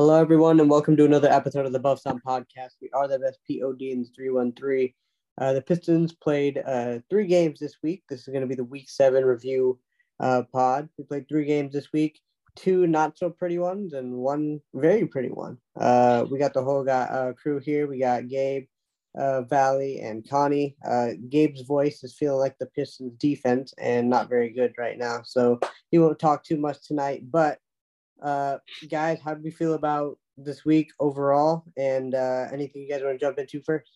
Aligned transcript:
Hello, 0.00 0.18
everyone, 0.18 0.58
and 0.60 0.70
welcome 0.70 0.96
to 0.96 1.04
another 1.04 1.30
episode 1.30 1.66
of 1.66 1.72
the 1.72 1.78
Buff 1.78 2.00
Sound 2.00 2.22
Podcast. 2.26 2.70
We 2.80 2.88
are 2.94 3.06
the 3.06 3.18
best 3.18 3.38
POD 3.46 3.82
in 3.82 4.06
313. 4.16 4.94
Uh, 5.36 5.52
the 5.52 5.60
Pistons 5.60 6.14
played 6.14 6.62
uh, 6.64 7.00
three 7.10 7.26
games 7.26 7.60
this 7.60 7.76
week. 7.82 8.02
This 8.08 8.20
is 8.20 8.28
going 8.28 8.40
to 8.40 8.46
be 8.46 8.54
the 8.54 8.64
week 8.64 8.88
seven 8.88 9.26
review 9.26 9.78
uh, 10.18 10.44
pod. 10.50 10.88
We 10.96 11.04
played 11.04 11.28
three 11.28 11.44
games 11.44 11.74
this 11.74 11.92
week, 11.92 12.18
two 12.56 12.86
not 12.86 13.18
so 13.18 13.28
pretty 13.28 13.58
ones, 13.58 13.92
and 13.92 14.14
one 14.14 14.62
very 14.72 15.06
pretty 15.06 15.28
one. 15.28 15.58
Uh, 15.78 16.24
we 16.30 16.38
got 16.38 16.54
the 16.54 16.64
whole 16.64 16.88
uh, 16.88 17.34
crew 17.34 17.58
here. 17.58 17.86
We 17.86 17.98
got 17.98 18.28
Gabe, 18.28 18.68
uh, 19.18 19.42
Valley, 19.42 20.00
and 20.00 20.26
Connie. 20.26 20.76
Uh, 20.82 21.08
Gabe's 21.28 21.60
voice 21.60 22.02
is 22.04 22.16
feeling 22.16 22.40
like 22.40 22.56
the 22.56 22.70
Pistons 22.74 23.18
defense 23.18 23.74
and 23.76 24.08
not 24.08 24.30
very 24.30 24.48
good 24.48 24.72
right 24.78 24.96
now. 24.96 25.20
So 25.26 25.60
he 25.90 25.98
won't 25.98 26.18
talk 26.18 26.42
too 26.42 26.56
much 26.56 26.86
tonight. 26.86 27.30
But 27.30 27.58
uh, 28.22 28.58
guys, 28.88 29.18
how 29.24 29.34
do 29.34 29.42
we 29.42 29.50
feel 29.50 29.74
about 29.74 30.18
this 30.36 30.64
week 30.64 30.90
overall? 30.98 31.64
And 31.76 32.14
uh, 32.14 32.46
anything 32.52 32.82
you 32.82 32.88
guys 32.88 33.02
want 33.02 33.18
to 33.18 33.24
jump 33.24 33.38
into 33.38 33.60
first? 33.62 33.90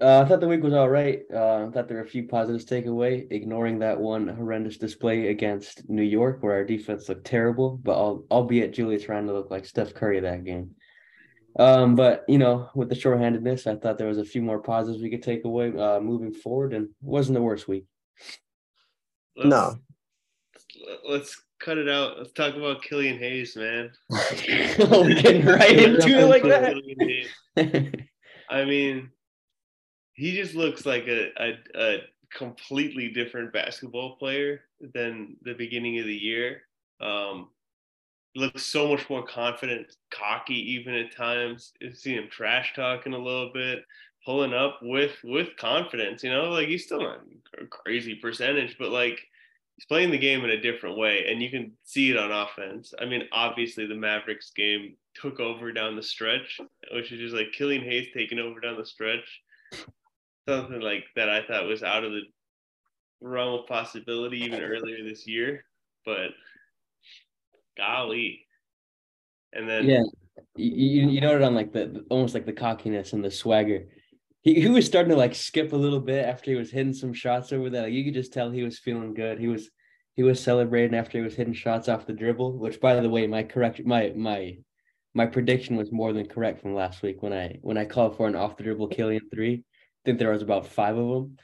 Uh, 0.00 0.22
I 0.22 0.24
thought 0.28 0.40
the 0.40 0.48
week 0.48 0.62
was 0.62 0.72
all 0.72 0.88
right. 0.88 1.20
Uh, 1.32 1.66
I 1.66 1.70
thought 1.70 1.86
there 1.86 1.98
were 1.98 2.04
a 2.04 2.08
few 2.08 2.26
positives 2.26 2.64
to 2.64 2.74
take 2.74 2.86
away, 2.86 3.26
ignoring 3.30 3.80
that 3.80 4.00
one 4.00 4.28
horrendous 4.28 4.78
display 4.78 5.28
against 5.28 5.90
New 5.90 6.02
York 6.02 6.42
where 6.42 6.54
our 6.54 6.64
defense 6.64 7.08
looked 7.08 7.26
terrible, 7.26 7.78
but 7.82 7.96
albeit 8.30 8.72
Julius 8.72 9.08
Randle 9.08 9.34
looked 9.34 9.50
like 9.50 9.66
Steph 9.66 9.92
Curry 9.92 10.20
that 10.20 10.44
game. 10.44 10.70
Um, 11.58 11.96
but 11.96 12.24
you 12.28 12.38
know, 12.38 12.70
with 12.74 12.88
the 12.88 12.94
shorthandedness, 12.94 13.66
I 13.66 13.76
thought 13.76 13.98
there 13.98 14.08
was 14.08 14.18
a 14.18 14.24
few 14.24 14.40
more 14.40 14.62
positives 14.62 15.02
we 15.02 15.10
could 15.10 15.22
take 15.22 15.44
away 15.44 15.76
uh, 15.76 16.00
moving 16.00 16.32
forward, 16.32 16.72
and 16.72 16.86
it 16.86 16.90
wasn't 17.02 17.34
the 17.34 17.42
worst 17.42 17.68
week. 17.68 17.84
Let's, 19.36 19.48
no. 19.48 19.76
Let's 21.06 21.42
cut 21.60 21.78
it 21.78 21.88
out. 21.88 22.18
Let's 22.18 22.32
talk 22.32 22.56
about 22.56 22.82
Killian 22.82 23.18
Hayes, 23.18 23.54
man. 23.56 23.90
oh, 24.10 25.06
getting 25.22 25.44
right 25.44 25.78
into 25.78 26.18
it 26.18 26.26
like 26.26 26.42
that. 26.42 27.94
I 28.50 28.64
mean, 28.64 29.10
he 30.14 30.34
just 30.34 30.54
looks 30.54 30.84
like 30.84 31.06
a, 31.06 31.30
a, 31.38 31.58
a 31.76 31.98
completely 32.36 33.10
different 33.10 33.52
basketball 33.52 34.16
player 34.16 34.62
than 34.94 35.36
the 35.42 35.54
beginning 35.54 35.98
of 35.98 36.06
the 36.06 36.16
year. 36.16 36.62
Um, 37.00 37.48
looks 38.34 38.64
so 38.64 38.88
much 38.88 39.08
more 39.10 39.24
confident, 39.24 39.94
cocky, 40.10 40.72
even 40.72 40.94
at 40.94 41.14
times. 41.14 41.72
You 41.80 41.92
see 41.92 42.14
him 42.14 42.28
trash 42.30 42.72
talking 42.74 43.12
a 43.12 43.18
little 43.18 43.50
bit, 43.52 43.84
pulling 44.24 44.54
up 44.54 44.78
with 44.82 45.16
with 45.24 45.56
confidence. 45.56 46.22
You 46.22 46.30
know, 46.30 46.50
like 46.50 46.68
he's 46.68 46.84
still 46.84 47.02
not 47.02 47.20
a 47.60 47.66
crazy 47.66 48.14
percentage, 48.16 48.76
but 48.78 48.90
like 48.90 49.20
he's 49.80 49.86
playing 49.86 50.10
the 50.10 50.18
game 50.18 50.44
in 50.44 50.50
a 50.50 50.60
different 50.60 50.98
way, 50.98 51.24
and 51.26 51.42
you 51.42 51.48
can 51.48 51.72
see 51.84 52.10
it 52.10 52.16
on 52.18 52.30
offense. 52.30 52.92
I 53.00 53.06
mean, 53.06 53.22
obviously 53.32 53.86
the 53.86 53.94
Mavericks 53.94 54.50
game 54.54 54.94
took 55.14 55.40
over 55.40 55.72
down 55.72 55.96
the 55.96 56.02
stretch, 56.02 56.60
which 56.92 57.10
is 57.12 57.18
just 57.18 57.34
like 57.34 57.52
Killian 57.52 57.82
Hayes 57.82 58.08
taking 58.14 58.38
over 58.38 58.60
down 58.60 58.76
the 58.76 58.84
stretch. 58.84 59.40
Something 60.46 60.80
like 60.80 61.04
that 61.16 61.30
I 61.30 61.46
thought 61.46 61.64
was 61.64 61.82
out 61.82 62.04
of 62.04 62.12
the 62.12 62.20
realm 63.22 63.60
of 63.60 63.66
possibility 63.66 64.40
even 64.40 64.60
earlier 64.60 65.02
this 65.02 65.26
year, 65.26 65.64
but 66.04 66.28
golly. 67.78 68.46
And 69.54 69.66
then 69.66 69.86
yeah, 69.86 70.02
you 70.56 71.08
you 71.08 71.20
noted 71.22 71.42
on 71.42 71.54
like 71.54 71.72
the 71.72 72.04
almost 72.10 72.34
like 72.34 72.44
the 72.44 72.52
cockiness 72.52 73.14
and 73.14 73.24
the 73.24 73.30
swagger. 73.30 73.86
He 74.42 74.60
he 74.60 74.68
was 74.68 74.86
starting 74.86 75.10
to 75.10 75.16
like 75.16 75.34
skip 75.34 75.72
a 75.72 75.76
little 75.76 76.00
bit 76.00 76.24
after 76.24 76.50
he 76.50 76.56
was 76.56 76.70
hitting 76.70 76.94
some 76.94 77.12
shots 77.12 77.52
over 77.52 77.68
there. 77.68 77.82
Like 77.82 77.92
you 77.92 78.04
could 78.04 78.14
just 78.14 78.32
tell 78.32 78.50
he 78.50 78.62
was 78.62 78.78
feeling 78.78 79.14
good. 79.14 79.38
He 79.38 79.48
was 79.48 79.70
he 80.16 80.22
was 80.22 80.42
celebrating 80.42 80.96
after 80.96 81.18
he 81.18 81.24
was 81.24 81.34
hitting 81.34 81.54
shots 81.54 81.88
off 81.88 82.06
the 82.06 82.12
dribble. 82.12 82.58
Which 82.58 82.80
by 82.80 82.98
the 82.98 83.08
way, 83.08 83.26
my 83.26 83.42
correct 83.42 83.84
my 83.84 84.12
my 84.16 84.58
my 85.14 85.26
prediction 85.26 85.76
was 85.76 85.92
more 85.92 86.12
than 86.12 86.26
correct 86.26 86.60
from 86.60 86.74
last 86.74 87.02
week 87.02 87.22
when 87.22 87.32
I 87.32 87.58
when 87.62 87.76
I 87.76 87.84
called 87.84 88.16
for 88.16 88.26
an 88.26 88.36
off 88.36 88.56
the 88.56 88.62
dribble 88.62 88.88
Killian 88.88 89.28
three. 89.32 89.54
I 89.54 90.00
think 90.04 90.18
there 90.18 90.30
was 90.30 90.42
about 90.42 90.66
five 90.66 90.96
of 90.96 91.08
them. 91.08 91.36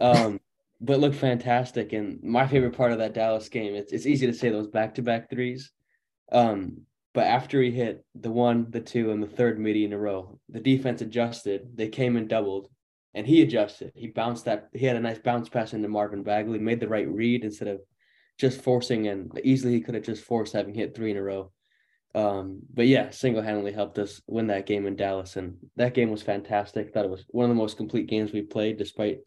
Um, 0.00 0.40
but 0.80 1.00
looked 1.00 1.16
fantastic. 1.16 1.92
And 1.92 2.22
my 2.22 2.46
favorite 2.46 2.76
part 2.76 2.92
of 2.92 2.98
that 2.98 3.14
Dallas 3.14 3.48
game, 3.48 3.74
it's 3.74 3.92
it's 3.92 4.06
easy 4.06 4.26
to 4.26 4.34
say 4.34 4.50
those 4.50 4.68
back 4.68 4.96
to 4.96 5.02
back 5.02 5.30
threes. 5.30 5.70
Um, 6.32 6.82
but 7.16 7.28
after 7.28 7.62
he 7.62 7.70
hit 7.70 8.04
the 8.14 8.30
one, 8.30 8.66
the 8.68 8.80
two, 8.80 9.10
and 9.10 9.22
the 9.22 9.26
third 9.26 9.58
midi 9.58 9.86
in 9.86 9.94
a 9.94 9.98
row, 9.98 10.38
the 10.50 10.60
defense 10.60 11.00
adjusted. 11.00 11.74
They 11.74 11.88
came 11.88 12.14
and 12.14 12.28
doubled, 12.28 12.68
and 13.14 13.26
he 13.26 13.40
adjusted. 13.40 13.92
He 13.94 14.08
bounced 14.08 14.44
that. 14.44 14.68
He 14.74 14.84
had 14.84 14.96
a 14.96 15.00
nice 15.00 15.18
bounce 15.18 15.48
pass 15.48 15.72
into 15.72 15.88
Marvin 15.88 16.22
Bagley, 16.22 16.58
made 16.58 16.78
the 16.78 16.88
right 16.88 17.08
read 17.08 17.42
instead 17.42 17.68
of 17.68 17.80
just 18.38 18.60
forcing. 18.60 19.08
And 19.08 19.32
easily 19.42 19.72
he 19.72 19.80
could 19.80 19.94
have 19.94 20.04
just 20.04 20.24
forced 20.24 20.52
having 20.52 20.74
hit 20.74 20.94
three 20.94 21.10
in 21.10 21.16
a 21.16 21.22
row. 21.22 21.52
Um, 22.14 22.60
but 22.74 22.86
yeah, 22.86 23.08
single 23.08 23.42
handedly 23.42 23.72
helped 23.72 23.98
us 23.98 24.20
win 24.26 24.48
that 24.48 24.66
game 24.66 24.86
in 24.86 24.94
Dallas, 24.94 25.36
and 25.36 25.56
that 25.76 25.94
game 25.94 26.10
was 26.10 26.20
fantastic. 26.20 26.92
Thought 26.92 27.06
it 27.06 27.10
was 27.10 27.24
one 27.30 27.46
of 27.46 27.48
the 27.48 27.54
most 27.54 27.78
complete 27.78 28.08
games 28.08 28.30
we 28.30 28.42
played, 28.42 28.76
despite 28.76 29.20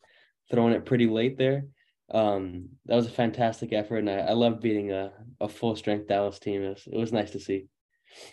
throwing 0.52 0.74
it 0.74 0.86
pretty 0.86 1.08
late 1.08 1.40
there. 1.40 1.64
Um, 2.12 2.70
that 2.86 2.96
was 2.96 3.08
a 3.08 3.12
fantastic 3.12 3.74
effort, 3.74 3.98
and 3.98 4.12
I, 4.12 4.20
I 4.20 4.34
love 4.34 4.62
beating 4.62 4.92
a, 4.92 5.12
a 5.42 5.50
full 5.50 5.76
strength 5.76 6.08
Dallas 6.08 6.38
team. 6.38 6.62
It 6.62 6.70
was, 6.70 6.88
it 6.92 6.98
was 7.00 7.12
nice 7.12 7.32
to 7.32 7.40
see. 7.40 7.66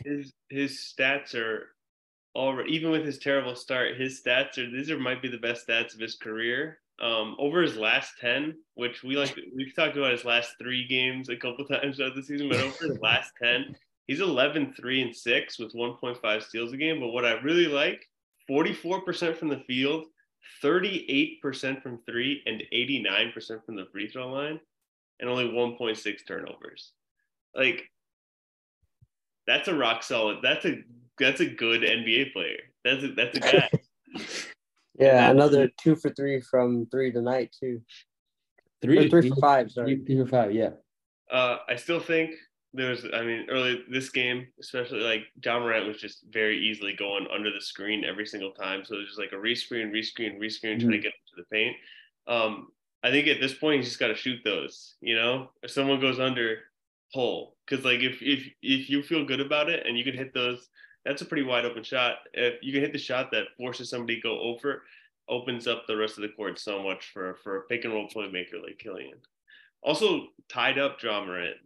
His 0.04 0.32
his 0.48 0.94
stats 0.96 1.34
are 1.34 1.68
already 2.34 2.74
even 2.74 2.90
with 2.90 3.04
his 3.04 3.18
terrible 3.18 3.56
start, 3.56 3.96
his 3.96 4.22
stats 4.22 4.58
are 4.58 4.70
these 4.70 4.90
are 4.90 4.98
might 4.98 5.22
be 5.22 5.28
the 5.28 5.38
best 5.38 5.66
stats 5.66 5.94
of 5.94 6.00
his 6.00 6.16
career. 6.16 6.78
Um, 6.98 7.36
over 7.38 7.60
his 7.60 7.76
last 7.76 8.14
ten, 8.18 8.54
which 8.74 9.02
we 9.02 9.16
like, 9.16 9.38
we've 9.54 9.74
talked 9.74 9.98
about 9.98 10.12
his 10.12 10.24
last 10.24 10.54
three 10.58 10.86
games 10.86 11.28
a 11.28 11.36
couple 11.36 11.64
times 11.66 11.96
throughout 11.96 12.14
the 12.14 12.22
season, 12.22 12.48
but 12.48 12.58
over 12.58 12.86
his 12.86 12.98
last 13.00 13.32
ten, 13.42 13.76
he's 14.06 14.20
11, 14.20 14.72
3, 14.74 15.02
and 15.02 15.14
6 15.14 15.58
with 15.58 15.74
1.5 15.74 16.42
steals 16.42 16.72
a 16.72 16.76
game. 16.76 17.00
But 17.00 17.08
what 17.08 17.26
I 17.26 17.32
really 17.40 17.66
like, 17.66 18.08
44% 18.48 19.36
from 19.36 19.48
the 19.48 19.62
field, 19.66 20.06
38% 20.62 21.82
from 21.82 21.98
three 22.06 22.42
and 22.46 22.62
89% 22.72 23.64
from 23.64 23.76
the 23.76 23.86
free 23.92 24.08
throw 24.08 24.30
line 24.30 24.60
and 25.20 25.28
only 25.28 25.44
1.6 25.44 26.26
turnovers. 26.26 26.92
Like 27.54 27.90
that's 29.46 29.68
a 29.68 29.74
rock 29.74 30.02
solid. 30.02 30.38
That's 30.42 30.64
a 30.64 30.82
that's 31.18 31.40
a 31.40 31.46
good 31.46 31.82
NBA 31.82 32.32
player. 32.32 32.58
That's 32.84 33.02
a 33.02 33.08
that's 33.08 33.36
a 33.36 33.40
guy. 33.40 33.70
yeah, 34.98 35.30
another 35.30 35.68
two 35.78 35.96
for 35.96 36.10
three 36.10 36.40
from 36.40 36.86
three 36.86 37.12
tonight 37.12 37.54
too. 37.58 37.82
Three, 38.82 39.08
three 39.08 39.30
for 39.30 39.36
five. 39.36 39.70
Sorry, 39.70 39.96
three, 39.96 40.04
three 40.04 40.24
for 40.24 40.28
five. 40.28 40.52
Yeah. 40.52 40.70
Uh, 41.30 41.58
I 41.68 41.76
still 41.76 42.00
think 42.00 42.34
there's 42.76 43.04
I 43.12 43.22
mean 43.22 43.46
early 43.48 43.82
this 43.90 44.10
game 44.10 44.46
especially 44.60 45.00
like 45.00 45.22
Ja 45.42 45.58
Morant 45.58 45.86
was 45.86 45.96
just 45.96 46.24
very 46.30 46.58
easily 46.58 46.94
going 46.94 47.26
under 47.32 47.50
the 47.50 47.60
screen 47.60 48.04
every 48.04 48.26
single 48.26 48.52
time 48.52 48.84
so 48.84 48.94
it 48.94 48.98
was 48.98 49.06
just 49.08 49.18
like 49.18 49.32
a 49.32 49.36
rescreen 49.36 49.90
rescreen 49.90 50.38
rescreen 50.38 50.76
mm-hmm. 50.76 50.88
trying 50.88 50.92
to 50.92 50.98
get 50.98 51.12
to 51.12 51.36
the 51.36 51.44
paint 51.50 51.74
um 52.28 52.68
I 53.02 53.10
think 53.10 53.28
at 53.28 53.40
this 53.40 53.54
point 53.54 53.78
you 53.78 53.84
just 53.84 53.98
got 53.98 54.08
to 54.08 54.14
shoot 54.14 54.40
those 54.44 54.96
you 55.00 55.16
know 55.16 55.50
if 55.62 55.70
someone 55.70 56.00
goes 56.00 56.20
under 56.20 56.58
pull 57.12 57.56
because 57.66 57.84
like 57.84 58.00
if 58.00 58.20
if 58.20 58.46
if 58.62 58.90
you 58.90 59.02
feel 59.02 59.24
good 59.24 59.40
about 59.40 59.68
it 59.68 59.86
and 59.86 59.96
you 59.96 60.04
can 60.04 60.16
hit 60.16 60.34
those 60.34 60.68
that's 61.04 61.22
a 61.22 61.24
pretty 61.24 61.44
wide 61.44 61.64
open 61.64 61.82
shot 61.82 62.16
if 62.32 62.54
you 62.62 62.72
can 62.72 62.82
hit 62.82 62.92
the 62.92 62.98
shot 62.98 63.30
that 63.30 63.44
forces 63.56 63.90
somebody 63.90 64.16
to 64.16 64.22
go 64.22 64.40
over 64.40 64.82
opens 65.28 65.66
up 65.66 65.84
the 65.86 65.96
rest 65.96 66.18
of 66.18 66.22
the 66.22 66.28
court 66.30 66.58
so 66.58 66.82
much 66.82 67.10
for 67.12 67.36
for 67.42 67.58
a 67.58 67.62
pick 67.62 67.84
and 67.84 67.92
roll 67.92 68.08
playmaker 68.08 68.62
like 68.62 68.78
Killian 68.78 69.18
also 69.82 70.26
tied 70.48 70.78
up 70.78 71.00
Ja 71.02 71.24
Morant 71.24 71.56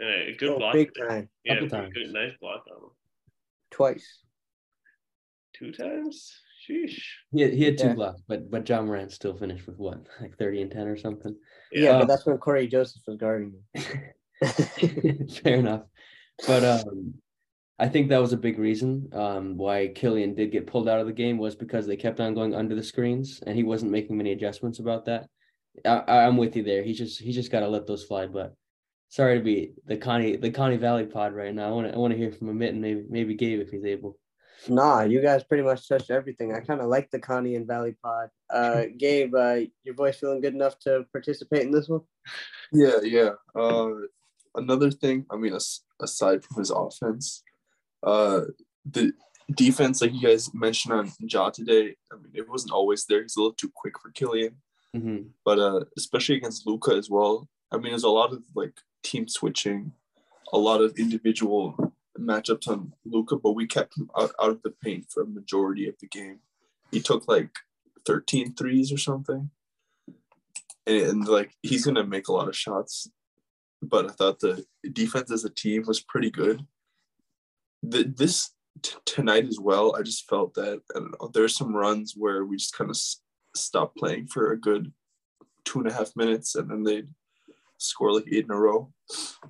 yeah, 0.00 0.30
good 0.38 0.50
oh, 0.50 0.58
block. 0.58 0.72
Big 0.72 0.90
time. 0.94 1.28
Yeah, 1.44 1.60
good, 1.60 2.12
nice 2.12 2.32
block 2.40 2.64
on 2.70 2.84
him. 2.84 2.90
Twice. 3.70 4.20
Two 5.54 5.72
times? 5.72 6.32
Sheesh. 6.68 7.02
He 7.32 7.42
had, 7.42 7.52
he 7.52 7.64
had 7.64 7.78
two 7.78 7.88
yeah. 7.88 7.94
blocks, 7.94 8.20
but 8.26 8.50
but 8.50 8.68
Ja 8.68 8.82
Morant 8.82 9.12
still 9.12 9.36
finished 9.36 9.66
with 9.66 9.78
what, 9.78 10.06
like 10.20 10.36
30 10.38 10.62
and 10.62 10.70
10 10.70 10.88
or 10.88 10.96
something? 10.96 11.36
Yeah, 11.72 11.82
yeah 11.82 11.98
but 11.98 12.08
that's 12.08 12.26
when 12.26 12.38
Cory 12.38 12.66
Joseph 12.66 13.02
was 13.06 13.16
guarding 13.16 13.54
Fair 15.42 15.56
enough. 15.56 15.82
But 16.46 16.64
um 16.64 17.14
I 17.80 17.88
think 17.88 18.10
that 18.10 18.20
was 18.20 18.34
a 18.34 18.36
big 18.36 18.58
reason 18.58 19.08
um, 19.14 19.56
why 19.56 19.88
Killian 19.88 20.34
did 20.34 20.52
get 20.52 20.66
pulled 20.66 20.86
out 20.86 21.00
of 21.00 21.06
the 21.06 21.14
game 21.14 21.38
was 21.38 21.54
because 21.54 21.86
they 21.86 21.96
kept 21.96 22.20
on 22.20 22.34
going 22.34 22.54
under 22.54 22.74
the 22.74 22.82
screens 22.82 23.42
and 23.46 23.56
he 23.56 23.62
wasn't 23.62 23.90
making 23.90 24.18
many 24.18 24.32
adjustments 24.32 24.80
about 24.80 25.06
that. 25.06 25.30
I, 25.86 26.02
I'm 26.18 26.36
with 26.36 26.54
you 26.56 26.62
there. 26.62 26.82
He 26.82 26.92
just 26.92 27.18
he 27.20 27.32
just 27.32 27.50
got 27.50 27.60
to 27.60 27.68
let 27.68 27.86
those 27.86 28.04
fly. 28.04 28.26
But 28.26 28.54
sorry 29.08 29.38
to 29.38 29.44
be 29.44 29.72
the 29.86 29.96
Connie 29.96 30.36
the 30.36 30.50
Connie 30.50 30.76
Valley 30.76 31.06
pod 31.06 31.32
right 31.32 31.54
now. 31.54 31.68
I 31.68 31.72
want 31.72 31.88
to 31.88 31.94
I 31.94 31.96
want 31.96 32.12
to 32.12 32.18
hear 32.18 32.30
from 32.30 32.48
Amit 32.48 32.68
and 32.68 32.82
maybe 32.82 33.02
maybe 33.08 33.34
Gabe 33.34 33.60
if 33.60 33.70
he's 33.70 33.86
able. 33.86 34.18
Nah, 34.68 35.02
you 35.02 35.22
guys 35.22 35.42
pretty 35.42 35.62
much 35.62 35.88
touched 35.88 36.10
everything. 36.10 36.54
I 36.54 36.60
kind 36.60 36.82
of 36.82 36.88
like 36.88 37.10
the 37.10 37.18
Connie 37.18 37.54
and 37.54 37.66
Valley 37.66 37.96
pod. 38.02 38.28
Uh, 38.50 38.84
Gabe, 38.98 39.34
uh, 39.34 39.60
your 39.84 39.94
voice 39.94 40.18
feeling 40.18 40.42
good 40.42 40.54
enough 40.54 40.78
to 40.80 41.06
participate 41.12 41.62
in 41.62 41.70
this 41.70 41.88
one? 41.88 42.02
Yeah, 42.72 43.00
yeah. 43.02 43.30
Uh, 43.54 43.90
another 44.54 44.90
thing, 44.90 45.26
I 45.30 45.36
mean, 45.36 45.56
aside 46.00 46.44
from 46.44 46.58
his 46.58 46.70
offense, 46.70 47.42
uh, 48.02 48.42
the 48.84 49.12
defense, 49.54 50.00
like 50.00 50.12
you 50.12 50.22
guys 50.22 50.52
mentioned 50.54 50.94
on 50.94 51.12
Ja 51.20 51.50
today, 51.50 51.96
I 52.12 52.16
mean, 52.16 52.32
it 52.34 52.48
wasn't 52.48 52.72
always 52.72 53.04
there. 53.06 53.22
He's 53.22 53.36
a 53.36 53.40
little 53.40 53.54
too 53.54 53.70
quick 53.74 53.98
for 53.98 54.10
Killian. 54.10 54.56
Mm-hmm. 54.96 55.28
But 55.44 55.58
uh, 55.58 55.84
especially 55.96 56.36
against 56.36 56.66
Luka 56.66 56.92
as 56.92 57.08
well. 57.08 57.48
I 57.72 57.76
mean, 57.76 57.92
there's 57.92 58.04
a 58.04 58.08
lot 58.08 58.32
of 58.32 58.42
like 58.54 58.74
team 59.02 59.28
switching, 59.28 59.92
a 60.52 60.58
lot 60.58 60.80
of 60.80 60.98
individual 60.98 61.94
matchups 62.18 62.68
on 62.68 62.92
Luka, 63.04 63.36
but 63.36 63.52
we 63.52 63.66
kept 63.66 63.96
him 63.96 64.10
out, 64.18 64.32
out 64.42 64.50
of 64.50 64.62
the 64.62 64.74
paint 64.82 65.06
for 65.10 65.22
a 65.22 65.26
majority 65.26 65.88
of 65.88 65.94
the 66.00 66.08
game. 66.08 66.40
He 66.90 67.00
took 67.00 67.28
like 67.28 67.50
13 68.06 68.54
threes 68.54 68.92
or 68.92 68.98
something. 68.98 69.50
And, 70.86 71.02
and 71.02 71.28
like 71.28 71.52
he's 71.62 71.84
gonna 71.84 72.04
make 72.04 72.28
a 72.28 72.32
lot 72.32 72.48
of 72.48 72.56
shots. 72.56 73.08
But 73.82 74.06
I 74.06 74.12
thought 74.12 74.40
the 74.40 74.64
defense 74.92 75.30
as 75.30 75.44
a 75.44 75.50
team 75.50 75.84
was 75.86 76.00
pretty 76.00 76.30
good. 76.30 76.66
The, 77.82 78.04
this 78.04 78.50
t- 78.82 78.96
tonight 79.06 79.46
as 79.46 79.58
well, 79.58 79.96
I 79.96 80.02
just 80.02 80.28
felt 80.28 80.54
that 80.54 80.80
I 80.94 80.98
don't 80.98 81.12
know. 81.20 81.30
There's 81.32 81.56
some 81.56 81.74
runs 81.74 82.14
where 82.16 82.44
we 82.44 82.56
just 82.56 82.76
kind 82.76 82.90
of 82.90 82.96
s- 82.96 83.22
stopped 83.56 83.96
playing 83.96 84.26
for 84.26 84.52
a 84.52 84.60
good 84.60 84.92
two 85.64 85.80
and 85.80 85.88
a 85.88 85.92
half 85.92 86.14
minutes, 86.14 86.54
and 86.54 86.70
then 86.70 86.82
they'd 86.82 87.08
score 87.78 88.12
like 88.12 88.26
eight 88.30 88.44
in 88.44 88.50
a 88.50 88.56
row. 88.56 88.92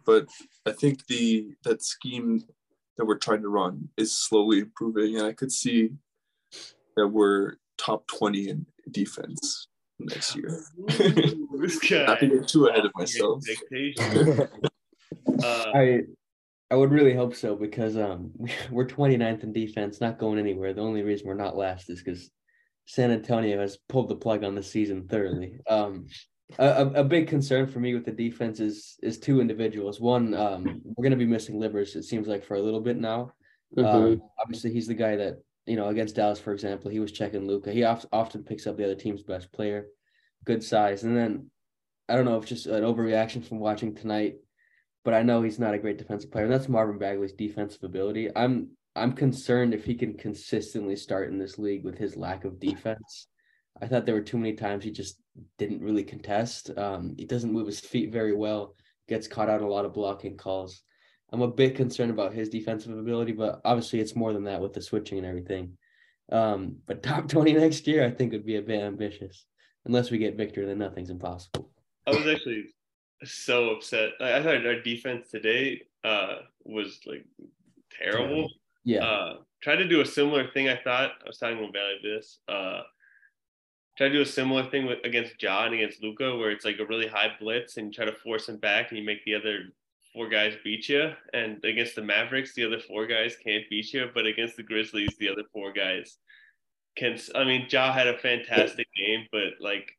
But 0.07 0.29
I 0.65 0.73
think 0.73 1.07
the 1.07 1.55
that 1.65 1.83
scheme 1.83 2.45
that 2.97 3.07
we're 3.07 3.19
trying 3.19 3.43
to 3.43 3.49
run 3.49 3.89
is 3.97 4.13
slowly 4.13 4.61
improving, 4.61 5.17
and 5.17 5.27
I 5.27 5.33
could 5.33 5.51
see 5.51 5.91
that 6.97 7.09
we're 7.09 7.57
top 7.79 8.07
twenty 8.07 8.49
in 8.49 8.67
defense 8.91 9.69
next 10.07 10.37
year. 10.37 10.61
Ooh, 10.79 11.59
this 11.61 11.79
guy. 11.79 12.05
Not 12.07 12.21
to 12.21 12.27
get 12.29 12.49
too 12.49 12.67
ahead 12.67 12.85
of 12.85 12.93
myself. 12.97 13.43
Uh, 15.43 15.73
I 15.75 16.01
I 16.71 16.77
would 16.77 16.91
really 16.91 17.15
hope 17.15 17.35
so 17.35 17.57
because 17.57 17.97
um 17.97 18.33
we're 18.71 18.87
29th 18.87 19.43
in 19.43 19.53
defense, 19.53 20.01
not 20.01 20.19
going 20.19 20.39
anywhere. 20.39 20.73
The 20.73 20.83
only 20.83 21.03
reason 21.03 21.27
we're 21.27 21.35
not 21.35 21.57
last 21.57 21.91
is 21.91 22.03
because 22.03 22.31
San 22.87 23.11
Antonio 23.11 23.61
has 23.61 23.79
pulled 23.89 24.09
the 24.09 24.17
plug 24.17 24.45
on 24.45 24.55
the 24.55 24.63
season 24.63 25.07
thoroughly. 25.09 25.59
Um, 25.69 26.07
a, 26.59 26.67
a- 26.67 27.01
a 27.01 27.05
big 27.05 27.29
concern 27.29 27.67
for 27.69 27.79
me 27.81 27.95
with 27.95 28.05
the 28.05 28.11
defense 28.13 28.61
is 28.61 28.97
is 29.03 29.19
two 29.19 29.41
individuals. 29.41 30.01
One, 30.01 30.35
um, 30.35 30.81
we're 30.85 31.05
gonna 31.05 31.17
be 31.17 31.27
missing 31.27 31.59
Livers. 31.59 31.97
It 31.97 32.05
seems 32.05 32.27
like 32.29 32.45
for 32.45 32.55
a 32.57 32.61
little 32.63 32.81
bit 32.81 32.97
now. 32.99 33.33
Um, 33.87 34.23
obviously, 34.41 34.73
he's 34.73 34.89
the 34.89 34.95
guy 34.95 35.17
that 35.17 35.37
you 35.71 35.77
know 35.77 35.89
against 35.89 36.17
Dallas, 36.17 36.41
for 36.41 36.53
example, 36.53 36.91
he 36.91 36.99
was 36.99 37.13
checking 37.13 37.47
Luka. 37.47 37.71
He 37.71 37.85
of, 37.85 38.05
often 38.13 38.43
picks 38.43 38.67
up 38.67 38.77
the 38.77 38.85
other 38.85 38.97
team's 38.97 39.23
best 39.23 39.53
player, 39.53 39.87
good 40.45 40.65
size, 40.65 41.05
and 41.05 41.17
then 41.17 41.51
I 42.09 42.17
don't 42.17 42.25
know 42.25 42.39
if 42.39 42.47
just 42.47 42.67
an 42.67 42.83
overreaction 42.83 43.45
from 43.45 43.61
watching 43.61 43.95
tonight, 43.95 44.35
but 45.05 45.15
I 45.15 45.23
know 45.23 45.43
he's 45.43 45.61
not 45.61 45.75
a 45.75 45.79
great 45.79 45.97
defensive 45.97 46.33
player. 46.33 46.47
And 46.47 46.53
that's 46.53 46.69
Marvin 46.69 46.99
Bagley's 46.99 47.33
defensive 47.33 47.85
ability. 47.85 48.31
I'm 48.35 48.71
I'm 48.97 49.13
concerned 49.13 49.73
if 49.73 49.85
he 49.85 49.95
can 49.95 50.15
consistently 50.15 50.97
start 50.97 51.29
in 51.29 51.39
this 51.39 51.57
league 51.57 51.85
with 51.85 51.97
his 51.97 52.17
lack 52.17 52.45
of 52.45 52.59
defense. 52.59 53.29
I 53.81 53.87
thought 53.87 54.05
there 54.07 54.17
were 54.17 54.21
too 54.21 54.39
many 54.39 54.55
times 54.55 54.83
he 54.83 54.91
just 54.91 55.21
didn't 55.57 55.83
really 55.83 56.03
contest. 56.03 56.77
Um, 56.77 57.15
he 57.17 57.27
doesn't 57.27 57.53
move 57.53 57.69
his 57.69 57.79
feet 57.79 58.11
very 58.13 58.35
well. 58.35 58.75
Gets 59.09 59.29
caught 59.29 59.49
out 59.49 59.63
a 59.63 59.69
lot 59.69 59.85
of 59.85 59.95
blocking 59.95 60.37
calls. 60.37 60.83
I'm 61.33 61.43
a 61.43 61.49
bit 61.49 61.77
concerned 61.77 62.11
about 62.11 62.33
his 62.33 62.49
defensive 62.49 62.97
ability, 62.97 63.33
but 63.33 63.61
obviously 63.65 64.01
it's 64.01 64.17
more 64.17 64.33
than 64.33 64.45
that 64.45 64.61
with 64.61 64.73
the 64.73 64.83
switching 64.83 65.19
and 65.19 65.27
everything. 65.27 65.77
Um, 66.33 66.77
but 66.87 67.03
top 67.03 67.29
20 67.29 67.53
next 67.53 67.87
year, 67.87 68.05
I 68.05 68.11
think 68.11 68.33
would 68.33 68.47
be 68.47 68.57
a 68.57 68.63
bit 68.63 68.83
ambitious. 68.83 69.47
Unless 69.87 70.11
we 70.11 70.19
get 70.19 70.37
Victor, 70.37 70.67
then 70.67 70.79
nothing's 70.79 71.11
impossible. 71.11 71.71
I 72.07 72.11
was 72.11 72.27
actually 72.27 72.67
so 73.25 73.71
upset. 73.71 74.11
I, 74.21 74.39
I 74.39 74.43
thought 74.43 74.67
our 74.67 74.81
defense 74.81 75.29
today 75.31 75.83
uh, 76.05 76.37
was 76.65 77.01
like 77.07 77.25
terrible. 77.91 78.51
Yeah. 78.85 79.05
Uh, 79.05 79.35
tried 79.63 79.77
to 79.77 79.89
do 79.89 80.01
a 80.01 80.07
similar 80.07 80.51
thing. 80.51 80.69
I 80.69 80.77
thought 80.83 81.13
I 81.25 81.27
was 81.27 81.39
talking 81.39 81.59
about 81.59 82.03
this. 82.03 82.41
Uh, 82.49 82.83
tried 83.97 84.09
to 84.09 84.15
do 84.15 84.23
a 84.23 84.27
similar 84.27 84.69
thing 84.71 84.87
with 84.87 84.99
against 85.05 85.39
John 85.39 85.73
against 85.73 86.03
Luka, 86.03 86.37
where 86.37 86.51
it's 86.51 86.65
like 86.65 86.79
a 86.79 86.87
really 86.87 87.07
high 87.07 87.33
blitz 87.39 87.77
and 87.77 87.87
you 87.87 87.93
try 87.93 88.05
to 88.05 88.13
force 88.13 88.49
him 88.49 88.57
back, 88.57 88.91
and 88.91 88.99
you 88.99 89.05
make 89.05 89.25
the 89.25 89.35
other 89.35 89.65
four 90.13 90.29
guys 90.29 90.55
beat 90.65 90.89
you. 90.89 91.13
And 91.33 91.63
against 91.65 91.95
the 91.95 92.03
Mavericks, 92.03 92.55
the 92.55 92.67
other 92.67 92.81
four 92.81 93.07
guys 93.07 93.37
can't 93.43 93.65
beat 93.71 93.93
you, 93.93 94.09
but 94.15 94.27
against 94.27 94.57
the 94.57 94.63
Grizzlies, 94.63 95.17
the 95.19 95.29
other 95.29 95.45
four 95.53 95.73
guys 95.73 96.19
can. 96.97 97.19
I 97.35 97.45
mean, 97.45 97.67
Ja 97.71 97.93
had 97.93 98.09
a 98.09 98.19
fantastic 98.19 98.89
game, 98.97 99.27
but 99.33 99.55
like 99.61 99.91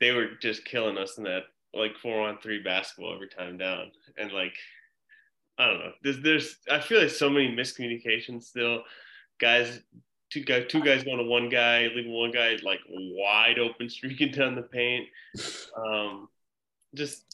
they 0.00 0.12
were 0.12 0.30
just 0.40 0.64
killing 0.64 0.98
us 0.98 1.18
in 1.18 1.24
that 1.24 1.44
like 1.74 1.96
four 1.96 2.28
on 2.28 2.38
three 2.38 2.62
basketball 2.62 3.14
every 3.14 3.28
time 3.28 3.58
down, 3.58 3.90
and 4.16 4.32
like 4.32 4.54
I 5.58 5.66
don't 5.66 5.78
know. 5.78 5.92
There's, 6.02 6.20
there's, 6.22 6.56
I 6.70 6.80
feel 6.80 7.00
like 7.00 7.10
so 7.10 7.28
many 7.28 7.54
miscommunications 7.54 8.44
still. 8.44 8.82
Guys, 9.40 9.80
two 10.30 10.42
guys, 10.42 10.64
two 10.68 10.82
guys 10.82 11.04
going 11.04 11.18
to 11.18 11.24
one 11.24 11.48
guy, 11.48 11.88
leaving 11.94 12.12
one 12.12 12.32
guy 12.32 12.56
like 12.62 12.80
wide 12.88 13.58
open, 13.58 13.88
streaking 13.88 14.32
down 14.32 14.54
the 14.54 14.62
paint. 14.62 15.06
Um, 15.76 16.28
just 16.94 17.31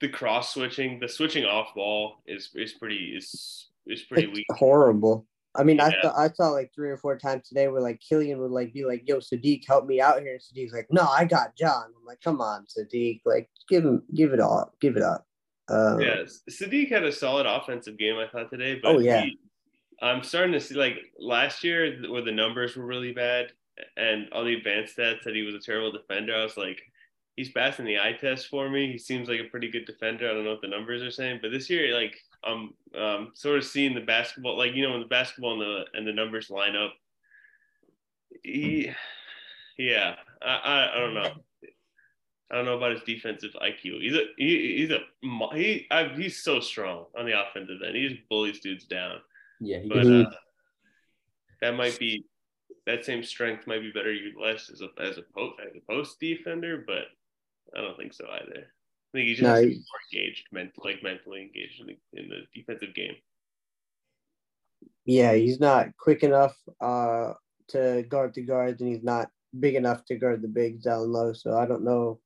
the 0.00 0.08
cross 0.08 0.54
switching, 0.54 0.98
the 0.98 1.08
switching 1.08 1.44
off 1.44 1.74
ball 1.74 2.22
is 2.26 2.50
is 2.54 2.72
pretty 2.72 3.14
is 3.16 3.68
is 3.86 4.02
pretty 4.02 4.24
It's 4.28 4.32
weak. 4.34 4.46
horrible. 4.50 5.26
I 5.54 5.64
mean, 5.64 5.80
I 5.80 5.88
Yeah. 5.88 6.02
thought 6.02 6.14
I 6.18 6.28
saw 6.32 6.48
like 6.50 6.72
three 6.74 6.90
or 6.90 6.96
four 6.96 7.18
times 7.18 7.48
today 7.48 7.68
where 7.68 7.80
like 7.82 8.00
Killian 8.00 8.38
would 8.40 8.50
like 8.52 8.72
be 8.72 8.84
like, 8.84 9.06
"Yo, 9.06 9.18
Saddiq, 9.18 9.66
help 9.66 9.86
me 9.86 10.00
out 10.00 10.20
here." 10.22 10.32
And 10.32 10.40
Saddiq's 10.40 10.72
like, 10.72 10.86
"No, 10.90 11.02
I 11.02 11.24
got 11.24 11.56
John." 11.56 11.92
I'm 11.96 12.04
like, 12.06 12.20
"Come 12.22 12.40
on, 12.40 12.66
Saddiq, 12.66 13.20
like 13.24 13.50
give 13.68 13.84
him, 13.84 14.02
give 14.14 14.32
it 14.32 14.40
all, 14.40 14.72
give 14.80 14.96
it 14.96 15.02
up." 15.02 15.26
Um, 15.68 16.00
Yes, 16.00 16.42
Saddiq 16.50 16.88
had 16.88 17.04
a 17.04 17.12
solid 17.12 17.46
offensive 17.46 17.96
game, 17.98 18.16
I 18.16 18.26
thought 18.28 18.50
today. 18.50 18.76
But 18.82 18.96
Oh, 18.96 18.98
yeah. 18.98 19.22
he- 19.22 19.38
I'm 20.02 20.22
starting 20.22 20.52
to 20.52 20.60
see 20.60 20.74
like 20.76 20.96
last 21.18 21.62
year 21.62 22.00
where 22.10 22.22
the 22.22 22.32
numbers 22.32 22.74
were 22.76 22.86
really 22.86 23.12
bad 23.12 23.52
and 23.96 24.28
all 24.32 24.44
the 24.44 24.54
advanced 24.54 24.96
stats 24.96 25.22
said 25.22 25.34
he 25.34 25.42
was 25.42 25.54
a 25.54 25.60
terrible 25.60 25.92
defender. 25.92 26.34
I 26.34 26.42
was 26.44 26.56
like, 26.56 26.80
he's 27.40 27.50
passing 27.50 27.86
the 27.86 27.98
eye 27.98 28.12
test 28.20 28.48
for 28.48 28.68
me. 28.68 28.92
He 28.92 28.98
seems 28.98 29.26
like 29.26 29.40
a 29.40 29.48
pretty 29.48 29.70
good 29.70 29.86
defender. 29.86 30.28
I 30.28 30.34
don't 30.34 30.44
know 30.44 30.50
what 30.50 30.60
the 30.60 30.68
numbers 30.68 31.00
are 31.00 31.10
saying, 31.10 31.38
but 31.40 31.50
this 31.50 31.70
year, 31.70 31.94
like 31.94 32.14
I'm 32.44 32.74
um, 32.94 33.32
sort 33.32 33.56
of 33.56 33.64
seeing 33.64 33.94
the 33.94 34.02
basketball, 34.02 34.58
like 34.58 34.74
you 34.74 34.82
know, 34.82 34.90
when 34.90 35.00
the 35.00 35.06
basketball 35.06 35.54
and 35.54 35.62
the 35.62 35.84
and 35.94 36.06
the 36.06 36.12
numbers 36.12 36.50
line 36.50 36.76
up. 36.76 36.92
He, 38.42 38.90
yeah, 39.78 40.16
I, 40.42 40.48
I, 40.48 40.96
I 40.96 41.00
don't 41.00 41.14
know. 41.14 41.32
I 42.50 42.56
don't 42.56 42.66
know 42.66 42.76
about 42.76 42.92
his 42.92 43.02
defensive 43.04 43.52
IQ. 43.54 44.02
He's 44.02 44.14
a 44.14 44.24
he, 44.36 44.76
he's 44.76 44.90
a 44.90 44.98
he 45.54 45.86
I, 45.90 46.08
he's 46.14 46.42
so 46.42 46.60
strong 46.60 47.06
on 47.18 47.24
the 47.24 47.40
offensive 47.40 47.78
end. 47.86 47.96
He 47.96 48.08
just 48.08 48.28
bullies 48.28 48.60
dudes 48.60 48.84
down. 48.84 49.16
Yeah. 49.60 49.78
But 49.88 50.06
uh, 50.06 50.30
that 51.62 51.74
might 51.74 51.98
be 51.98 52.26
that 52.86 53.06
same 53.06 53.24
strength 53.24 53.66
might 53.66 53.80
be 53.80 53.92
better 53.92 54.12
utilized 54.12 54.70
as 54.70 54.82
a 54.82 54.88
as 55.00 55.16
a 55.16 55.22
post 55.22 55.54
as 55.66 55.74
a 55.74 55.80
post 55.90 56.20
defender, 56.20 56.84
but 56.86 57.04
I 57.76 57.80
don't 57.80 57.96
think 57.96 58.12
so 58.12 58.26
either. 58.28 58.66
I 58.66 59.10
think 59.18 59.28
he's 59.28 59.38
just 59.38 59.42
No, 59.48 59.60
he- 59.60 59.74
more 59.76 60.00
engaged, 60.12 60.46
ment- 60.52 60.72
like 60.84 61.02
mentally 61.02 61.42
engaged 61.42 61.80
in 61.80 61.86
the, 61.88 62.20
in 62.20 62.28
the 62.28 62.40
defensive 62.54 62.94
game. 62.94 63.14
yeah, 65.04 65.32
he's 65.34 65.60
not 65.60 65.88
quick 65.98 66.22
enough 66.22 66.56
uh 66.80 67.32
to 67.68 68.02
guard 68.08 68.34
the 68.34 68.42
guards, 68.42 68.80
and 68.80 68.90
he's 68.90 69.02
not 69.04 69.28
big 69.58 69.74
enough 69.76 70.04
to 70.06 70.16
guard 70.16 70.42
the 70.42 70.48
bigs 70.48 70.84
down 70.84 71.10
low. 71.12 71.32
So 71.32 71.56
I 71.56 71.66
don't 71.66 71.84
know 71.84 72.20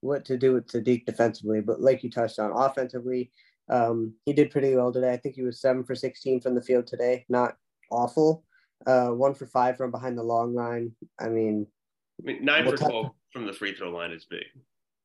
what 0.00 0.24
to 0.26 0.36
do 0.36 0.52
with 0.54 0.66
Saddiq 0.68 1.04
defensively. 1.06 1.60
But 1.60 1.80
like 1.80 2.02
you 2.04 2.10
touched 2.10 2.38
on, 2.38 2.52
offensively, 2.54 3.32
um, 3.70 4.14
he 4.26 4.32
did 4.32 4.50
pretty 4.50 4.74
well 4.76 4.92
today. 4.92 5.12
I 5.12 5.16
think 5.16 5.34
he 5.36 5.42
was 5.42 5.60
seven 5.60 5.84
for 5.84 5.94
sixteen 5.94 6.40
from 6.40 6.54
the 6.54 6.62
field 6.62 6.86
today. 6.86 7.24
Not 7.28 7.56
awful. 7.90 8.44
Uh, 8.86 9.08
one 9.08 9.34
for 9.34 9.46
five 9.46 9.76
from 9.76 9.90
behind 9.90 10.16
the 10.16 10.22
long 10.22 10.54
line. 10.54 10.92
I 11.18 11.28
mean, 11.28 11.66
I 12.22 12.26
mean, 12.26 12.44
nine 12.44 12.64
for 12.64 12.76
t- 12.76 12.84
twelve 12.84 13.10
from 13.32 13.46
the 13.46 13.52
free 13.52 13.74
throw 13.74 13.90
line 13.90 14.10
is 14.12 14.24
big. 14.24 14.44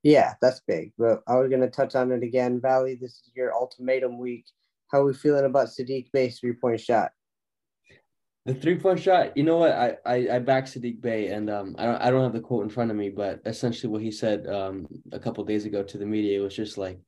yeah, 0.03 0.33
that's 0.41 0.61
big. 0.67 0.91
But 0.97 1.21
I 1.27 1.35
was 1.35 1.49
gonna 1.49 1.69
touch 1.69 1.95
on 1.95 2.11
it 2.11 2.23
again. 2.23 2.59
Valley, 2.61 2.95
this 2.95 3.11
is 3.11 3.31
your 3.35 3.53
ultimatum 3.53 4.17
week. 4.17 4.45
How 4.91 5.01
are 5.01 5.05
we 5.05 5.13
feeling 5.13 5.45
about 5.45 5.67
Saddiq 5.69 6.11
Bey's 6.11 6.39
three 6.39 6.53
point 6.53 6.79
shot? 6.79 7.11
The 8.45 8.53
three 8.53 8.77
point 8.77 8.99
shot, 8.99 9.37
you 9.37 9.43
know 9.43 9.57
what? 9.57 9.71
I 9.71 9.97
I, 10.05 10.27
I 10.33 10.39
back 10.39 10.65
Saddiq 10.65 10.99
Bey, 11.01 11.27
and 11.27 11.49
um, 11.49 11.75
I 11.77 11.85
don't 11.85 12.01
I 12.01 12.11
don't 12.11 12.23
have 12.23 12.33
the 12.33 12.41
quote 12.41 12.63
in 12.63 12.69
front 12.69 12.91
of 12.91 12.97
me, 12.97 13.09
but 13.09 13.39
essentially 13.45 13.91
what 13.91 14.01
he 14.01 14.11
said 14.11 14.47
um 14.47 14.87
a 15.11 15.19
couple 15.19 15.43
days 15.45 15.65
ago 15.65 15.81
to 15.83 15.97
the 15.97 16.05
media 16.05 16.41
was 16.41 16.55
just 16.55 16.77
like, 16.77 16.99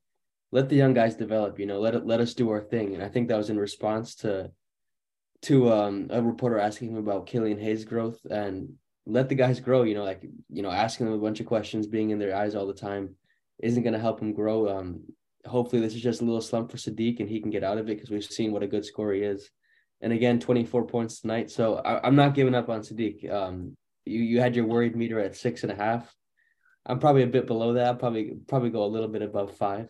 let 0.51 0.69
the 0.69 0.77
young 0.77 0.93
guys 0.93 1.15
develop. 1.15 1.59
You 1.59 1.65
know, 1.65 1.79
let 1.79 1.95
it 1.95 2.05
let 2.05 2.21
us 2.21 2.33
do 2.33 2.49
our 2.49 2.61
thing. 2.61 2.93
And 2.93 3.03
I 3.03 3.09
think 3.09 3.27
that 3.27 3.37
was 3.37 3.49
in 3.49 3.59
response 3.59 4.15
to 4.17 4.51
to 5.43 5.71
um 5.73 6.07
a 6.09 6.21
reporter 6.21 6.57
asking 6.57 6.91
him 6.91 6.97
about 6.97 7.27
Killian 7.27 7.59
Hayes' 7.59 7.83
growth 7.83 8.19
and 8.29 8.75
let 9.05 9.29
the 9.29 9.35
guys 9.35 9.59
grow. 9.59 9.83
You 9.83 9.95
know, 9.95 10.03
like 10.03 10.23
you 10.49 10.61
know, 10.61 10.71
asking 10.71 11.05
them 11.05 11.15
a 11.15 11.21
bunch 11.21 11.39
of 11.39 11.45
questions, 11.45 11.87
being 11.87 12.09
in 12.09 12.19
their 12.19 12.35
eyes 12.35 12.55
all 12.55 12.67
the 12.67 12.73
time, 12.73 13.15
isn't 13.59 13.83
going 13.83 13.93
to 13.93 13.99
help 13.99 14.19
them 14.19 14.33
grow. 14.33 14.77
Um, 14.77 15.03
hopefully 15.45 15.81
this 15.81 15.95
is 15.95 16.01
just 16.01 16.21
a 16.21 16.25
little 16.25 16.41
slump 16.41 16.71
for 16.71 16.77
Saddiq, 16.77 17.19
and 17.19 17.29
he 17.29 17.41
can 17.41 17.51
get 17.51 17.63
out 17.63 17.77
of 17.77 17.89
it 17.89 17.95
because 17.95 18.09
we've 18.09 18.23
seen 18.23 18.51
what 18.51 18.63
a 18.63 18.67
good 18.67 18.85
scorer 18.85 19.13
he 19.13 19.21
is 19.21 19.49
and 20.01 20.13
again 20.13 20.39
24 20.39 20.85
points 20.87 21.21
tonight 21.21 21.49
so 21.49 21.77
I, 21.77 22.05
i'm 22.05 22.15
not 22.15 22.35
giving 22.35 22.55
up 22.55 22.69
on 22.69 22.81
saddiq 22.81 23.31
um 23.31 23.75
you 24.05 24.21
you 24.21 24.39
had 24.39 24.55
your 24.55 24.65
worried 24.65 24.95
meter 24.95 25.19
at 25.19 25.35
six 25.35 25.63
and 25.63 25.71
a 25.71 25.75
half 25.75 26.13
i'm 26.85 26.99
probably 26.99 27.23
a 27.23 27.27
bit 27.27 27.47
below 27.47 27.73
that 27.73 27.87
I'll 27.87 27.95
probably 27.95 28.33
probably 28.47 28.69
go 28.69 28.83
a 28.83 28.85
little 28.85 29.07
bit 29.07 29.21
above 29.21 29.55
five 29.57 29.89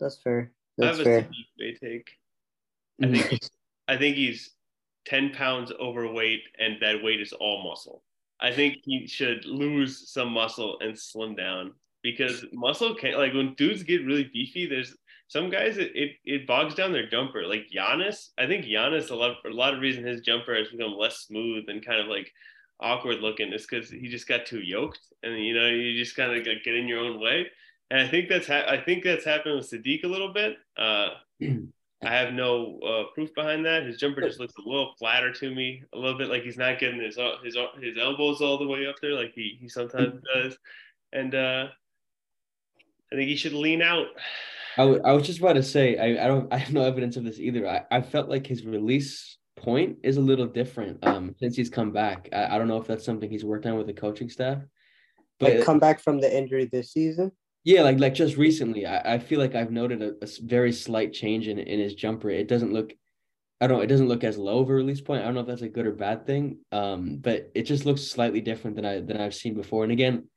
That's 0.00 0.18
fair. 0.22 0.52
I 0.80 0.86
That's 0.86 0.98
have 0.98 1.06
a 1.06 1.10
fair. 1.10 1.22
Saddiq 1.22 1.46
Bey 1.58 1.74
take. 1.74 2.10
I 3.02 3.06
think 3.08 3.40
I 3.88 3.96
think 3.96 4.16
he's 4.16 4.54
ten 5.04 5.30
pounds 5.30 5.72
overweight, 5.80 6.42
and 6.58 6.76
that 6.80 7.02
weight 7.02 7.20
is 7.20 7.32
all 7.32 7.64
muscle. 7.68 8.02
I 8.40 8.52
think 8.52 8.78
he 8.84 9.06
should 9.06 9.44
lose 9.44 10.10
some 10.10 10.30
muscle 10.30 10.78
and 10.80 10.98
slim 10.98 11.34
down 11.34 11.72
because 12.02 12.44
muscle 12.52 12.94
can 12.94 13.14
like 13.14 13.32
when 13.32 13.54
dudes 13.54 13.82
get 13.82 14.04
really 14.04 14.30
beefy. 14.32 14.66
There's 14.66 14.94
some 15.28 15.50
guys 15.50 15.78
it, 15.78 15.92
it, 15.94 16.10
it 16.24 16.46
bogs 16.46 16.74
down 16.74 16.92
their 16.92 17.08
jumper. 17.08 17.46
Like 17.46 17.66
Giannis, 17.74 18.30
I 18.38 18.46
think 18.46 18.66
Giannis 18.66 19.10
a 19.10 19.14
lot 19.14 19.36
a 19.46 19.50
lot 19.50 19.74
of 19.74 19.80
reason 19.80 20.04
his 20.04 20.20
jumper 20.20 20.54
has 20.54 20.68
become 20.68 20.92
less 20.92 21.18
smooth 21.18 21.64
and 21.68 21.84
kind 21.84 22.00
of 22.00 22.08
like 22.08 22.30
awkward 22.80 23.20
looking 23.20 23.52
is 23.52 23.66
because 23.66 23.88
he 23.88 24.08
just 24.08 24.28
got 24.28 24.46
too 24.46 24.60
yoked 24.60 25.00
and 25.22 25.38
you 25.38 25.54
know 25.54 25.66
you 25.66 25.96
just 25.96 26.16
kind 26.16 26.36
of 26.36 26.44
get 26.44 26.74
in 26.74 26.88
your 26.88 27.00
own 27.00 27.20
way. 27.20 27.46
And 27.90 28.00
I 28.00 28.08
think 28.08 28.28
that's 28.28 28.46
ha- 28.46 28.66
I 28.68 28.78
think 28.78 29.04
that's 29.04 29.24
happened 29.24 29.56
with 29.56 29.70
Saddiq 29.70 30.04
a 30.04 30.08
little 30.08 30.32
bit. 30.32 30.56
Uh, 30.76 31.10
I 32.04 32.14
have 32.14 32.32
no 32.32 32.78
uh, 32.80 33.14
proof 33.14 33.34
behind 33.34 33.64
that. 33.66 33.84
His 33.84 33.98
jumper 33.98 34.20
just 34.20 34.40
looks 34.40 34.54
a 34.56 34.68
little 34.68 34.94
flatter 34.98 35.32
to 35.32 35.54
me, 35.54 35.82
a 35.92 35.98
little 35.98 36.18
bit 36.18 36.28
like 36.28 36.42
he's 36.42 36.56
not 36.56 36.78
getting 36.78 37.00
his 37.00 37.18
uh, 37.18 37.36
his 37.42 37.56
uh, 37.56 37.66
his 37.80 37.98
elbows 37.98 38.40
all 38.40 38.58
the 38.58 38.66
way 38.66 38.86
up 38.86 38.96
there 39.00 39.12
like 39.12 39.32
he 39.34 39.56
he 39.60 39.68
sometimes 39.68 40.20
does. 40.34 40.56
And 41.12 41.34
uh, 41.34 41.68
I 43.12 43.16
think 43.16 43.28
he 43.28 43.36
should 43.36 43.52
lean 43.52 43.82
out. 43.82 44.06
I, 44.76 44.82
w- 44.82 45.02
I 45.04 45.12
was 45.12 45.26
just 45.26 45.38
about 45.38 45.52
to 45.54 45.62
say 45.62 45.96
I, 45.96 46.24
I 46.24 46.28
don't 46.28 46.52
I 46.52 46.58
have 46.58 46.72
no 46.72 46.82
evidence 46.82 47.16
of 47.16 47.24
this 47.24 47.38
either. 47.38 47.68
I, 47.68 47.84
I 47.90 48.00
felt 48.00 48.28
like 48.28 48.46
his 48.46 48.64
release 48.64 49.38
point 49.56 49.98
is 50.02 50.16
a 50.16 50.20
little 50.20 50.46
different 50.46 50.98
um 51.06 51.34
since 51.38 51.56
he's 51.56 51.70
come 51.70 51.92
back. 51.92 52.28
I, 52.32 52.56
I 52.56 52.58
don't 52.58 52.68
know 52.68 52.76
if 52.78 52.86
that's 52.86 53.04
something 53.04 53.30
he's 53.30 53.44
worked 53.44 53.66
on 53.66 53.76
with 53.76 53.86
the 53.86 53.92
coaching 53.92 54.28
staff. 54.28 54.58
But 55.38 55.56
like 55.56 55.64
come 55.64 55.78
back 55.78 56.00
from 56.00 56.20
the 56.20 56.36
injury 56.36 56.66
this 56.66 56.92
season. 56.92 57.32
Yeah, 57.64 57.82
like 57.82 57.98
like 57.98 58.14
just 58.14 58.36
recently, 58.36 58.86
I, 58.86 59.14
I 59.14 59.18
feel 59.18 59.40
like 59.40 59.54
I've 59.54 59.70
noted 59.70 60.02
a, 60.02 60.14
a 60.22 60.28
very 60.42 60.72
slight 60.72 61.12
change 61.12 61.48
in 61.48 61.58
in 61.58 61.80
his 61.80 61.94
jumper. 61.94 62.28
It 62.30 62.46
doesn't 62.46 62.72
look, 62.72 62.92
I 63.60 63.66
don't 63.66 63.82
it 63.82 63.86
doesn't 63.86 64.08
look 64.08 64.22
as 64.22 64.36
low 64.36 64.60
of 64.60 64.68
a 64.70 64.74
release 64.74 65.00
point. 65.00 65.22
I 65.22 65.24
don't 65.24 65.34
know 65.34 65.40
if 65.40 65.46
that's 65.46 65.62
a 65.62 65.68
good 65.68 65.86
or 65.86 65.92
bad 65.92 66.26
thing. 66.26 66.58
Um, 66.72 67.16
but 67.18 67.50
it 67.54 67.62
just 67.62 67.86
looks 67.86 68.02
slightly 68.02 68.42
different 68.42 68.76
than 68.76 68.84
I 68.84 69.00
than 69.00 69.18
I've 69.18 69.34
seen 69.34 69.54
before. 69.54 69.82
And 69.84 69.92
again, 69.92 70.28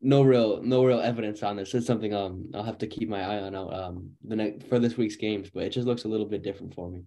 no 0.00 0.22
real 0.22 0.62
no 0.62 0.84
real 0.84 1.00
evidence 1.00 1.42
on 1.42 1.56
this. 1.56 1.74
It's 1.74 1.86
something 1.86 2.14
um 2.14 2.50
I'll 2.54 2.62
have 2.62 2.78
to 2.78 2.86
keep 2.86 3.08
my 3.08 3.22
eye 3.22 3.40
on 3.40 3.56
out 3.56 3.74
um 3.74 4.12
the 4.24 4.36
next 4.36 4.68
for 4.68 4.78
this 4.78 4.96
week's 4.96 5.16
games. 5.16 5.50
But 5.50 5.64
it 5.64 5.70
just 5.70 5.86
looks 5.86 6.04
a 6.04 6.08
little 6.08 6.26
bit 6.26 6.42
different 6.42 6.74
for 6.74 6.88
me. 6.90 7.02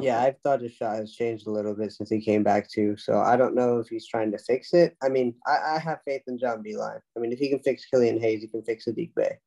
Yeah, 0.00 0.22
I've 0.22 0.38
thought 0.38 0.62
his 0.62 0.72
shot 0.72 0.96
has 0.96 1.12
changed 1.12 1.46
a 1.46 1.50
little 1.50 1.74
bit 1.74 1.92
since 1.92 2.08
he 2.08 2.20
came 2.20 2.42
back 2.42 2.68
too. 2.70 2.96
So 2.96 3.18
I 3.18 3.36
don't 3.36 3.54
know 3.54 3.78
if 3.78 3.88
he's 3.88 4.06
trying 4.06 4.32
to 4.32 4.38
fix 4.38 4.72
it. 4.72 4.96
I 5.02 5.08
mean, 5.08 5.34
I, 5.46 5.74
I 5.74 5.78
have 5.78 6.00
faith 6.06 6.22
in 6.26 6.38
John 6.38 6.62
Beilein. 6.62 7.00
I 7.16 7.20
mean, 7.20 7.32
if 7.32 7.38
he 7.38 7.50
can 7.50 7.60
fix 7.60 7.84
Killian 7.84 8.18
Hayes, 8.18 8.40
he 8.40 8.48
can 8.48 8.62
fix 8.62 8.86
Saddiq 8.86 9.12
Bey. 9.14 9.38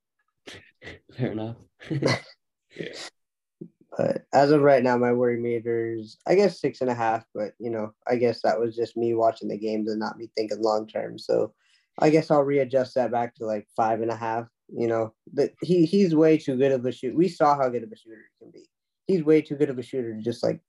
Fair 1.17 1.31
enough. 1.31 1.57
yeah. 1.89 2.17
But 3.97 4.23
as 4.33 4.51
of 4.51 4.61
right 4.61 4.83
now, 4.83 4.97
my 4.97 5.13
worry 5.13 5.39
meter's 5.39 6.17
I 6.27 6.35
guess 6.35 6.59
six 6.59 6.81
and 6.81 6.89
a 6.89 6.93
half. 6.93 7.23
But 7.33 7.53
you 7.59 7.69
know, 7.69 7.93
I 8.05 8.17
guess 8.17 8.41
that 8.41 8.59
was 8.59 8.75
just 8.75 8.97
me 8.97 9.13
watching 9.13 9.47
the 9.47 9.57
games 9.57 9.89
and 9.89 10.01
not 10.01 10.17
me 10.17 10.29
thinking 10.35 10.61
long 10.61 10.85
term. 10.85 11.17
So 11.17 11.53
I 11.99 12.09
guess 12.09 12.29
I'll 12.29 12.43
readjust 12.43 12.95
that 12.95 13.09
back 13.09 13.35
to 13.35 13.45
like 13.45 13.69
five 13.73 14.01
and 14.01 14.11
a 14.11 14.15
half. 14.17 14.47
You 14.67 14.87
know, 14.87 15.13
that 15.35 15.53
he 15.61 15.85
he's 15.85 16.13
way 16.13 16.37
too 16.37 16.57
good 16.57 16.73
of 16.73 16.85
a 16.85 16.91
shoot. 16.91 17.15
We 17.15 17.29
saw 17.29 17.55
how 17.55 17.69
good 17.69 17.83
of 17.83 17.91
a 17.93 17.95
shooter 17.95 18.17
he 18.17 18.43
can 18.43 18.51
be 18.51 18.67
he's 19.07 19.23
way 19.23 19.41
too 19.41 19.55
good 19.55 19.69
of 19.69 19.79
a 19.79 19.83
shooter 19.83 20.15
to 20.15 20.21
just 20.21 20.43
like 20.43 20.59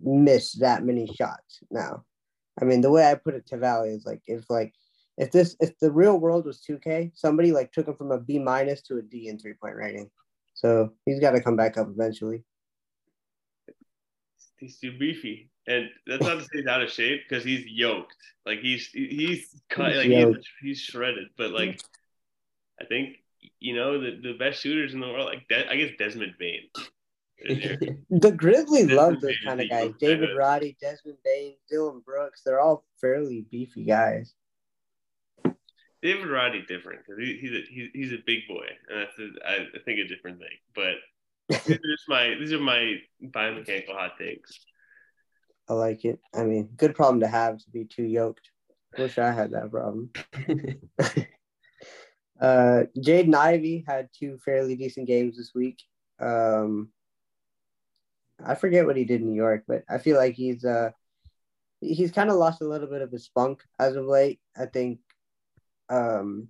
miss 0.00 0.52
that 0.54 0.84
many 0.84 1.06
shots 1.14 1.60
now. 1.70 2.04
I 2.60 2.64
mean, 2.64 2.80
the 2.80 2.90
way 2.90 3.08
I 3.08 3.14
put 3.14 3.34
it 3.34 3.46
to 3.48 3.56
Valley 3.56 3.90
is 3.90 4.04
like 4.04 4.20
if 4.26 4.48
like 4.50 4.74
if 5.16 5.30
this 5.30 5.56
if 5.60 5.78
the 5.78 5.90
real 5.90 6.18
world 6.18 6.44
was 6.44 6.62
2K, 6.68 7.12
somebody 7.14 7.52
like 7.52 7.72
took 7.72 7.88
him 7.88 7.94
from 7.94 8.10
a 8.10 8.18
B 8.18 8.38
minus 8.38 8.82
to 8.82 8.98
a 8.98 9.02
D 9.02 9.28
in 9.28 9.38
three 9.38 9.54
point 9.54 9.76
rating. 9.76 10.10
So 10.54 10.92
he's 11.06 11.20
got 11.20 11.32
to 11.32 11.42
come 11.42 11.56
back 11.56 11.78
up 11.78 11.88
eventually. 11.88 12.42
He's 14.58 14.78
too 14.78 14.98
beefy, 14.98 15.50
and 15.68 15.88
that's 16.04 16.22
not 16.22 16.34
to 16.34 16.42
say 16.42 16.48
he's 16.54 16.66
out 16.66 16.82
of 16.82 16.90
shape 16.90 17.20
because 17.28 17.44
he's 17.44 17.64
yoked. 17.66 18.16
Like 18.44 18.58
he's 18.58 18.88
he's 18.88 19.54
cut, 19.70 19.94
like 19.94 20.08
he's, 20.08 20.36
he's 20.60 20.80
shredded. 20.80 21.28
But 21.36 21.52
like, 21.52 21.80
I 22.80 22.84
think 22.86 23.18
you 23.60 23.76
know 23.76 24.00
the, 24.00 24.18
the 24.20 24.36
best 24.36 24.60
shooters 24.60 24.94
in 24.94 25.00
the 25.00 25.06
world, 25.06 25.26
like 25.26 25.46
De- 25.46 25.70
I 25.70 25.76
guess 25.76 25.92
Desmond 25.96 26.34
Bane 26.40 26.68
the 28.10 28.32
Grizzlies 28.36 28.90
love 28.90 29.20
those 29.20 29.38
kind 29.44 29.60
of 29.60 29.70
guys. 29.70 29.92
David 30.00 30.30
Roddy, 30.36 30.76
Desmond 30.80 31.18
Bane, 31.24 31.54
Dillon 31.70 32.02
Brooks. 32.04 32.42
They're 32.44 32.60
all 32.60 32.84
fairly 33.00 33.46
beefy 33.50 33.84
guys. 33.84 34.34
David 36.02 36.28
Roddy 36.28 36.64
different 36.66 37.00
because 37.06 37.20
he, 37.20 37.38
he's 37.40 37.52
a 37.52 37.62
he's, 37.70 37.90
he's 37.92 38.12
a 38.12 38.22
big 38.24 38.40
boy, 38.48 38.66
and 38.88 39.00
that's 39.00 39.18
a, 39.18 39.30
I 39.48 39.66
think 39.84 39.98
a 40.00 40.08
different 40.08 40.38
thing. 40.38 40.48
But 40.74 40.94
these 41.66 41.78
are 41.78 42.08
my 42.08 42.34
these 42.38 42.52
are 42.52 42.60
my 42.60 42.96
biomechanical 43.24 43.94
hot 43.94 44.18
takes. 44.18 44.58
I 45.68 45.74
like 45.74 46.04
it. 46.04 46.18
I 46.34 46.44
mean, 46.44 46.70
good 46.76 46.94
problem 46.94 47.20
to 47.20 47.28
have 47.28 47.58
to 47.58 47.70
be 47.70 47.84
too 47.84 48.04
yoked. 48.04 48.50
Wish 48.96 49.18
I 49.18 49.30
had 49.32 49.50
that 49.52 49.70
problem. 49.70 50.10
uh, 52.40 52.84
Jaden 52.96 53.34
Ivey 53.34 53.84
had 53.86 54.08
two 54.18 54.38
fairly 54.44 54.76
decent 54.76 55.06
games 55.06 55.36
this 55.36 55.52
week. 55.54 55.82
Um, 56.18 56.88
I 58.44 58.54
forget 58.54 58.86
what 58.86 58.96
he 58.96 59.04
did 59.04 59.20
in 59.20 59.28
New 59.28 59.36
York, 59.36 59.64
but 59.66 59.84
I 59.88 59.98
feel 59.98 60.16
like 60.16 60.34
he's 60.34 60.64
uh 60.64 60.90
he's 61.80 62.12
kind 62.12 62.30
of 62.30 62.36
lost 62.36 62.60
a 62.60 62.68
little 62.68 62.88
bit 62.88 63.02
of 63.02 63.12
his 63.12 63.24
spunk 63.24 63.62
as 63.78 63.96
of 63.96 64.06
late. 64.06 64.40
I 64.56 64.66
think 64.66 65.00
um 65.88 66.48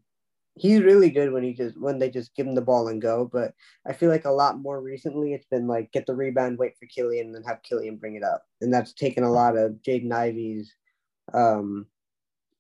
he's 0.55 0.83
really 0.83 1.11
good 1.11 1.33
when 1.33 1.45
he 1.45 1.55
just 1.55 1.79
when 1.81 1.99
they 1.99 2.11
just 2.11 2.35
give 2.35 2.47
him 2.47 2.55
the 2.55 2.61
ball 2.61 2.89
and 2.89 3.01
go, 3.01 3.29
but 3.33 3.55
I 3.87 3.93
feel 3.93 4.11
like 4.11 4.25
a 4.25 4.31
lot 4.31 4.59
more 4.59 4.81
recently 4.81 5.33
it's 5.33 5.47
been 5.47 5.67
like 5.67 5.93
get 5.93 6.07
the 6.07 6.15
rebound, 6.15 6.59
wait 6.59 6.75
for 6.79 6.87
Killian, 6.87 7.27
and 7.27 7.35
then 7.35 7.45
have 7.45 7.63
Killian 7.63 7.97
bring 7.97 8.17
it 8.17 8.25
up. 8.25 8.43
And 8.61 8.73
that's 8.73 8.93
taken 8.93 9.25
a 9.25 9.33
lot 9.33 9.57
of 9.57 9.73
Jaden 9.87 10.13
Ivey's 10.13 10.75
um 11.33 11.87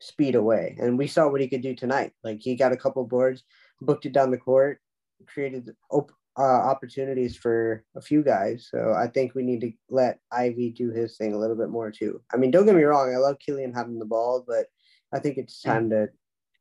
speed 0.01 0.35
away. 0.35 0.77
And 0.81 0.97
we 0.97 1.07
saw 1.07 1.29
what 1.29 1.41
he 1.41 1.49
could 1.49 1.63
do 1.63 1.75
tonight. 1.75 2.13
Like 2.23 2.39
he 2.41 2.55
got 2.55 2.73
a 2.73 2.77
couple 2.77 3.05
boards, 3.05 3.43
booked 3.81 4.07
it 4.07 4.13
down 4.13 4.31
the 4.31 4.39
court, 4.39 4.81
created 5.27 5.75
op- 5.91 6.13
uh, 6.38 6.42
opportunities 6.42 7.37
for 7.37 7.85
a 7.97 8.00
few 8.00 8.23
guys. 8.23 8.68
So 8.71 8.95
I 8.97 9.09
think 9.09 9.35
we 9.35 9.42
need 9.42 9.61
to 9.62 9.73
let 9.90 10.21
Ivey 10.30 10.71
do 10.71 10.90
his 10.90 11.16
thing 11.16 11.35
a 11.35 11.38
little 11.38 11.57
bit 11.57 11.68
more 11.68 11.90
too. 11.90 12.23
I 12.33 12.37
mean, 12.37 12.52
don't 12.52 12.64
get 12.64 12.76
me 12.76 12.85
wrong, 12.85 13.12
I 13.12 13.18
love 13.18 13.38
Killian 13.45 13.75
having 13.75 13.99
the 13.99 14.04
ball, 14.04 14.45
but 14.47 14.66
I 15.12 15.18
think 15.18 15.37
it's 15.37 15.61
time 15.61 15.90
to 15.90 16.09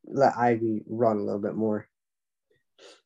let 0.05 0.37
Ivey 0.37 0.83
run 0.87 1.17
a 1.17 1.23
little 1.23 1.41
bit 1.41 1.55
more. 1.55 1.87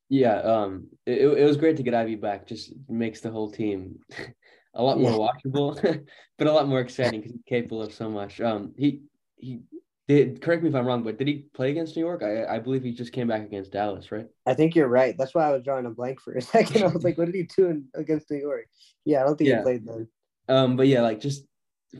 Yeah, 0.07 0.39
um, 0.39 0.87
it, 1.05 1.21
it 1.21 1.45
was 1.45 1.57
great 1.57 1.77
to 1.77 1.83
get 1.83 1.93
Ivey 1.93 2.15
back. 2.15 2.47
Just 2.47 2.73
makes 2.89 3.21
the 3.21 3.31
whole 3.31 3.51
team 3.51 3.99
a 4.73 4.83
lot 4.83 4.99
more 4.99 5.11
yeah. 5.11 5.17
watchable, 5.17 6.05
but 6.37 6.47
a 6.47 6.51
lot 6.51 6.67
more 6.67 6.81
exciting 6.81 7.21
because 7.21 7.33
he's 7.33 7.43
capable 7.47 7.81
of 7.81 7.93
so 7.93 8.09
much. 8.09 8.39
Um, 8.41 8.73
he 8.77 9.01
he 9.37 9.61
did 10.07 10.41
correct 10.41 10.63
me 10.63 10.69
if 10.69 10.75
I'm 10.75 10.85
wrong, 10.85 11.03
but 11.03 11.17
did 11.17 11.27
he 11.27 11.45
play 11.53 11.71
against 11.71 11.95
New 11.95 12.03
York? 12.03 12.23
I, 12.23 12.45
I 12.45 12.59
believe 12.59 12.83
he 12.83 12.91
just 12.91 13.13
came 13.13 13.27
back 13.27 13.43
against 13.43 13.71
Dallas, 13.71 14.11
right? 14.11 14.27
I 14.45 14.53
think 14.53 14.75
you're 14.75 14.87
right. 14.87 15.15
That's 15.17 15.33
why 15.33 15.47
I 15.47 15.51
was 15.51 15.63
drawing 15.63 15.85
a 15.85 15.91
blank 15.91 16.19
for 16.19 16.33
a 16.33 16.41
second. 16.41 16.83
I 16.83 16.87
was 16.87 17.03
like, 17.03 17.17
what 17.17 17.25
did 17.25 17.35
he 17.35 17.43
do 17.43 17.67
in, 17.67 17.85
against 17.95 18.29
New 18.29 18.37
York? 18.37 18.67
Yeah, 19.05 19.21
I 19.21 19.23
don't 19.25 19.37
think 19.37 19.49
yeah. 19.49 19.57
he 19.57 19.63
played 19.63 19.85
then. 19.85 20.07
Um, 20.49 20.75
but 20.75 20.87
yeah, 20.87 21.01
like 21.01 21.19
just 21.19 21.45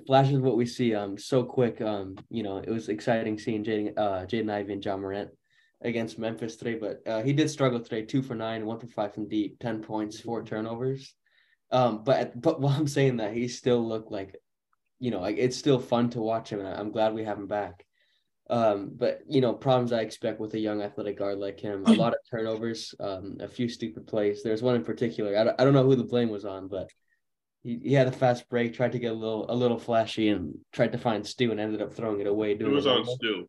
flashes 0.08 0.38
of 0.38 0.44
what 0.44 0.58
we 0.58 0.66
see 0.66 0.96
um 0.96 1.18
so 1.18 1.44
quick. 1.44 1.82
Um, 1.82 2.18
you 2.30 2.44
know, 2.44 2.58
it 2.58 2.70
was 2.70 2.90
exciting 2.90 3.38
seeing 3.38 3.64
Jaden 3.64 3.98
uh 3.98 4.26
Jaden 4.26 4.52
Ivey 4.52 4.74
and 4.74 4.84
Ja 4.84 4.98
Morant 4.98 5.30
against 5.82 6.20
Memphis 6.20 6.56
today, 6.56 6.76
but 6.76 7.02
uh, 7.08 7.24
he 7.24 7.34
did 7.34 7.50
struggle 7.50 7.80
today, 7.80 8.04
two 8.04 8.22
for 8.22 8.36
nine, 8.36 8.66
one 8.66 8.80
for 8.80 8.88
five 8.88 9.14
from 9.14 9.28
deep, 9.28 9.60
ten 9.60 9.82
points, 9.82 10.20
four 10.20 10.44
turnovers. 10.44 11.16
Um, 11.72 12.04
but 12.04 12.40
but 12.40 12.60
while 12.62 12.76
I'm 12.76 12.88
saying 12.88 13.18
that, 13.18 13.34
he 13.34 13.48
still 13.48 13.86
looked 13.88 14.12
like, 14.12 14.36
you 15.00 15.12
know, 15.12 15.22
like 15.22 15.38
it's 15.38 15.58
still 15.58 15.80
fun 15.80 16.10
to 16.12 16.22
watch 16.22 16.50
him, 16.50 16.60
and 16.60 16.68
I'm 16.68 16.92
glad 16.92 17.14
we 17.14 17.24
have 17.24 17.38
him 17.38 17.48
back. 17.48 17.86
Um, 18.50 18.92
but 18.96 19.22
you 19.30 19.40
know, 19.40 19.54
problems 19.54 19.94
I 19.94 20.02
expect 20.02 20.40
with 20.40 20.54
a 20.56 20.60
young 20.60 20.82
athletic 20.82 21.18
guard 21.18 21.38
like 21.38 21.60
him, 21.60 21.86
a 21.86 21.94
lot 21.94 22.14
of 22.14 22.20
turnovers, 22.30 22.94
um, 23.00 23.38
a 23.40 23.48
few 23.48 23.70
stupid 23.70 24.08
plays. 24.08 24.44
There's 24.44 24.62
one 24.62 24.76
in 24.76 24.84
particular. 24.84 25.38
I 25.38 25.44
don't, 25.46 25.62
I 25.62 25.64
don't 25.64 25.74
know 25.74 25.86
who 25.86 25.96
the 25.96 26.04
blame 26.04 26.30
was 26.30 26.44
on, 26.44 26.68
but 26.68 26.90
he, 27.64 27.80
he 27.84 27.94
had 27.94 28.08
a 28.08 28.12
fast 28.12 28.50
break, 28.50 28.74
tried 28.74 28.92
to 28.94 29.00
get 29.00 29.12
a 29.12 29.16
little 29.16 29.50
a 29.50 29.56
little 29.56 29.80
flashy, 29.80 30.30
and 30.30 30.56
tried 30.74 30.92
to 30.92 30.98
find 30.98 31.26
Stu 31.26 31.52
and 31.52 31.60
ended 31.60 31.82
up 31.82 31.94
throwing 31.94 32.20
it 32.20 32.28
away. 32.28 32.56
Doing 32.56 32.72
it 32.72 32.76
was 32.76 32.88
on 32.88 33.06
Stu. 33.06 33.48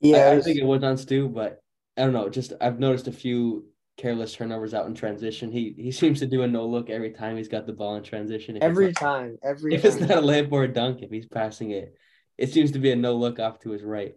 Yeah, 0.00 0.30
I, 0.30 0.36
I 0.36 0.40
think 0.40 0.58
it 0.58 0.66
was 0.66 0.82
on 0.82 0.96
Stu, 0.96 1.28
but 1.28 1.60
I 1.96 2.02
don't 2.02 2.12
know. 2.12 2.28
Just 2.28 2.52
I've 2.60 2.80
noticed 2.80 3.06
a 3.06 3.12
few 3.12 3.66
careless 3.98 4.32
turnovers 4.32 4.72
out 4.72 4.86
in 4.86 4.94
transition. 4.94 5.52
He 5.52 5.74
he 5.76 5.92
seems 5.92 6.20
to 6.20 6.26
do 6.26 6.42
a 6.42 6.48
no 6.48 6.66
look 6.66 6.88
every 6.88 7.10
time 7.10 7.36
he's 7.36 7.48
got 7.48 7.66
the 7.66 7.72
ball 7.72 7.96
in 7.96 8.02
transition. 8.02 8.56
If 8.56 8.62
every 8.62 8.92
time, 8.92 9.36
every 9.42 9.74
if 9.74 9.82
time. 9.82 9.90
it's 9.92 10.00
not 10.00 10.10
a 10.18 10.22
layup 10.22 10.50
or 10.50 10.64
a 10.64 10.72
dunk, 10.72 11.02
if 11.02 11.10
he's 11.10 11.26
passing 11.26 11.70
it, 11.70 11.94
it 12.38 12.50
seems 12.50 12.72
to 12.72 12.78
be 12.78 12.90
a 12.90 12.96
no 12.96 13.14
look 13.14 13.38
off 13.38 13.60
to 13.60 13.70
his 13.70 13.82
right. 13.82 14.14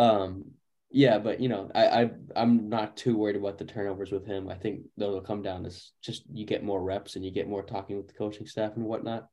Um, 0.00 0.52
yeah, 0.90 1.18
but 1.18 1.40
you 1.40 1.48
know, 1.48 1.70
I, 1.74 1.86
I 1.86 2.10
I'm 2.34 2.68
not 2.68 2.96
too 2.96 3.16
worried 3.16 3.36
about 3.36 3.58
the 3.58 3.64
turnovers 3.64 4.10
with 4.10 4.26
him. 4.26 4.48
I 4.48 4.54
think 4.54 4.80
that'll 4.96 5.20
come 5.20 5.42
down 5.42 5.66
as 5.66 5.92
just 6.02 6.24
you 6.32 6.44
get 6.44 6.64
more 6.64 6.82
reps 6.82 7.16
and 7.16 7.24
you 7.24 7.30
get 7.30 7.48
more 7.48 7.62
talking 7.62 7.96
with 7.96 8.08
the 8.08 8.14
coaching 8.14 8.46
staff 8.46 8.72
and 8.76 8.84
whatnot. 8.84 9.28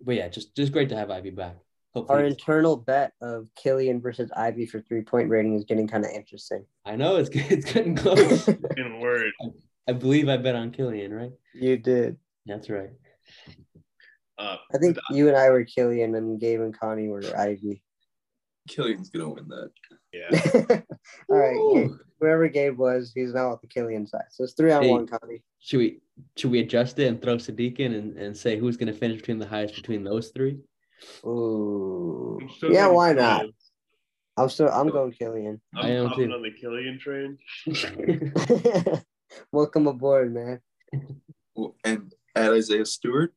But 0.00 0.14
yeah, 0.14 0.28
just 0.28 0.54
just 0.54 0.72
great 0.72 0.88
to 0.90 0.96
have 0.96 1.10
Ivey 1.10 1.30
back. 1.30 1.56
Hopefully 1.92 2.20
Our 2.20 2.24
internal 2.26 2.76
bet 2.76 3.12
of 3.20 3.48
Killian 3.56 4.00
versus 4.00 4.30
Ivey 4.36 4.66
for 4.66 4.80
three 4.80 5.02
point 5.02 5.28
rating 5.28 5.54
is 5.54 5.64
getting 5.64 5.88
kind 5.88 6.04
of 6.04 6.12
interesting. 6.12 6.64
I 6.84 6.94
know 6.94 7.16
it's 7.16 7.30
it's 7.32 7.72
getting 7.72 7.96
close. 7.96 8.48
In 8.76 9.00
word, 9.00 9.32
I, 9.42 9.90
I, 9.90 9.92
believe 9.92 10.28
I 10.28 10.36
bet 10.36 10.54
on 10.54 10.70
Killian, 10.70 11.12
right? 11.12 11.32
You 11.52 11.76
did. 11.76 12.16
That's 12.46 12.70
right. 12.70 12.90
Uh, 14.38 14.56
I 14.72 14.78
think 14.78 14.98
you 15.10 15.28
and 15.28 15.36
I 15.36 15.50
were 15.50 15.64
Killian, 15.64 16.14
and 16.14 16.38
Gabe 16.40 16.60
and 16.60 16.78
Connie 16.78 17.08
were 17.08 17.22
Ivey. 17.36 17.82
Killian's 18.68 19.10
gonna 19.10 19.28
win 19.28 19.48
that. 19.48 19.70
Yeah. 20.16 20.80
All 21.28 21.36
right. 21.36 21.74
Gabe, 21.74 21.90
whoever 22.20 22.48
Gabe 22.48 22.78
was, 22.78 23.12
he's 23.14 23.34
now 23.34 23.52
at 23.52 23.60
the 23.60 23.66
Killian 23.66 24.06
side. 24.06 24.24
So 24.30 24.44
it's 24.44 24.54
three 24.54 24.72
on 24.72 24.82
hey, 24.82 24.90
one, 24.90 25.06
Connie. 25.06 25.42
Should 25.60 25.78
we 25.78 26.00
should 26.36 26.50
we 26.50 26.60
adjust 26.60 26.98
it 26.98 27.06
and 27.06 27.20
throw 27.20 27.36
Saddiq 27.36 27.78
in 27.78 27.92
and, 27.92 28.16
and 28.16 28.36
say 28.36 28.58
who's 28.58 28.76
going 28.76 28.92
to 28.92 28.98
finish 28.98 29.18
between 29.18 29.38
the 29.38 29.46
highest 29.46 29.74
between 29.74 30.04
those 30.04 30.28
three? 30.28 30.58
Ooh. 31.24 32.38
Yeah, 32.62 32.88
why 32.88 33.12
Killian. 33.12 33.16
not? 33.16 33.46
I'm 34.36 34.48
still 34.48 34.68
I'm 34.68 34.88
going 34.88 35.12
Killian. 35.12 35.60
I'm 35.74 35.86
I 35.86 35.88
am 35.90 36.10
too. 36.14 36.32
on 36.32 36.42
the 36.42 36.50
Killian 36.50 36.98
train. 36.98 37.38
Welcome 39.52 39.86
aboard, 39.86 40.32
man. 40.32 40.60
And 41.84 42.12
add 42.34 42.52
Isaiah 42.52 42.86
Stewart. 42.86 43.34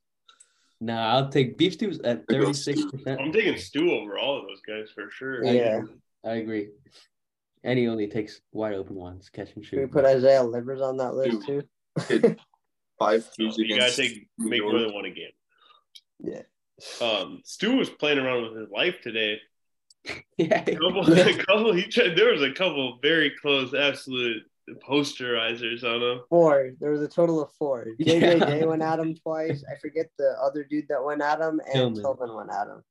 nah, 0.79 1.15
I'll 1.15 1.29
take 1.29 1.57
beef 1.57 1.73
stews 1.73 1.99
at 2.01 2.27
36%. 2.27 3.19
I'm 3.19 3.31
taking 3.31 3.57
stew 3.57 3.91
over 3.91 4.17
all 4.17 4.37
of 4.37 4.45
those 4.47 4.61
guys 4.61 4.89
for 4.93 5.09
sure. 5.09 5.43
Yeah. 5.43 5.81
I 6.25 6.35
agree. 6.35 6.69
And 7.63 7.77
he 7.77 7.87
only 7.87 8.07
takes 8.07 8.41
wide 8.51 8.73
open 8.73 8.95
ones, 8.95 9.29
catch 9.29 9.49
and 9.55 9.65
Should 9.65 9.79
we 9.79 9.85
put 9.87 10.05
Isaiah 10.05 10.43
Livers 10.43 10.81
on 10.81 10.97
that 10.97 11.13
list 11.13 11.45
too? 11.45 11.63
Hit 12.07 12.39
five 12.99 13.23
So 13.23 13.29
threes 13.35 13.57
you 13.57 13.77
gotta 13.77 13.95
take 13.95 14.27
make 14.37 14.61
more 14.61 14.79
than 14.79 14.93
one 14.93 15.05
a 15.05 15.11
game. 15.11 15.31
Yeah. 16.19 16.41
Um, 17.01 17.41
Stu 17.43 17.75
was 17.75 17.89
playing 17.89 18.19
around 18.19 18.43
with 18.43 18.61
his 18.61 18.69
life 18.69 18.95
today. 19.01 19.39
yeah, 20.37 20.63
A 20.65 20.75
couple, 20.75 21.13
a 21.13 21.33
couple. 21.43 21.73
He 21.73 21.83
tried, 21.83 22.15
there 22.15 22.31
was 22.31 22.41
a 22.41 22.53
couple 22.53 22.99
very 23.01 23.33
close, 23.41 23.73
absolute 23.73 24.43
posterizers 24.87 25.83
on 25.83 26.01
him. 26.01 26.23
Four. 26.29 26.71
There 26.79 26.91
was 26.91 27.01
a 27.01 27.07
total 27.07 27.41
of 27.41 27.51
four. 27.57 27.87
Yeah. 27.97 28.35
JJJ 28.35 28.67
went 28.67 28.81
at 28.81 28.99
him 28.99 29.15
twice. 29.15 29.63
I 29.69 29.77
forget 29.79 30.07
the 30.17 30.35
other 30.41 30.63
dude 30.63 30.87
that 30.89 31.03
went 31.03 31.21
at 31.21 31.41
him, 31.41 31.59
and 31.65 31.95
Tillman. 31.95 32.01
Tillman 32.01 32.35
went 32.35 32.49
at 32.51 32.67
him. 32.67 32.83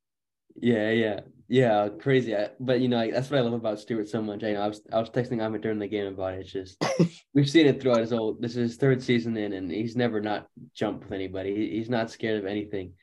Yeah, 0.55 0.89
yeah, 0.91 1.19
yeah, 1.47 1.89
crazy. 1.99 2.35
I, 2.35 2.49
but 2.59 2.79
you 2.79 2.87
know, 2.87 2.97
like, 2.97 3.13
that's 3.13 3.29
what 3.29 3.39
I 3.39 3.41
love 3.41 3.53
about 3.53 3.79
Stewart 3.79 4.07
so 4.07 4.21
much. 4.21 4.43
I 4.43 4.53
know 4.53 4.61
I 4.61 4.67
was 4.67 4.81
I 4.91 4.99
was 4.99 5.09
texting 5.09 5.43
Ahmed 5.43 5.61
during 5.61 5.79
the 5.79 5.87
game 5.87 6.07
about 6.07 6.33
it. 6.33 6.41
It's 6.41 6.51
just 6.51 6.83
we've 7.33 7.49
seen 7.49 7.67
it 7.67 7.81
throughout 7.81 8.01
his 8.01 8.11
whole. 8.11 8.35
This 8.39 8.51
is 8.51 8.71
his 8.71 8.77
third 8.77 9.01
season 9.01 9.37
in, 9.37 9.53
and 9.53 9.71
he's 9.71 9.95
never 9.95 10.21
not 10.21 10.47
jumped 10.73 11.03
with 11.05 11.13
anybody. 11.13 11.55
He, 11.55 11.77
he's 11.77 11.89
not 11.89 12.11
scared 12.11 12.39
of 12.39 12.45
anything. 12.45 12.93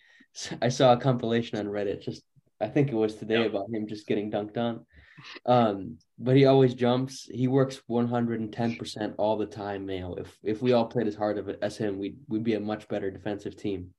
I 0.60 0.68
saw 0.68 0.92
a 0.92 0.96
compilation 1.00 1.58
on 1.58 1.66
Reddit. 1.66 2.02
Just 2.02 2.22
I 2.60 2.68
think 2.68 2.90
it 2.90 2.94
was 2.94 3.14
today 3.16 3.40
Yeah. 3.40 3.46
about 3.46 3.70
him 3.72 3.86
just 3.86 4.06
getting 4.06 4.30
dunked 4.30 4.56
on. 4.58 4.84
Um, 5.46 5.96
but 6.18 6.36
he 6.36 6.44
always 6.44 6.74
jumps. 6.74 7.22
He 7.24 7.48
works 7.48 7.80
one 7.86 8.06
hundred 8.06 8.40
and 8.40 8.52
ten 8.52 8.76
percent 8.76 9.14
all 9.16 9.38
the 9.38 9.46
time, 9.46 9.86
Mayo. 9.86 10.14
If 10.14 10.36
if 10.42 10.60
we 10.62 10.72
all 10.72 10.84
played 10.86 11.06
as 11.06 11.14
hard 11.14 11.38
of 11.38 11.48
it 11.48 11.58
as 11.62 11.76
him, 11.78 11.98
we'd 11.98 12.18
we'd 12.28 12.44
be 12.44 12.54
a 12.54 12.60
much 12.60 12.86
better 12.86 13.10
defensive 13.10 13.56
team. 13.56 13.94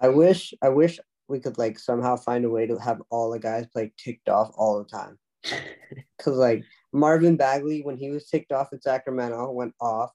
I 0.00 0.08
wish 0.08 0.52
I 0.62 0.68
wish 0.68 1.00
we 1.28 1.40
could 1.40 1.58
like 1.58 1.78
somehow 1.78 2.16
find 2.16 2.44
a 2.44 2.50
way 2.50 2.66
to 2.66 2.78
have 2.78 3.02
all 3.10 3.30
the 3.30 3.38
guys 3.38 3.66
play 3.66 3.92
ticked 3.98 4.28
off 4.28 4.50
all 4.56 4.78
the 4.78 4.84
time. 4.84 5.18
Cause 6.20 6.36
like 6.36 6.64
Marvin 6.92 7.36
Bagley, 7.36 7.82
when 7.82 7.96
he 7.96 8.10
was 8.10 8.28
ticked 8.28 8.52
off 8.52 8.72
at 8.72 8.82
Sacramento, 8.82 9.50
went 9.50 9.74
off. 9.80 10.10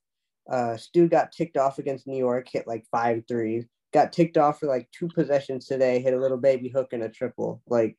Uh 0.50 0.78
Stu 0.78 1.08
got 1.08 1.32
ticked 1.32 1.58
off 1.58 1.80
against 1.80 2.08
New 2.08 2.18
York, 2.18 2.48
hit 2.52 2.68
like 2.68 2.86
five 2.92 3.24
threes. 3.28 3.66
Got 3.94 4.14
ticked 4.14 4.38
off 4.38 4.60
for 4.60 4.68
like 4.68 4.90
two 4.92 5.10
possessions 5.10 5.68
today, 5.68 6.00
hit 6.00 6.14
a 6.14 6.20
little 6.20 6.38
baby 6.38 6.70
hook 6.70 6.94
and 6.94 7.04
a 7.04 7.10
triple. 7.10 7.62
Like, 7.68 7.98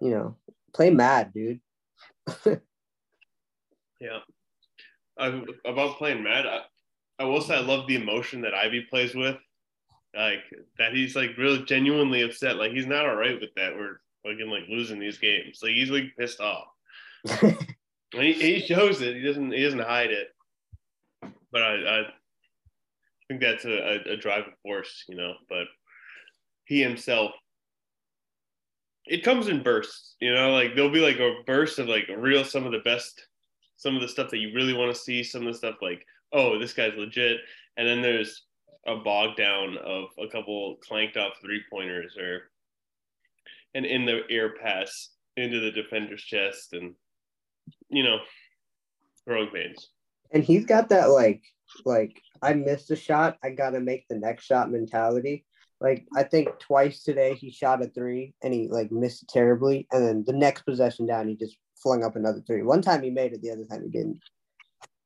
you 0.00 0.10
know, 0.10 0.36
play 0.74 0.90
mad, 0.90 1.32
dude. 1.32 1.60
Yeah. 4.00 4.18
I, 5.18 5.42
about 5.64 5.96
playing 5.96 6.22
Mad, 6.22 6.46
I, 6.46 6.60
I 7.18 7.24
will 7.24 7.40
say 7.40 7.56
I 7.56 7.60
love 7.60 7.86
the 7.86 7.96
emotion 7.96 8.42
that 8.42 8.54
Ivey 8.54 8.86
plays 8.90 9.14
with. 9.14 9.36
Like 10.14 10.44
that 10.78 10.92
he's 10.94 11.16
like 11.16 11.36
really 11.36 11.64
genuinely 11.64 12.22
upset. 12.22 12.56
Like 12.56 12.72
he's 12.72 12.86
not 12.86 13.06
all 13.06 13.16
right 13.16 13.40
with 13.40 13.54
that. 13.56 13.74
We're 13.76 14.00
fucking 14.24 14.50
like 14.50 14.64
losing 14.68 14.98
these 14.98 15.18
games. 15.18 15.60
Like 15.62 15.72
he's 15.72 15.90
like 15.90 16.16
pissed 16.18 16.40
off. 16.40 16.68
And 18.14 18.22
he, 18.22 18.32
he 18.34 18.60
shows 18.60 19.02
it. 19.02 19.16
He 19.16 19.22
doesn't 19.22 19.52
he 19.52 19.62
doesn't 19.62 19.80
hide 19.80 20.10
it. 20.10 20.28
But 21.52 21.62
I, 21.62 22.00
I 22.00 22.02
think 23.28 23.40
that's 23.40 23.64
a, 23.64 23.70
a, 23.70 24.12
a 24.12 24.16
driving 24.16 24.54
force, 24.62 25.04
you 25.08 25.16
know. 25.16 25.34
But 25.48 25.66
he 26.64 26.80
himself 26.80 27.32
it 29.06 29.22
comes 29.22 29.48
in 29.48 29.62
bursts, 29.62 30.16
you 30.20 30.34
know, 30.34 30.50
like 30.50 30.74
there'll 30.74 30.90
be 30.90 31.00
like 31.00 31.18
a 31.18 31.42
burst 31.46 31.78
of 31.78 31.88
like 31.88 32.08
real 32.16 32.44
some 32.44 32.64
of 32.64 32.72
the 32.72 32.80
best 32.80 33.26
some 33.76 33.94
of 33.94 34.02
the 34.02 34.08
stuff 34.08 34.30
that 34.30 34.38
you 34.38 34.54
really 34.54 34.72
want 34.72 34.92
to 34.92 35.00
see, 35.00 35.22
some 35.22 35.46
of 35.46 35.52
the 35.52 35.58
stuff 35.58 35.76
like, 35.82 36.04
oh, 36.32 36.58
this 36.58 36.72
guy's 36.72 36.96
legit. 36.96 37.38
And 37.76 37.86
then 37.86 38.00
there's 38.00 38.45
a 38.86 38.96
bog 38.96 39.36
down 39.36 39.76
of 39.78 40.04
a 40.22 40.28
couple 40.28 40.76
clanked 40.76 41.16
off 41.16 41.34
three 41.40 41.62
pointers 41.70 42.16
or 42.16 42.50
an 43.74 43.84
in 43.84 44.04
the 44.06 44.20
air 44.30 44.54
pass 44.54 45.10
into 45.36 45.60
the 45.60 45.70
defender's 45.70 46.22
chest 46.22 46.72
and 46.72 46.94
you 47.88 48.02
know, 48.02 48.18
growing 49.26 49.50
pains. 49.50 49.88
and 50.32 50.44
he's 50.44 50.64
got 50.64 50.88
that 50.88 51.06
like 51.06 51.42
like 51.84 52.20
I 52.42 52.54
missed 52.54 52.90
a 52.90 52.96
shot, 52.96 53.38
I 53.42 53.50
gotta 53.50 53.80
make 53.80 54.06
the 54.08 54.18
next 54.18 54.44
shot 54.44 54.70
mentality. 54.70 55.44
Like 55.80 56.06
I 56.16 56.22
think 56.22 56.48
twice 56.58 57.02
today 57.02 57.34
he 57.34 57.50
shot 57.50 57.84
a 57.84 57.88
three 57.88 58.34
and 58.42 58.54
he 58.54 58.68
like 58.68 58.90
missed 58.92 59.24
it 59.24 59.28
terribly, 59.28 59.86
and 59.92 60.06
then 60.06 60.24
the 60.26 60.32
next 60.32 60.62
possession 60.62 61.06
down 61.06 61.28
he 61.28 61.36
just 61.36 61.56
flung 61.76 62.04
up 62.04 62.16
another 62.16 62.42
three. 62.46 62.62
One 62.62 62.82
time 62.82 63.02
he 63.02 63.10
made 63.10 63.32
it, 63.32 63.42
the 63.42 63.50
other 63.50 63.64
time 63.64 63.82
he 63.82 63.90
didn't. 63.90 64.20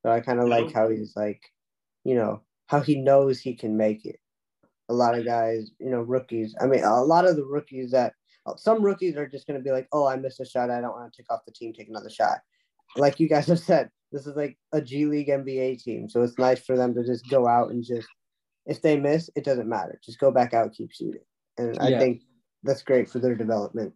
So 0.03 0.11
I 0.11 0.21
kind 0.21 0.41
of 0.41 0.49
like 0.49 0.73
how 0.73 0.89
he's 0.89 1.15
like, 1.17 1.43
you 2.05 2.15
know, 2.15 2.43
how 2.71 2.81
he 2.81 2.97
knows 2.97 3.41
he 3.41 3.55
can 3.55 3.77
make 3.77 4.07
it. 4.07 4.21
A 4.89 4.95
lot 4.95 5.19
of 5.19 5.25
guys, 5.25 5.71
you 5.79 5.91
know, 5.91 6.01
rookies. 6.01 6.55
I 6.61 6.67
mean, 6.67 6.85
a 6.85 7.03
lot 7.03 7.27
of 7.27 7.37
the 7.37 7.45
rookies 7.45 7.91
that 7.91 8.15
some 8.57 8.83
rookies 8.83 9.17
are 9.17 9.29
just 9.29 9.47
gonna 9.47 9.61
be 9.61 9.71
like, 9.71 9.89
oh, 9.93 10.07
I 10.07 10.17
missed 10.17 10.41
a 10.41 10.45
shot, 10.45 10.71
I 10.71 10.81
don't 10.81 10.93
want 10.93 11.13
to 11.13 11.23
take 11.23 11.31
off 11.31 11.45
the 11.47 11.53
team, 11.53 11.73
take 11.73 11.89
another 11.89 12.11
shot 12.11 12.39
like 12.97 13.21
you 13.21 13.29
guys 13.29 13.47
have 13.49 13.59
said, 13.59 13.91
this 14.13 14.27
is 14.27 14.37
like 14.37 14.59
a 14.73 14.81
G 14.81 15.07
League 15.07 15.29
NBA 15.29 15.83
team. 15.83 16.09
So 16.09 16.23
it's 16.23 16.39
nice 16.39 16.61
for 16.61 16.77
them 16.77 16.95
to 16.95 17.05
just 17.05 17.29
go 17.29 17.47
out 17.47 17.71
and 17.71 17.85
just, 17.85 18.09
if 18.67 18.83
they 18.83 18.99
miss, 18.99 19.31
it 19.37 19.45
doesn't 19.45 19.69
matter. 19.69 20.01
Just 20.05 20.19
go 20.19 20.31
back 20.31 20.55
out, 20.55 20.75
keep 20.75 20.93
shooting. 20.93 21.23
And 21.59 21.79
I 21.79 21.91
Yeah. 21.91 21.99
think 21.99 22.23
that's 22.63 22.83
great 22.83 23.09
for 23.09 23.19
their 23.19 23.35
development. 23.35 23.95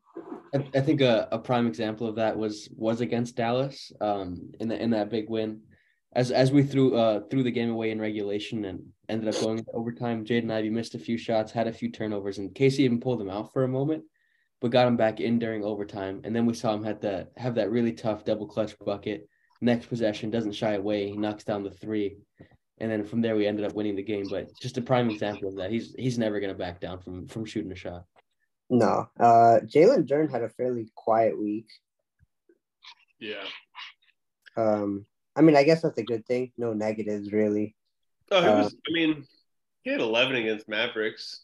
I, 0.55 0.65
I 0.75 0.81
think 0.81 1.01
a, 1.01 1.29
a 1.33 1.39
prime 1.39 1.67
example 1.67 2.07
of 2.07 2.17
that 2.17 2.37
was 2.37 2.69
was 2.77 3.01
against 3.01 3.37
Dallas 3.37 3.93
um, 4.01 4.53
in 4.61 4.69
the 4.69 4.81
in 4.81 4.91
that 4.91 5.11
big 5.11 5.29
win. 5.29 5.61
As 6.15 6.31
as 6.31 6.53
we 6.53 6.63
threw 6.63 6.97
uh 6.97 7.21
threw 7.29 7.43
the 7.43 7.51
game 7.51 7.71
away 7.71 7.91
in 7.91 8.01
regulation 8.01 8.65
and 8.67 8.85
ended 9.09 9.35
up 9.35 9.41
going 9.41 9.59
into 9.59 9.71
overtime, 9.73 10.25
Jaden 10.25 10.51
Ivey 10.51 10.71
missed 10.71 10.95
a 10.95 10.99
few 10.99 11.19
shots, 11.19 11.51
had 11.51 11.67
a 11.67 11.73
few 11.73 11.91
turnovers, 11.91 12.39
and 12.39 12.55
Casey 12.55 12.85
even 12.85 13.01
pulled 13.01 13.21
him 13.21 13.31
out 13.31 13.53
for 13.53 13.65
a 13.65 13.69
moment, 13.69 14.05
but 14.61 14.71
got 14.71 14.87
him 14.87 14.97
back 14.97 15.21
in 15.21 15.39
during 15.39 15.65
overtime. 15.65 16.21
And 16.25 16.35
then 16.35 16.47
we 16.47 16.55
saw 16.55 16.75
him 16.75 16.85
had 16.85 17.01
that 17.03 17.33
have 17.37 17.57
that 17.57 17.71
really 17.71 17.93
tough 17.93 18.25
double 18.25 18.47
clutch 18.47 18.79
bucket. 18.79 19.29
Next 19.61 19.87
possession 19.87 20.31
doesn't 20.31 20.53
shy 20.53 20.75
away, 20.75 21.09
he 21.09 21.17
knocks 21.17 21.45
down 21.45 21.65
the 21.65 21.71
three. 21.71 22.19
And 22.79 22.91
then 22.91 23.05
from 23.05 23.21
there 23.21 23.37
we 23.37 23.47
ended 23.47 23.65
up 23.65 23.75
winning 23.75 23.97
the 23.97 24.03
game. 24.03 24.27
But 24.29 24.49
just 24.61 24.79
a 24.79 24.83
prime 24.83 25.11
example 25.11 25.49
of 25.49 25.57
that. 25.57 25.71
He's 25.71 25.95
he's 25.99 26.19
never 26.19 26.41
gonna 26.41 26.55
back 26.55 26.81
down 26.81 27.01
from 27.01 27.27
from 27.27 27.45
shooting 27.45 27.73
a 27.73 27.77
shot. 27.77 28.05
No, 28.71 29.09
uh, 29.21 29.61
Jalen 29.65 30.07
Duren 30.07 30.31
had 30.31 30.43
a 30.43 30.49
fairly 30.49 30.89
quiet 30.95 31.39
week. 31.39 31.69
Yeah. 33.19 33.45
Um, 34.57 35.07
I 35.37 35.43
mean, 35.43 35.57
I 35.57 35.65
guess 35.65 35.83
that's 35.83 35.99
a 35.99 36.05
good 36.05 36.25
thing. 36.27 36.53
No 36.57 36.73
negatives, 36.73 37.33
really. 37.33 37.75
Oh, 38.31 38.41
he 38.41 38.47
Uh, 38.49 38.63
was 38.65 38.75
I 38.89 38.93
mean, 38.93 39.27
he 39.83 39.91
had 39.91 40.01
eleven 40.01 40.37
against 40.37 40.69
Mavericks. 40.69 41.43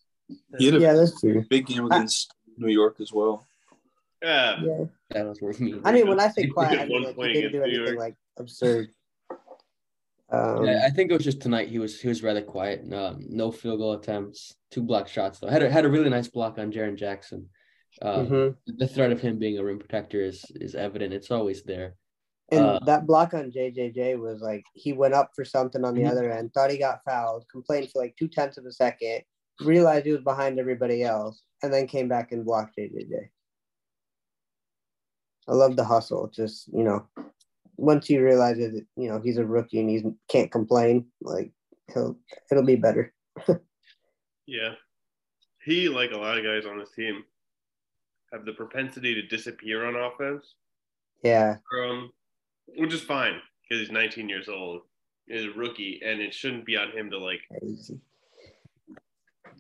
He 0.59 0.67
had 0.67 0.75
a 0.75 0.81
Yeah, 0.81 0.93
that's 0.95 1.21
true. 1.21 1.45
big 1.51 1.67
game 1.67 1.87
against 1.87 2.33
New 2.57 2.73
York 2.73 3.01
as 3.01 3.13
well. 3.13 3.47
Yeah. 4.23 4.61
Yeah. 4.63 4.85
That 5.11 5.27
was 5.27 5.41
worth 5.41 5.61
me. 5.61 5.81
I 5.85 5.93
mean, 5.93 6.07
when 6.09 6.21
I 6.21 6.29
say 6.29 6.47
quiet, 6.47 6.79
I 6.81 6.87
mean 6.87 7.03
like 7.03 7.17
point 7.17 7.33
he 7.35 7.41
didn't 7.43 7.53
do 7.53 7.63
anything 7.65 7.97
like 7.99 8.17
absurd. 8.37 8.91
Um, 10.31 10.65
Yeah, 10.65 10.83
I 10.87 10.91
think 10.91 11.11
it 11.11 11.15
was 11.15 11.25
just 11.25 11.41
tonight. 11.43 11.69
He 11.69 11.79
was 11.79 12.01
he 12.01 12.09
was 12.09 12.23
rather 12.23 12.43
quiet. 12.43 12.81
Um, 12.93 13.25
no 13.29 13.51
field 13.51 13.81
goal 13.81 13.95
attempts, 13.95 14.55
two 14.71 14.83
block 14.83 15.09
shots 15.09 15.41
though. 15.41 15.49
Had 15.49 15.63
a, 15.63 15.71
had 15.71 15.85
a 15.85 15.89
really 15.89 16.11
nice 16.11 16.29
block 16.29 16.59
on 16.59 16.71
Jaren 16.71 16.97
Jackson. 16.97 17.49
Um, 18.03 18.27
mhm. 18.29 18.57
The 18.67 18.87
threat 18.87 19.11
of 19.11 19.21
him 19.21 19.39
being 19.39 19.59
a 19.59 19.65
rim 19.65 19.79
protector 19.81 20.21
is 20.23 20.45
is 20.55 20.75
evident. 20.77 21.13
It's 21.13 21.31
always 21.33 21.65
there. 21.65 21.97
And 22.53 22.65
Uh, 22.65 22.79
that 22.85 23.07
block 23.07 23.33
on 23.35 23.53
JJJ 23.53 24.19
was 24.19 24.41
like 24.41 24.65
he 24.75 24.93
went 24.93 25.15
up 25.15 25.31
for 25.37 25.45
something 25.45 25.85
on 25.85 25.95
the 25.95 26.03
Mhm. 26.03 26.11
other 26.11 26.33
end, 26.33 26.53
thought 26.53 26.71
he 26.71 26.79
got 26.79 27.05
fouled, 27.05 27.49
complained 27.49 27.91
for 27.91 28.01
like 28.03 28.17
two 28.17 28.29
tenths 28.29 28.59
of 28.59 28.67
a 28.67 28.73
second, 28.73 29.23
realized 29.61 30.07
he 30.07 30.13
was 30.13 30.23
behind 30.23 30.59
everybody 30.59 31.03
else, 31.05 31.43
and 31.63 31.73
then 31.73 31.87
came 31.87 32.09
back 32.09 32.33
and 32.33 32.45
blocked 32.45 32.77
JJJ. 32.77 33.31
I 35.49 35.55
love 35.55 35.77
the 35.77 35.85
hustle. 35.85 36.29
Just 36.29 36.69
you 36.69 36.83
know, 36.83 37.09
once 37.77 38.07
he 38.07 38.19
realizes 38.19 38.75
that 38.75 38.87
you 38.97 39.09
know 39.09 39.21
he's 39.21 39.39
a 39.39 39.47
rookie 39.47 39.81
and 39.81 39.91
he 39.91 40.03
can't 40.29 40.51
complain, 40.51 41.11
like 41.21 41.53
he'll 41.93 42.19
it'll 42.51 42.65
be 42.65 42.77
better. 42.77 43.13
Yeah. 44.47 44.75
He, 45.65 45.89
like 45.89 46.11
a 46.11 46.17
lot 46.17 46.37
of 46.39 46.43
guys 46.43 46.67
on 46.67 46.77
this 46.79 46.91
team, 46.91 47.23
have 48.33 48.45
the 48.45 48.53
propensity 48.53 49.15
to 49.15 49.23
disappear 49.23 49.85
on 49.85 49.95
offense. 49.95 50.55
Yeah, 51.23 51.59
Um, 51.73 52.11
which 52.77 52.95
is 52.95 53.03
fine 53.03 53.41
because 53.63 53.81
he's 53.81 53.93
19 53.93 54.29
years 54.29 54.49
old, 54.49 54.83
is 55.29 55.47
a 55.47 55.59
rookie, 55.59 56.01
and 56.05 56.21
it 56.21 56.35
shouldn't 56.35 56.67
be 56.67 56.77
on 56.77 56.91
him 56.91 57.11
to 57.11 57.19
like 57.19 57.41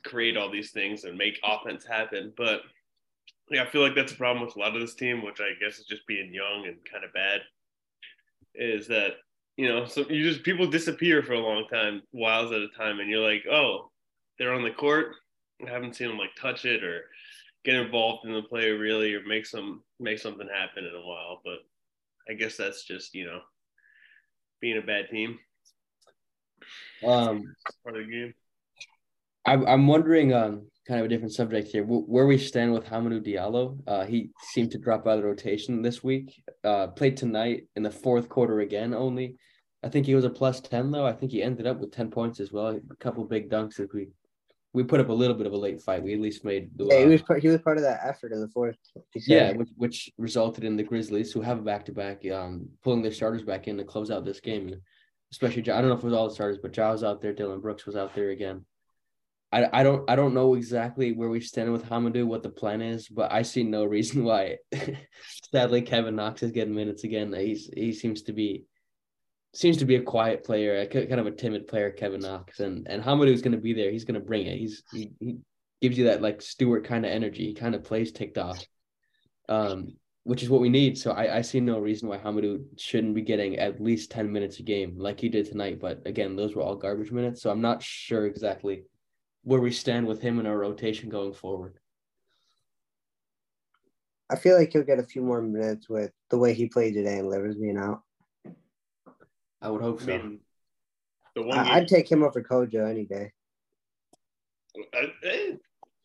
create 0.04 0.36
all 0.36 0.50
these 0.50 0.70
things 0.70 1.04
and 1.04 1.16
make 1.16 1.38
offense 1.44 1.84
happen. 1.84 2.32
But 2.36 2.62
yeah, 3.50 3.62
I 3.62 3.66
feel 3.66 3.82
like 3.82 3.94
that's 3.94 4.12
a 4.12 4.16
problem 4.16 4.44
with 4.44 4.56
a 4.56 4.58
lot 4.58 4.74
of 4.74 4.80
this 4.80 4.94
team, 4.94 5.24
which 5.24 5.40
I 5.40 5.50
guess 5.60 5.78
is 5.78 5.86
just 5.86 6.06
being 6.06 6.32
young 6.32 6.66
and 6.66 6.76
kind 6.90 7.04
of 7.04 7.12
bad. 7.12 7.40
Is 8.54 8.88
that 8.88 9.14
you 9.56 9.68
know, 9.68 9.84
so 9.84 10.04
you 10.08 10.24
just 10.24 10.42
people 10.42 10.66
disappear 10.66 11.22
for 11.22 11.34
a 11.34 11.38
long 11.38 11.66
time, 11.70 12.02
whiles 12.12 12.52
at 12.52 12.62
a 12.62 12.68
time, 12.76 13.00
and 13.00 13.10
you're 13.10 13.20
like, 13.20 13.44
oh, 13.50 13.90
they're 14.38 14.54
on 14.54 14.64
the 14.64 14.70
court. 14.70 15.16
I 15.66 15.70
haven't 15.70 15.96
seen 15.96 16.08
them 16.08 16.18
like 16.18 16.34
touch 16.40 16.64
it 16.64 16.82
or 16.82 17.02
get 17.64 17.74
involved 17.74 18.24
in 18.24 18.32
the 18.32 18.42
play 18.42 18.70
really 18.70 19.14
or 19.14 19.22
make 19.26 19.44
some 19.44 19.82
make 19.98 20.18
something 20.18 20.48
happen 20.48 20.86
in 20.86 20.94
a 20.94 21.06
while. 21.06 21.42
But 21.44 21.58
I 22.30 22.34
guess 22.34 22.56
that's 22.56 22.84
just 22.84 23.14
you 23.14 23.26
know 23.26 23.40
being 24.60 24.78
a 24.78 24.86
bad 24.86 25.08
team. 25.10 25.38
Um, 27.04 27.54
part 27.82 27.96
of 27.96 28.06
the 28.06 28.12
game. 28.12 28.34
I'm 29.46 29.66
I'm 29.66 29.86
wondering, 29.86 30.32
um, 30.32 30.68
kind 30.86 31.00
of 31.00 31.06
a 31.06 31.08
different 31.08 31.32
subject 31.32 31.68
here, 31.68 31.84
where 31.84 32.26
we 32.26 32.38
stand 32.38 32.72
with 32.72 32.84
Hamidou 32.84 33.26
Diallo. 33.26 33.78
Uh, 33.86 34.04
he 34.04 34.30
seemed 34.52 34.70
to 34.72 34.78
drop 34.78 35.06
out 35.06 35.16
of 35.16 35.22
the 35.22 35.28
rotation 35.28 35.82
this 35.82 36.04
week. 36.04 36.42
Uh, 36.62 36.88
played 36.88 37.16
tonight 37.16 37.64
in 37.74 37.82
the 37.82 37.90
fourth 37.90 38.28
quarter 38.28 38.60
again. 38.60 38.94
Only, 38.94 39.36
I 39.82 39.88
think 39.88 40.06
he 40.06 40.14
was 40.14 40.24
a 40.24 40.30
plus 40.30 40.60
ten 40.60 40.90
though. 40.90 41.06
I 41.06 41.12
think 41.12 41.32
he 41.32 41.42
ended 41.42 41.66
up 41.66 41.80
with 41.80 41.90
ten 41.92 42.10
points 42.10 42.38
as 42.38 42.52
well. 42.52 42.68
A 42.68 42.96
couple 42.96 43.24
big 43.24 43.50
dunks 43.50 43.80
as 43.80 43.88
we 43.92 44.08
we 44.72 44.84
put 44.84 45.00
up 45.00 45.08
a 45.08 45.12
little 45.12 45.34
bit 45.34 45.46
of 45.46 45.52
a 45.52 45.56
late 45.56 45.80
fight. 45.80 46.02
We 46.02 46.14
at 46.14 46.20
least 46.20 46.44
made 46.44 46.70
the. 46.76 46.86
Yeah, 46.86 47.00
he 47.00 47.06
was 47.06 47.22
part. 47.22 47.42
He 47.42 47.48
was 47.48 47.60
part 47.60 47.76
of 47.76 47.82
that 47.82 48.00
effort 48.04 48.32
in 48.32 48.40
the 48.40 48.48
fourth. 48.48 48.76
Yeah, 49.14 49.52
which, 49.52 49.68
which 49.76 50.10
resulted 50.16 50.64
in 50.64 50.76
the 50.76 50.82
Grizzlies, 50.82 51.32
who 51.32 51.40
have 51.40 51.58
a 51.58 51.62
back 51.62 51.84
to 51.86 51.92
back, 51.92 52.22
um, 52.30 52.68
pulling 52.82 53.02
their 53.02 53.12
starters 53.12 53.42
back 53.42 53.66
in 53.66 53.76
to 53.78 53.84
close 53.84 54.10
out 54.10 54.24
this 54.24 54.40
game. 54.40 54.74
Especially, 55.32 55.62
I 55.62 55.80
don't 55.80 55.88
know 55.88 55.94
if 55.94 56.02
it 56.02 56.06
was 56.06 56.14
all 56.14 56.28
the 56.28 56.34
starters, 56.34 56.58
but 56.62 56.76
Ja 56.76 56.92
was 56.92 57.04
out 57.04 57.20
there. 57.20 57.32
Dillon 57.32 57.60
Brooks 57.60 57.86
was 57.86 57.96
out 57.96 58.14
there 58.14 58.30
again. 58.30 58.64
I, 59.52 59.68
I 59.72 59.82
don't 59.82 60.08
I 60.08 60.14
don't 60.14 60.34
know 60.34 60.54
exactly 60.54 61.12
where 61.12 61.28
we 61.28 61.40
stand 61.40 61.72
with 61.72 61.86
Hamidou, 61.86 62.26
what 62.26 62.44
the 62.44 62.50
plan 62.50 62.80
is, 62.80 63.08
but 63.08 63.32
I 63.32 63.42
see 63.42 63.64
no 63.64 63.84
reason 63.84 64.22
why. 64.24 64.58
Sadly, 65.52 65.82
Kevin 65.82 66.16
Knox 66.16 66.42
is 66.42 66.52
getting 66.52 66.74
minutes 66.74 67.02
again. 67.04 67.32
He's 67.32 67.68
he 67.74 67.92
seems 67.92 68.22
to 68.22 68.32
be 68.32 68.64
seems 69.52 69.78
to 69.78 69.84
be 69.84 69.96
a 69.96 70.02
quiet 70.02 70.44
player, 70.44 70.80
a 70.80 70.86
kind 70.86 71.20
of 71.20 71.26
a 71.26 71.32
timid 71.32 71.66
player, 71.66 71.90
Kevin 71.90 72.20
Knox, 72.20 72.60
and 72.60 72.86
and 72.88 73.02
is 73.28 73.42
going 73.42 73.52
to 73.52 73.58
be 73.58 73.72
there. 73.72 73.90
He's 73.90 74.04
going 74.04 74.20
to 74.20 74.26
bring 74.26 74.46
it. 74.46 74.58
He's 74.58 74.82
he, 74.92 75.12
he 75.18 75.38
gives 75.80 75.98
you 75.98 76.04
that 76.04 76.22
like 76.22 76.42
Stewart 76.42 76.84
kind 76.84 77.04
of 77.04 77.10
energy. 77.10 77.46
He 77.46 77.54
kind 77.54 77.74
of 77.74 77.84
plays 77.84 78.12
ticked 78.12 78.38
off, 78.38 78.64
um, 79.48 79.96
which 80.24 80.42
is 80.42 80.50
what 80.50 80.60
we 80.60 80.68
need. 80.68 80.98
So 80.98 81.12
I 81.12 81.38
I 81.38 81.40
see 81.42 81.60
no 81.60 81.78
reason 81.78 82.08
why 82.08 82.18
Hamidou 82.18 82.64
shouldn't 82.78 83.14
be 83.14 83.22
getting 83.22 83.58
at 83.58 83.80
least 83.80 84.10
ten 84.10 84.30
minutes 84.30 84.60
a 84.60 84.62
game 84.62 84.96
like 84.96 85.20
he 85.20 85.28
did 85.28 85.46
tonight. 85.46 85.80
But 85.80 86.02
again, 86.06 86.36
those 86.36 86.54
were 86.54 86.62
all 86.62 86.76
garbage 86.76 87.10
minutes, 87.10 87.42
so 87.42 87.50
I'm 87.50 87.62
not 87.62 87.82
sure 87.82 88.26
exactly 88.26 88.84
where 89.42 89.60
we 89.60 89.72
stand 89.72 90.06
with 90.06 90.20
him 90.20 90.38
in 90.38 90.46
our 90.46 90.58
rotation 90.58 91.08
going 91.08 91.32
forward. 91.32 91.78
I 94.30 94.36
feel 94.36 94.56
like 94.56 94.72
he'll 94.72 94.84
get 94.84 95.00
a 95.00 95.04
few 95.04 95.22
more 95.22 95.42
minutes 95.42 95.88
with 95.88 96.12
the 96.28 96.38
way 96.38 96.54
he 96.54 96.68
played 96.68 96.94
today 96.94 97.18
and 97.18 97.28
Livers 97.28 97.56
being 97.56 97.76
out. 97.76 98.02
I 99.62 99.70
would 99.70 99.82
hope 99.82 100.00
so. 100.00 100.12
I 100.12 100.18
mean, 100.18 100.40
I, 101.52 101.78
would 101.78 101.88
take 101.88 102.10
him 102.10 102.22
over 102.22 102.42
Kojo 102.42 102.90
any 102.90 103.04
day. 103.04 103.32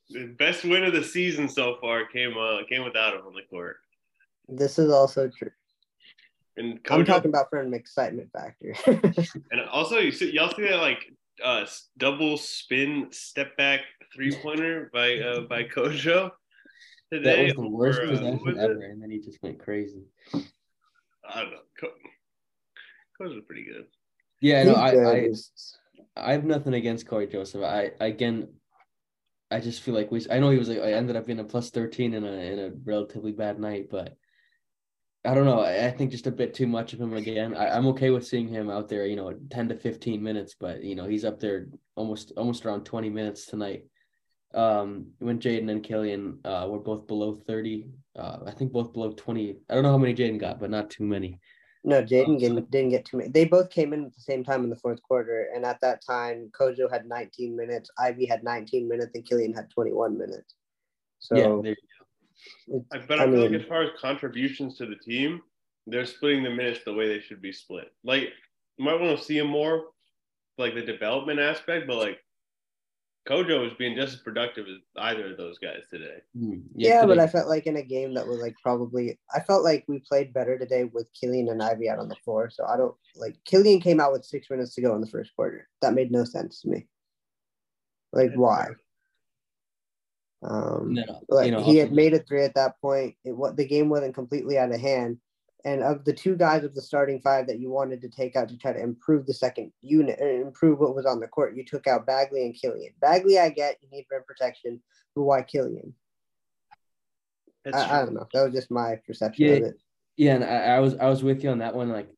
the 0.10 0.26
best 0.38 0.64
win 0.64 0.84
of 0.84 0.94
the 0.94 1.04
season 1.04 1.50
so 1.50 1.78
far 1.82 2.06
came 2.06 2.38
uh, 2.38 2.60
came 2.70 2.84
without 2.84 3.14
him 3.14 3.22
on 3.26 3.34
the 3.34 3.42
court. 3.50 3.78
This 4.48 4.78
is 4.78 4.92
also 4.92 5.30
true. 5.30 5.52
And 6.58 6.82
Kojo, 6.84 7.00
I'm 7.00 7.06
talking 7.06 7.30
about 7.30 7.50
from 7.50 7.68
an 7.68 7.74
excitement 7.74 8.30
factor. 8.32 8.76
and 9.52 9.62
also, 9.72 10.00
you 10.00 10.12
see, 10.12 10.32
y'all 10.32 10.54
see 10.56 10.64
that 10.64 10.78
like 10.78 11.06
uh, 11.44 11.66
double 11.98 12.38
spin 12.38 13.08
step 13.12 13.58
back 13.58 13.82
three 14.14 14.32
pointer 14.42 14.90
by 14.94 15.18
uh, 15.20 15.42
by 15.42 15.64
Kojo 15.64 16.32
today. 17.12 17.48
That 17.48 17.58
was 17.58 17.66
the 17.66 17.70
worst 17.70 18.00
or, 18.00 18.04
uh, 18.04 18.08
possession 18.08 18.60
ever, 18.60 18.82
and 18.84 19.02
then 19.02 19.12
he 19.12 19.20
just 19.20 19.42
went 19.42 19.60
crazy. 19.60 20.04
I 20.34 21.42
don't 21.42 21.52
know. 21.52 21.90
Co- 23.18 23.26
Kojo's 23.26 23.46
pretty 23.46 23.64
good. 23.64 23.86
Yeah, 24.42 24.64
no, 24.64 24.74
I, 24.74 25.12
I, 25.12 25.30
I 26.16 26.32
have 26.34 26.44
nothing 26.44 26.74
against 26.74 27.08
Cory 27.08 27.28
Joseph. 27.28 27.64
I 27.64 27.92
again, 28.00 28.50
I 29.50 29.60
just 29.60 29.82
feel 29.82 29.94
like 29.94 30.12
we. 30.12 30.26
I 30.30 30.40
know 30.40 30.50
he 30.50 30.58
was. 30.58 30.70
Like, 30.70 30.80
I 30.80 30.94
ended 30.94 31.16
up 31.16 31.26
being 31.26 31.40
a 31.40 31.44
plus 31.44 31.70
thirteen 31.70 32.14
in 32.14 32.24
a 32.24 32.32
in 32.32 32.60
a 32.60 32.72
relatively 32.84 33.32
bad 33.32 33.60
night, 33.60 33.88
but 33.90 34.18
I 35.26 35.34
don't 35.34 35.46
know. 35.46 35.62
I 35.62 35.90
think 35.92 36.12
just 36.12 36.28
a 36.28 36.32
bit 36.32 36.54
too 36.54 36.68
much 36.68 36.94
of 36.94 37.02
him 37.02 37.14
again. 37.14 37.56
I, 37.56 37.76
am 37.76 37.88
okay 37.88 38.12
with 38.12 38.28
seeing 38.28 38.48
him 38.48 38.70
out 38.70 38.90
there, 38.90 39.08
you 39.08 39.16
know, 39.16 39.34
10 39.50 39.70
to 39.70 39.76
15 39.76 40.22
minutes, 40.22 40.56
but 40.60 40.84
you 40.84 40.96
know, 40.96 41.06
he's 41.06 41.26
up 41.26 41.40
there 41.40 41.68
almost 41.96 42.32
almost 42.38 42.66
around 42.66 42.86
20 42.86 43.10
minutes 43.10 43.48
tonight. 43.48 43.86
Um, 44.54 45.08
when 45.20 45.40
Jaden 45.40 45.70
and 45.72 45.84
Killian 45.84 46.40
uh, 46.46 46.68
were 46.70 46.80
both 46.80 47.08
below 47.08 47.36
30, 47.36 47.88
uh, 48.18 48.38
I 48.46 48.52
think 48.52 48.72
both 48.72 48.94
below 48.94 49.12
20. 49.12 49.58
I 49.70 49.74
don't 49.74 49.84
know 49.84 49.92
how 49.92 49.98
many 49.98 50.14
Jaden 50.14 50.40
got, 50.40 50.60
but 50.60 50.70
not 50.70 50.92
too 50.92 51.04
many. 51.04 51.40
No, 51.88 52.02
Jaden 52.02 52.44
um, 52.50 52.66
didn't 52.72 52.90
get 52.90 53.06
too 53.06 53.18
many. 53.18 53.30
They 53.30 53.46
both 53.46 53.70
came 53.70 53.94
in 53.94 54.06
at 54.06 54.16
the 54.16 54.22
same 54.22 54.44
time 54.44 54.64
in 54.64 54.72
the 54.72 54.76
fourth 54.76 55.02
quarter, 55.04 55.50
and 55.54 55.64
at 55.64 55.80
that 55.82 56.04
time, 56.04 56.50
Kojo 56.60 56.92
had 56.92 57.06
19 57.06 57.56
minutes, 57.56 57.92
Ivey 58.00 58.26
had 58.26 58.44
19 58.44 58.88
minutes, 58.88 59.12
and 59.14 59.24
Killian 59.24 59.54
had 59.54 59.70
21 59.70 60.18
minutes. 60.18 60.56
So 61.20 61.36
yeah, 61.36 61.74
but 63.08 63.20
I, 63.20 63.24
I 63.24 63.28
feel 63.28 63.28
mean, 63.28 63.52
like 63.52 63.62
as 63.62 63.68
far 63.68 63.84
as 63.84 63.92
contributions 64.02 64.78
to 64.78 64.88
the 64.88 64.96
team, 64.96 65.44
they're 65.86 66.08
splitting 66.08 66.44
the 66.44 66.50
minutes 66.50 66.80
the 66.84 66.94
way 66.94 67.08
they 67.08 67.20
should 67.20 67.42
be 67.42 67.52
split. 67.52 67.94
Like 68.04 68.30
you 68.78 68.86
might 68.86 69.00
want 69.00 69.18
to 69.18 69.24
see 69.24 69.38
him 69.38 69.48
more, 69.48 69.86
like 70.58 70.74
the 70.74 70.82
development 70.82 71.40
aspect, 71.40 71.86
but 71.86 71.98
like 71.98 72.18
Kojo 73.28 73.62
was 73.62 73.74
being 73.74 73.96
just 73.96 74.14
as 74.14 74.20
productive 74.20 74.68
as 74.68 74.78
either 74.98 75.32
of 75.32 75.38
those 75.38 75.58
guys 75.58 75.82
today. 75.90 76.18
Hmm. 76.38 76.60
Yeah, 76.76 76.90
yeah 76.90 77.06
but 77.06 77.18
I 77.18 77.28
felt 77.28 77.48
like 77.48 77.66
in 77.66 77.78
a 77.78 77.84
game 77.84 78.14
that 78.14 78.28
was 78.28 78.40
like 78.40 78.56
probably 78.62 79.20
I 79.34 79.40
felt 79.40 79.64
like 79.64 79.84
we 79.88 80.00
played 80.00 80.34
better 80.34 80.60
today 80.60 80.84
with 80.84 81.10
Killian 81.20 81.50
and 81.50 81.62
Ivey 81.62 81.90
out 81.90 82.00
on 82.00 82.08
the 82.08 82.16
floor. 82.24 82.52
So 82.52 82.66
I 82.66 82.78
don't 82.78 82.96
like 83.16 83.36
Killian 83.46 83.82
came 83.82 84.00
out 84.00 84.12
with 84.12 84.26
six 84.26 84.50
minutes 84.50 84.76
to 84.76 84.82
go 84.82 84.94
in 84.94 85.02
the 85.02 85.08
first 85.08 85.36
quarter. 85.36 85.68
That 85.82 85.96
made 85.96 86.12
no 86.12 86.24
sense 86.24 86.62
to 86.62 86.70
me. 86.70 86.88
Like 88.14 88.32
why? 88.36 88.68
Um, 90.44 90.94
no, 90.94 91.22
like 91.28 91.48
you 91.48 91.52
know, 91.52 91.64
he 91.64 91.78
had 91.78 91.92
made 91.92 92.14
a 92.14 92.20
three 92.20 92.44
at 92.44 92.54
that 92.56 92.80
point. 92.80 93.16
It 93.24 93.36
what 93.36 93.58
the 93.58 93.66
game 93.66 93.90
wasn't 93.90 94.14
completely 94.14 94.60
out 94.60 94.72
of 94.72 94.80
hand. 94.80 95.18
And 95.66 95.82
of 95.82 96.06
the 96.06 96.14
two 96.14 96.36
guys 96.36 96.64
of 96.64 96.76
the 96.76 96.82
starting 96.82 97.20
five 97.20 97.48
that 97.48 97.60
you 97.60 97.72
wanted 97.72 98.00
to 98.02 98.10
take 98.10 98.36
out 98.36 98.50
to 98.50 98.58
try 98.58 98.72
to 98.72 98.82
improve 98.82 99.26
the 99.26 99.34
second 99.34 99.72
unit 99.82 100.20
and 100.20 100.44
improve 100.44 100.80
what 100.80 100.96
was 100.96 101.08
on 101.08 101.20
the 101.20 101.28
court, 101.28 101.56
you 101.56 101.66
took 101.66 101.88
out 101.88 102.06
Bagley 102.06 102.46
and 102.46 102.56
Killian. 102.56 102.94
Bagley, 103.02 103.40
I 103.40 103.50
get 103.50 103.78
you 103.82 103.90
need 103.92 104.06
rim 104.12 104.22
protection, 104.28 104.80
but 105.16 105.24
why 105.24 105.42
Killian? 105.42 105.94
I, 107.74 108.02
I, 108.02 108.06
don't 108.06 108.14
know. 108.14 108.28
That 108.32 108.44
was 108.44 108.54
just 108.54 108.70
my 108.70 108.96
perception 109.08 109.46
yeah, 109.46 109.54
of 109.54 109.64
it. 109.64 109.76
Yeah, 110.18 110.36
and 110.36 110.44
I, 110.44 110.76
I 110.76 110.80
was 110.80 110.96
I 110.98 111.10
was 111.10 111.24
with 111.24 111.44
you 111.44 111.50
on 111.50 111.58
that 111.60 111.74
one. 111.74 111.90
Like 111.90 112.10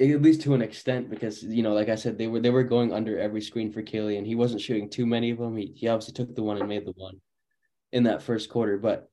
at 0.00 0.22
least 0.22 0.40
to 0.42 0.54
an 0.54 0.62
extent 0.62 1.08
because 1.08 1.42
you 1.42 1.62
know 1.62 1.72
like 1.72 1.88
i 1.88 1.94
said 1.94 2.18
they 2.18 2.26
were 2.26 2.38
they 2.38 2.50
were 2.50 2.62
going 2.62 2.92
under 2.92 3.18
every 3.18 3.40
screen 3.40 3.72
for 3.72 3.80
Killian. 3.80 4.26
he 4.26 4.34
wasn't 4.34 4.60
shooting 4.60 4.90
too 4.90 5.06
many 5.06 5.30
of 5.30 5.38
them 5.38 5.56
he, 5.56 5.72
he 5.74 5.88
obviously 5.88 6.12
took 6.12 6.34
the 6.34 6.42
one 6.42 6.58
and 6.58 6.68
made 6.68 6.84
the 6.84 6.92
one 6.96 7.18
in 7.92 8.04
that 8.04 8.22
first 8.22 8.50
quarter. 8.50 8.76
But 8.76 9.08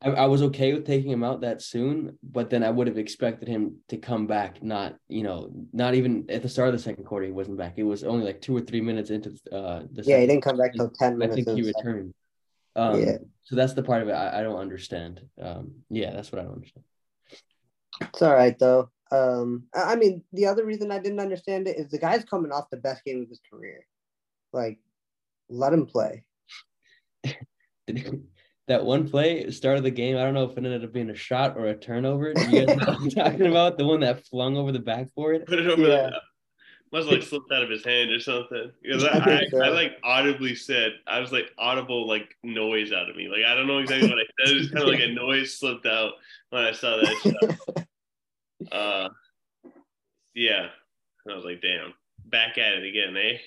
I, 0.00 0.10
I, 0.10 0.26
was 0.26 0.42
okay 0.42 0.72
with 0.72 0.86
taking 0.86 1.10
him 1.10 1.24
out 1.24 1.40
that 1.40 1.60
soon, 1.60 2.18
but 2.22 2.50
then 2.50 2.62
I 2.62 2.70
would 2.70 2.86
have 2.86 2.98
expected 2.98 3.48
him 3.48 3.78
to 3.88 3.96
come 3.96 4.26
back. 4.26 4.62
Not 4.62 4.96
you 5.08 5.22
know, 5.22 5.50
not 5.72 5.94
even 5.94 6.26
at 6.28 6.42
the 6.42 6.48
start 6.48 6.68
of 6.68 6.74
the 6.74 6.78
second 6.80 7.04
quarter, 7.04 7.26
he 7.26 7.32
wasn't 7.32 7.58
back. 7.58 7.74
It 7.76 7.82
was 7.82 8.04
only 8.04 8.24
like 8.24 8.40
two 8.40 8.56
or 8.56 8.60
three 8.60 8.80
minutes 8.80 9.10
into 9.10 9.30
uh, 9.50 9.82
the. 9.92 10.02
Yeah, 10.04 10.20
he 10.20 10.26
didn't 10.26 10.42
come 10.42 10.56
back 10.56 10.74
till 10.74 10.90
ten 10.90 11.18
minutes. 11.18 11.40
I 11.40 11.44
think 11.44 11.58
he 11.58 11.66
returned. 11.66 12.14
Um, 12.76 13.02
yeah. 13.02 13.16
So 13.42 13.56
that's 13.56 13.72
the 13.74 13.82
part 13.82 14.02
of 14.02 14.08
it 14.08 14.12
I, 14.12 14.40
I 14.40 14.42
don't 14.42 14.60
understand. 14.60 15.20
Um, 15.40 15.72
yeah, 15.90 16.12
that's 16.12 16.30
what 16.30 16.40
I 16.40 16.44
don't 16.44 16.54
understand. 16.54 16.84
It's 18.00 18.22
all 18.22 18.34
right 18.34 18.56
though. 18.58 18.90
Um, 19.10 19.64
I 19.74 19.96
mean, 19.96 20.22
the 20.32 20.46
other 20.46 20.64
reason 20.64 20.92
I 20.92 20.98
didn't 20.98 21.20
understand 21.20 21.66
it 21.66 21.78
is 21.78 21.88
the 21.88 21.98
guy's 21.98 22.24
coming 22.24 22.52
off 22.52 22.70
the 22.70 22.76
best 22.76 23.04
game 23.04 23.22
of 23.22 23.28
his 23.28 23.40
career. 23.50 23.86
Like, 24.52 24.78
let 25.48 25.72
him 25.72 25.86
play. 25.86 26.24
that 28.68 28.84
one 28.84 29.08
play 29.08 29.50
start 29.50 29.78
of 29.78 29.82
the 29.82 29.90
game. 29.90 30.16
I 30.16 30.20
don't 30.20 30.34
know 30.34 30.44
if 30.44 30.52
it 30.52 30.58
ended 30.58 30.84
up 30.84 30.92
being 30.92 31.10
a 31.10 31.14
shot 31.14 31.56
or 31.56 31.66
a 31.66 31.76
turnover. 31.76 32.32
Do 32.32 32.40
you 32.42 32.66
guys 32.66 32.76
know 32.76 32.86
what 32.86 33.00
I'm 33.00 33.10
talking 33.10 33.46
about? 33.46 33.78
The 33.78 33.86
one 33.86 34.00
that 34.00 34.26
flung 34.26 34.56
over 34.56 34.72
the 34.72 34.78
backboard. 34.78 35.46
Put 35.46 35.58
it 35.58 35.66
over 35.66 35.82
yeah. 35.82 36.10
the 36.10 36.20
must 36.92 37.08
have 37.08 37.18
like 37.18 37.28
slipped 37.28 37.52
out 37.52 37.62
of 37.62 37.70
his 37.70 37.84
hand 37.84 38.10
or 38.10 38.20
something. 38.20 38.72
Because 38.82 39.04
I, 39.04 39.18
I, 39.18 39.60
I, 39.60 39.66
I, 39.66 39.68
like 39.68 39.92
audibly 40.02 40.54
said, 40.54 40.92
I 41.06 41.20
was 41.20 41.32
like 41.32 41.50
audible 41.58 42.06
like 42.06 42.36
noise 42.42 42.92
out 42.92 43.10
of 43.10 43.16
me. 43.16 43.28
Like 43.28 43.44
I 43.46 43.54
don't 43.54 43.66
know 43.66 43.78
exactly 43.78 44.08
what 44.08 44.18
I 44.18 44.46
said. 44.46 44.54
It 44.54 44.58
was 44.58 44.70
kind 44.70 44.82
of 44.82 44.88
like 44.88 45.00
a 45.00 45.12
noise 45.12 45.54
slipped 45.54 45.86
out 45.86 46.12
when 46.50 46.64
I 46.64 46.72
saw 46.72 46.96
that 46.96 47.56
shot. 47.70 47.86
uh, 48.72 49.08
yeah. 50.34 50.68
And 51.24 51.32
I 51.32 51.36
was 51.36 51.44
like, 51.44 51.60
damn, 51.60 51.92
back 52.26 52.58
at 52.58 52.74
it 52.74 52.84
again, 52.84 53.16
eh? 53.16 53.38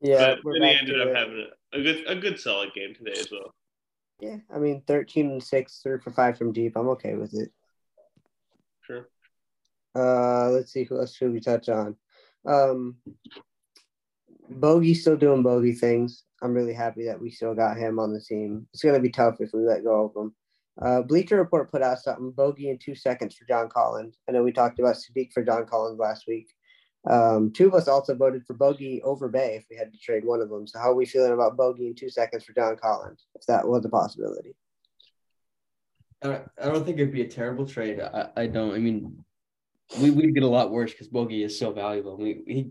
Yeah. 0.00 0.36
But 0.42 0.52
then 0.58 0.62
he 0.62 0.78
ended 0.78 1.00
up 1.00 1.08
it. 1.08 1.16
having 1.16 1.46
a, 1.72 1.78
a 1.78 1.82
good 1.82 2.04
a 2.06 2.14
good 2.16 2.40
solid 2.40 2.72
game 2.74 2.94
today 2.94 3.18
as 3.18 3.28
well. 3.30 3.54
Yeah, 4.20 4.36
I 4.54 4.58
mean, 4.58 4.82
13 4.86 5.30
and 5.30 5.42
6, 5.42 5.80
3 5.82 5.98
for 5.98 6.10
5 6.10 6.38
from 6.38 6.52
deep. 6.52 6.76
I'm 6.76 6.88
okay 6.90 7.14
with 7.14 7.34
it. 7.34 7.50
Sure. 8.82 9.08
Uh, 9.94 10.50
let's 10.50 10.72
see, 10.72 10.84
who 10.84 10.98
else 10.98 11.14
should 11.14 11.32
we 11.32 11.40
touch 11.40 11.68
on? 11.68 11.96
Um, 12.46 12.96
Bogey's 14.48 15.02
still 15.02 15.16
doing 15.16 15.42
bogey 15.42 15.72
things. 15.72 16.24
I'm 16.42 16.54
really 16.54 16.74
happy 16.74 17.04
that 17.06 17.20
we 17.20 17.30
still 17.30 17.54
got 17.54 17.76
him 17.76 17.98
on 17.98 18.12
the 18.12 18.20
team. 18.20 18.66
It's 18.72 18.82
going 18.82 18.94
to 18.94 19.00
be 19.00 19.10
tough 19.10 19.36
if 19.40 19.50
we 19.52 19.60
let 19.60 19.84
go 19.84 20.06
of 20.06 20.16
him. 20.16 20.34
Uh, 20.80 21.02
Bleacher 21.02 21.36
Report 21.36 21.70
put 21.70 21.82
out 21.82 21.98
something 21.98 22.30
bogey 22.30 22.70
in 22.70 22.78
two 22.78 22.94
seconds 22.94 23.34
for 23.36 23.44
John 23.44 23.68
Collins. 23.68 24.18
I 24.28 24.32
know 24.32 24.42
we 24.42 24.52
talked 24.52 24.78
about 24.78 24.96
Saddiq 24.96 25.32
for 25.32 25.44
John 25.44 25.66
Collins 25.66 25.98
last 25.98 26.26
week. 26.26 26.48
Um, 27.08 27.52
two 27.52 27.66
of 27.66 27.74
us 27.74 27.88
also 27.88 28.14
voted 28.14 28.44
for 28.46 28.54
Bogey 28.54 29.00
over 29.02 29.28
Bey 29.28 29.56
if 29.56 29.64
we 29.70 29.76
had 29.76 29.92
to 29.92 29.98
trade 29.98 30.24
one 30.24 30.40
of 30.40 30.50
them. 30.50 30.66
So 30.66 30.78
how 30.78 30.90
are 30.90 30.94
we 30.94 31.06
feeling 31.06 31.32
about 31.32 31.56
Bogey 31.56 31.86
in 31.86 31.94
two 31.94 32.10
seconds 32.10 32.44
for 32.44 32.52
John 32.52 32.76
Collins, 32.76 33.26
if 33.34 33.46
that 33.46 33.66
was 33.66 33.84
a 33.84 33.88
possibility? 33.88 34.54
I 36.22 36.42
don't 36.62 36.84
think 36.84 36.98
it'd 36.98 37.12
be 37.12 37.22
a 37.22 37.28
terrible 37.28 37.66
trade. 37.66 38.00
I, 38.00 38.28
I 38.36 38.46
don't. 38.46 38.74
I 38.74 38.78
mean, 38.78 39.24
we 39.98 40.10
would 40.10 40.34
get 40.34 40.42
a 40.42 40.48
lot 40.48 40.70
worse 40.70 40.92
because 40.92 41.08
Bogey 41.08 41.42
is 41.42 41.58
so 41.58 41.72
valuable. 41.72 42.18
We 42.18 42.42
he 42.46 42.70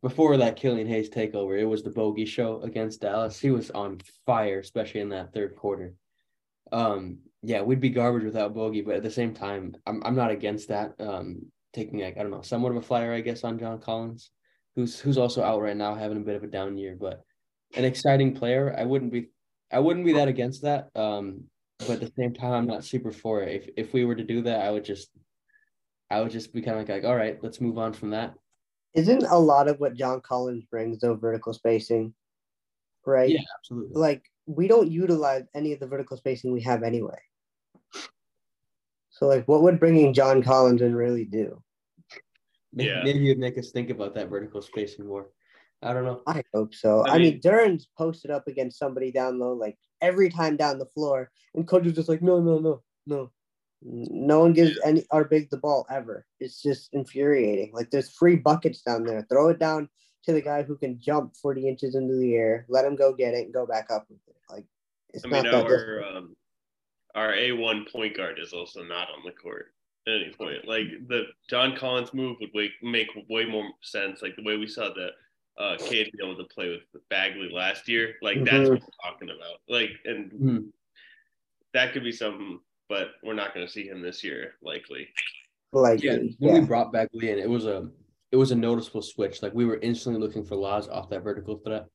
before 0.00 0.36
that 0.36 0.54
Killian 0.54 0.86
Hayes 0.86 1.10
takeover, 1.10 1.58
it 1.58 1.64
was 1.64 1.82
the 1.82 1.90
Bogey 1.90 2.24
show 2.24 2.62
against 2.62 3.00
Dallas. 3.00 3.40
He 3.40 3.50
was 3.50 3.72
on 3.72 4.00
fire, 4.24 4.60
especially 4.60 5.00
in 5.00 5.08
that 5.08 5.32
third 5.32 5.56
quarter. 5.56 5.94
Um, 6.70 7.18
yeah, 7.42 7.62
we'd 7.62 7.80
be 7.80 7.90
garbage 7.90 8.24
without 8.24 8.54
Bogey, 8.54 8.82
but 8.82 8.94
at 8.94 9.02
the 9.02 9.10
same 9.10 9.34
time, 9.34 9.76
I'm 9.84 10.00
I'm 10.04 10.14
not 10.14 10.30
against 10.30 10.68
that. 10.68 10.94
Um, 11.00 11.50
taking 11.78 12.00
like 12.00 12.16
I 12.18 12.22
don't 12.22 12.30
know, 12.30 12.42
somewhat 12.42 12.72
of 12.72 12.76
a 12.76 12.82
flyer, 12.82 13.12
I 13.12 13.20
guess, 13.20 13.44
on 13.44 13.58
John 13.58 13.78
Collins, 13.78 14.30
who's 14.74 14.98
who's 14.98 15.18
also 15.18 15.42
out 15.42 15.62
right 15.62 15.76
now 15.76 15.94
having 15.94 16.18
a 16.18 16.20
bit 16.20 16.36
of 16.36 16.42
a 16.42 16.48
down 16.48 16.76
year, 16.76 16.96
but 16.98 17.22
an 17.74 17.84
exciting 17.84 18.34
player. 18.34 18.74
I 18.76 18.84
wouldn't 18.84 19.12
be 19.12 19.28
I 19.70 19.78
wouldn't 19.80 20.06
be 20.06 20.14
that 20.14 20.28
against 20.28 20.62
that. 20.62 20.88
Um, 20.94 21.44
but 21.80 21.90
at 21.90 22.00
the 22.00 22.12
same 22.18 22.34
time, 22.34 22.52
I'm 22.52 22.66
not 22.66 22.84
super 22.84 23.12
for 23.12 23.42
it. 23.42 23.54
If 23.54 23.86
if 23.86 23.92
we 23.92 24.04
were 24.04 24.14
to 24.14 24.24
do 24.24 24.42
that, 24.42 24.60
I 24.60 24.70
would 24.70 24.84
just 24.84 25.10
I 26.10 26.20
would 26.20 26.32
just 26.32 26.52
be 26.52 26.62
kind 26.62 26.78
of 26.78 26.88
like, 26.88 27.02
like, 27.02 27.08
all 27.08 27.16
right, 27.16 27.38
let's 27.42 27.60
move 27.60 27.78
on 27.78 27.92
from 27.92 28.10
that. 28.10 28.34
Isn't 28.94 29.24
a 29.24 29.38
lot 29.38 29.68
of 29.68 29.78
what 29.78 29.94
John 29.94 30.20
Collins 30.20 30.64
brings 30.70 31.00
though 31.00 31.14
vertical 31.14 31.52
spacing, 31.52 32.14
right? 33.06 33.30
Yeah, 33.30 33.40
absolutely. 33.58 34.00
Like 34.00 34.24
we 34.46 34.66
don't 34.66 34.90
utilize 34.90 35.44
any 35.54 35.72
of 35.72 35.80
the 35.80 35.86
vertical 35.86 36.16
spacing 36.16 36.52
we 36.52 36.62
have 36.62 36.82
anyway. 36.82 37.18
So 39.10 39.26
like, 39.26 39.46
what 39.46 39.62
would 39.62 39.80
bringing 39.80 40.14
John 40.14 40.42
Collins 40.42 40.80
in 40.80 40.94
really 40.94 41.24
do? 41.24 41.62
Maybe, 42.72 42.90
Yeah. 42.90 43.02
maybe 43.04 43.20
you'd 43.20 43.38
make 43.38 43.58
us 43.58 43.70
think 43.70 43.90
about 43.90 44.14
that 44.14 44.28
vertical 44.28 44.60
spacing 44.62 45.06
more. 45.06 45.30
I 45.82 45.92
don't 45.92 46.04
know. 46.04 46.22
I 46.26 46.42
hope 46.52 46.74
so. 46.74 47.02
I 47.06 47.14
I, 47.14 47.18
mean, 47.18 47.32
mean- 47.34 47.40
Duren's 47.40 47.88
posted 47.96 48.30
up 48.30 48.48
against 48.48 48.78
somebody 48.78 49.12
down 49.12 49.38
low 49.38 49.52
like 49.52 49.78
every 50.00 50.28
time 50.28 50.56
down 50.56 50.78
the 50.78 50.86
floor, 50.86 51.30
and 51.54 51.66
coach 51.66 51.86
is 51.86 51.92
just 51.94 52.08
like, 52.08 52.22
no, 52.22 52.40
no, 52.40 52.58
no, 52.58 52.82
no. 53.06 53.30
No 53.80 54.40
one 54.40 54.54
gives 54.54 54.76
any 54.84 55.04
our 55.12 55.22
big 55.24 55.50
the 55.50 55.56
ball 55.56 55.86
ever. 55.88 56.26
It's 56.40 56.60
just 56.60 56.92
infuriating. 56.92 57.70
Like 57.72 57.90
there's 57.92 58.10
free 58.10 58.34
buckets 58.34 58.82
down 58.82 59.04
there. 59.04 59.24
Throw 59.30 59.50
it 59.50 59.60
down 59.60 59.88
to 60.24 60.32
the 60.32 60.42
guy 60.42 60.64
who 60.64 60.76
can 60.76 60.98
jump 61.00 61.36
40 61.36 61.68
inches 61.68 61.94
into 61.94 62.16
the 62.16 62.34
air. 62.34 62.66
Let 62.68 62.84
him 62.84 62.96
go 62.96 63.12
get 63.14 63.34
it 63.34 63.44
and 63.44 63.54
go 63.54 63.66
back 63.66 63.86
up 63.88 64.06
with 64.10 64.18
it. 64.26 64.34
Like 64.50 64.64
it's 65.14 65.24
I 65.24 65.28
not 65.28 65.44
mean, 65.44 65.52
that 65.52 65.64
our 65.64 66.02
um, 66.02 66.36
our 67.14 67.32
A 67.34 67.52
one 67.52 67.86
point 67.92 68.16
guard 68.16 68.40
is 68.40 68.52
also 68.52 68.82
not 68.82 69.10
on 69.10 69.22
the 69.24 69.30
court 69.30 69.66
at 70.08 70.22
any 70.22 70.32
point. 70.32 70.66
Like 70.66 70.86
the 71.08 71.24
John 71.48 71.76
Collins 71.76 72.14
move 72.14 72.36
would 72.40 72.50
make 72.54 72.72
make 72.82 73.08
way 73.28 73.44
more 73.44 73.68
sense. 73.82 74.22
Like 74.22 74.36
the 74.36 74.42
way 74.42 74.56
we 74.56 74.66
saw 74.66 74.92
the 74.94 75.10
uh, 75.62 75.76
kid 75.78 76.08
be 76.16 76.24
able 76.24 76.36
to 76.36 76.44
play 76.54 76.68
with 76.68 77.02
Bagley 77.10 77.50
last 77.52 77.88
year. 77.88 78.14
Like 78.22 78.44
that's 78.44 78.68
Mhm. 78.68 78.74
what 78.74 78.82
we're 78.82 79.10
talking 79.10 79.30
about. 79.30 79.60
Like 79.68 79.90
and 80.04 80.30
Mhm. 80.32 80.72
that 81.74 81.92
could 81.92 82.04
be 82.04 82.12
something, 82.12 82.60
but 82.88 83.12
we're 83.22 83.34
not 83.34 83.54
going 83.54 83.66
to 83.66 83.72
see 83.72 83.88
him 83.88 84.00
this 84.00 84.22
year 84.22 84.54
likely. 84.62 85.08
Like 85.72 86.02
Yeah, 86.02 86.14
yeah, 86.14 86.30
when 86.38 86.60
we 86.62 86.66
brought 86.66 86.92
Bagley 86.92 87.30
in, 87.30 87.38
it 87.38 87.50
was 87.50 87.66
a 87.66 87.90
it 88.30 88.36
was 88.36 88.50
a 88.52 88.56
noticeable 88.56 89.02
switch. 89.02 89.42
Like 89.42 89.54
we 89.54 89.64
were 89.64 89.78
instantly 89.78 90.20
looking 90.20 90.44
for 90.44 90.54
laws 90.54 90.88
off 90.88 91.08
that 91.10 91.22
vertical 91.22 91.56
threat. 91.58 91.86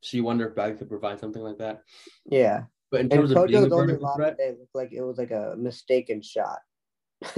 So 0.00 0.16
you 0.16 0.24
wonder 0.24 0.48
if 0.48 0.54
Bagley 0.54 0.78
could 0.78 0.88
provide 0.88 1.20
something 1.20 1.42
like 1.42 1.58
that. 1.58 1.82
yeah. 2.26 2.64
But 2.90 3.00
in 3.00 3.06
And 3.06 3.12
terms 3.12 3.30
of 3.32 3.46
being 3.48 3.64
a 3.64 3.68
vertical 3.68 4.12
threat, 4.14 4.36
today 4.38 4.56
looked 4.58 4.74
like 4.74 4.92
it 4.92 5.02
was 5.02 5.18
like 5.18 5.30
a 5.30 5.54
mistaken 5.56 6.22
shot. 6.22 6.58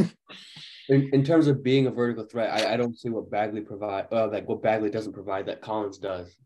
in, 0.88 1.10
in 1.12 1.24
terms 1.24 1.46
of 1.46 1.62
being 1.62 1.86
a 1.86 1.90
vertical 1.90 2.24
threat, 2.24 2.50
I, 2.52 2.74
I 2.74 2.76
don't 2.76 2.98
see 2.98 3.08
what 3.08 3.30
Bagley 3.30 3.60
provide. 3.60 4.06
Uh, 4.12 4.28
like 4.28 4.48
what 4.48 4.62
Bagley 4.62 4.90
doesn't 4.90 5.12
provide 5.12 5.46
that 5.46 5.60
Collins 5.60 5.98
does. 5.98 6.36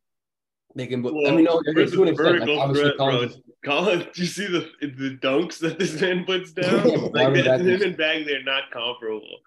They 0.75 0.87
can. 0.87 1.05
I 1.05 1.11
mean, 1.11 1.45
no, 1.45 1.61
where's 1.75 1.93
to 1.93 2.03
an 2.03 2.09
extent, 2.09 2.41
like, 2.41 2.41
vertical 2.41 2.61
obviously 2.61 2.85
threat, 2.91 2.97
bro? 2.97 3.07
Collins. 3.11 3.39
Colin, 3.65 3.99
do 4.15 4.23
you 4.23 4.27
see 4.27 4.47
the 4.47 4.71
the 4.81 5.19
dunks 5.21 5.59
that 5.59 5.79
this 5.79 6.01
man 6.01 6.25
puts 6.25 6.53
down? 6.53 6.89
Yeah, 6.89 6.97
like 6.97 7.13
Marvin 7.13 7.45
that, 7.45 7.61
him 7.61 7.67
Bagley's- 7.67 7.83
and 7.83 7.97
Bagley 7.97 8.35
are 8.37 8.43
not 8.43 8.71
comparable. 8.71 9.39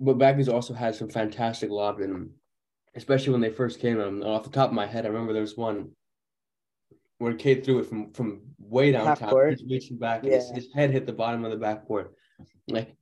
But 0.00 0.18
Bagley's 0.18 0.48
also 0.48 0.74
had 0.74 0.94
some 0.94 1.08
fantastic 1.08 1.70
lob, 1.70 2.00
and 2.00 2.30
especially 2.94 3.32
when 3.32 3.40
they 3.40 3.50
first 3.50 3.80
came. 3.80 4.00
Um, 4.00 4.22
off 4.22 4.44
the 4.44 4.50
top 4.50 4.68
of 4.68 4.74
my 4.74 4.86
head, 4.86 5.04
I 5.04 5.08
remember 5.08 5.32
there 5.32 5.42
was 5.42 5.56
one 5.56 5.92
where 7.18 7.34
Cade 7.34 7.64
threw 7.64 7.78
it 7.78 7.88
from 7.88 8.12
from 8.12 8.42
way 8.58 8.92
downtown, 8.92 9.30
court. 9.30 9.52
just 9.52 9.64
reaching 9.68 9.98
back, 9.98 10.24
and 10.24 10.32
his, 10.32 10.50
his 10.50 10.68
head 10.74 10.90
hit 10.90 11.06
the 11.06 11.12
bottom 11.12 11.44
of 11.44 11.50
the 11.50 11.56
backboard. 11.56 12.08
Like, 12.68 12.94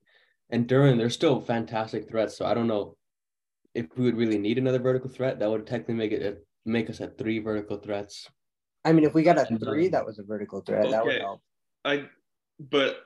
and 0.50 0.66
Duren, 0.66 0.98
they're 0.98 1.10
still 1.10 1.40
fantastic 1.40 2.08
threats. 2.08 2.36
So 2.36 2.44
I 2.44 2.54
don't 2.54 2.66
know 2.66 2.96
if 3.74 3.86
we 3.96 4.04
would 4.04 4.16
really 4.16 4.38
need 4.38 4.58
another 4.58 4.78
vertical 4.78 5.10
threat. 5.10 5.38
That 5.38 5.50
would 5.50 5.66
technically 5.66 5.94
make 5.94 6.12
it 6.12 6.22
a, 6.22 6.36
make 6.68 6.90
us 6.90 7.00
at 7.00 7.18
three 7.18 7.38
vertical 7.38 7.78
threats. 7.78 8.28
I 8.84 8.92
mean, 8.92 9.04
if 9.04 9.14
we 9.14 9.22
got 9.22 9.38
a 9.38 9.46
three, 9.58 9.86
um, 9.86 9.92
that 9.92 10.04
was 10.04 10.18
a 10.18 10.24
vertical 10.24 10.60
threat. 10.60 10.90
That 10.90 11.04
would 11.04 11.14
okay. 11.14 11.22
help. 11.22 11.40
I, 11.84 12.04
but 12.58 12.96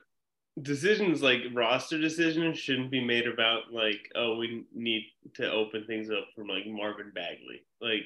decisions 0.62 1.22
like 1.22 1.40
roster 1.52 1.98
decisions 1.98 2.58
shouldn't 2.58 2.90
be 2.90 3.04
made 3.04 3.26
about 3.26 3.72
like, 3.72 4.10
oh, 4.14 4.36
we 4.38 4.64
need 4.74 5.04
to 5.34 5.50
open 5.50 5.84
things 5.86 6.10
up 6.10 6.26
from 6.34 6.48
like 6.48 6.66
Marvin 6.66 7.12
Bagley. 7.14 7.62
Like 7.80 8.04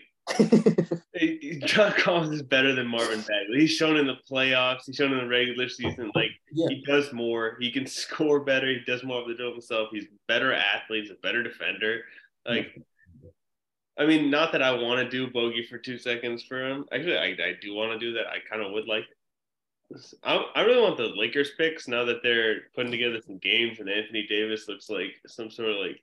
John 1.66 1.92
Collins 1.92 2.34
is 2.34 2.42
better 2.42 2.74
than 2.74 2.86
Marvin 2.86 3.20
Bagley. 3.20 3.60
He's 3.60 3.70
shown 3.72 3.96
in 3.96 4.06
the 4.06 4.16
playoffs. 4.30 4.82
He's 4.86 4.96
shown 4.96 5.12
in 5.12 5.18
the 5.18 5.26
regular 5.28 5.68
season. 5.68 6.10
Like 6.14 6.30
Yeah. 6.52 6.66
he 6.68 6.82
does 6.86 7.12
more. 7.12 7.56
He 7.60 7.70
can 7.70 7.86
score 8.02 8.40
better. 8.40 8.66
He 8.68 8.80
does 8.86 9.02
more 9.04 9.20
of 9.20 9.28
the 9.28 9.34
job 9.34 9.52
himself. 9.52 9.88
He's 9.92 10.04
a 10.04 10.08
better 10.28 10.52
athlete. 10.52 11.02
He's 11.02 11.10
a 11.10 11.20
better 11.22 11.42
defender. 11.42 12.02
Like, 12.46 12.74
I 13.98 14.06
mean, 14.06 14.30
not 14.30 14.52
that 14.52 14.62
I 14.62 14.72
want 14.72 15.00
to 15.00 15.10
do 15.10 15.30
bogey 15.30 15.66
for 15.66 15.76
two 15.76 15.98
seconds 15.98 16.42
for 16.42 16.66
him. 16.66 16.86
Actually, 16.92 17.18
I, 17.18 17.26
I 17.26 17.54
do 17.60 17.74
want 17.74 17.92
to 17.92 17.98
do 17.98 18.14
that. 18.14 18.26
I 18.28 18.38
kind 18.48 18.62
of 18.62 18.72
would 18.72 18.86
like. 18.86 19.04
I, 20.22 20.36
I 20.54 20.60
really 20.62 20.80
want 20.80 20.96
the 20.96 21.08
Lakers 21.16 21.50
picks 21.58 21.88
now 21.88 22.04
that 22.04 22.22
they're 22.22 22.60
putting 22.74 22.92
together 22.92 23.20
some 23.26 23.38
games 23.38 23.80
and 23.80 23.90
Anthony 23.90 24.24
Davis 24.28 24.68
looks 24.68 24.88
like 24.88 25.10
some 25.26 25.50
sort 25.50 25.68
of 25.70 25.76
like 25.78 26.00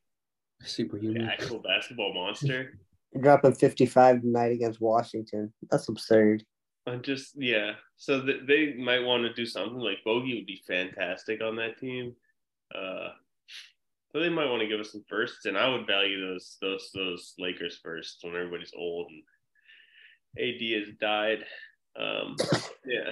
Superhuman. 0.62 1.24
actual 1.28 1.60
basketball 1.60 2.14
monster. 2.14 2.78
Dropping 3.20 3.54
55 3.54 4.22
tonight 4.22 4.52
against 4.52 4.82
Washington. 4.82 5.54
That's 5.70 5.90
absurd. 5.90 6.44
I'm 6.86 7.02
just 7.02 7.34
yeah. 7.36 7.74
So 7.98 8.22
th- 8.22 8.44
they 8.48 8.74
might 8.74 9.04
want 9.04 9.24
to 9.24 9.34
do 9.34 9.46
something 9.46 9.80
like 9.80 10.04
Bogey 10.06 10.36
would 10.36 10.46
be 10.46 10.62
fantastic 10.68 11.42
on 11.42 11.56
that 11.58 11.78
team. 11.80 12.16
Uh, 12.74 13.10
so 14.12 14.20
they 14.20 14.30
might 14.30 14.50
want 14.50 14.62
to 14.62 14.68
give 14.68 14.80
us 14.80 14.92
some 14.92 15.04
firsts, 15.10 15.46
and 15.46 15.58
I 15.58 15.68
would 15.70 15.86
value 15.86 16.26
those 16.26 16.58
those 16.62 16.90
those 16.94 17.34
Lakers 17.38 17.80
firsts 17.84 18.24
when 18.24 18.36
everybody's 18.36 18.74
old 18.76 19.10
and 19.10 19.24
AD 20.38 20.80
has 20.80 20.96
died. 21.00 21.40
Um, 22.00 22.36
yeah, 22.86 23.12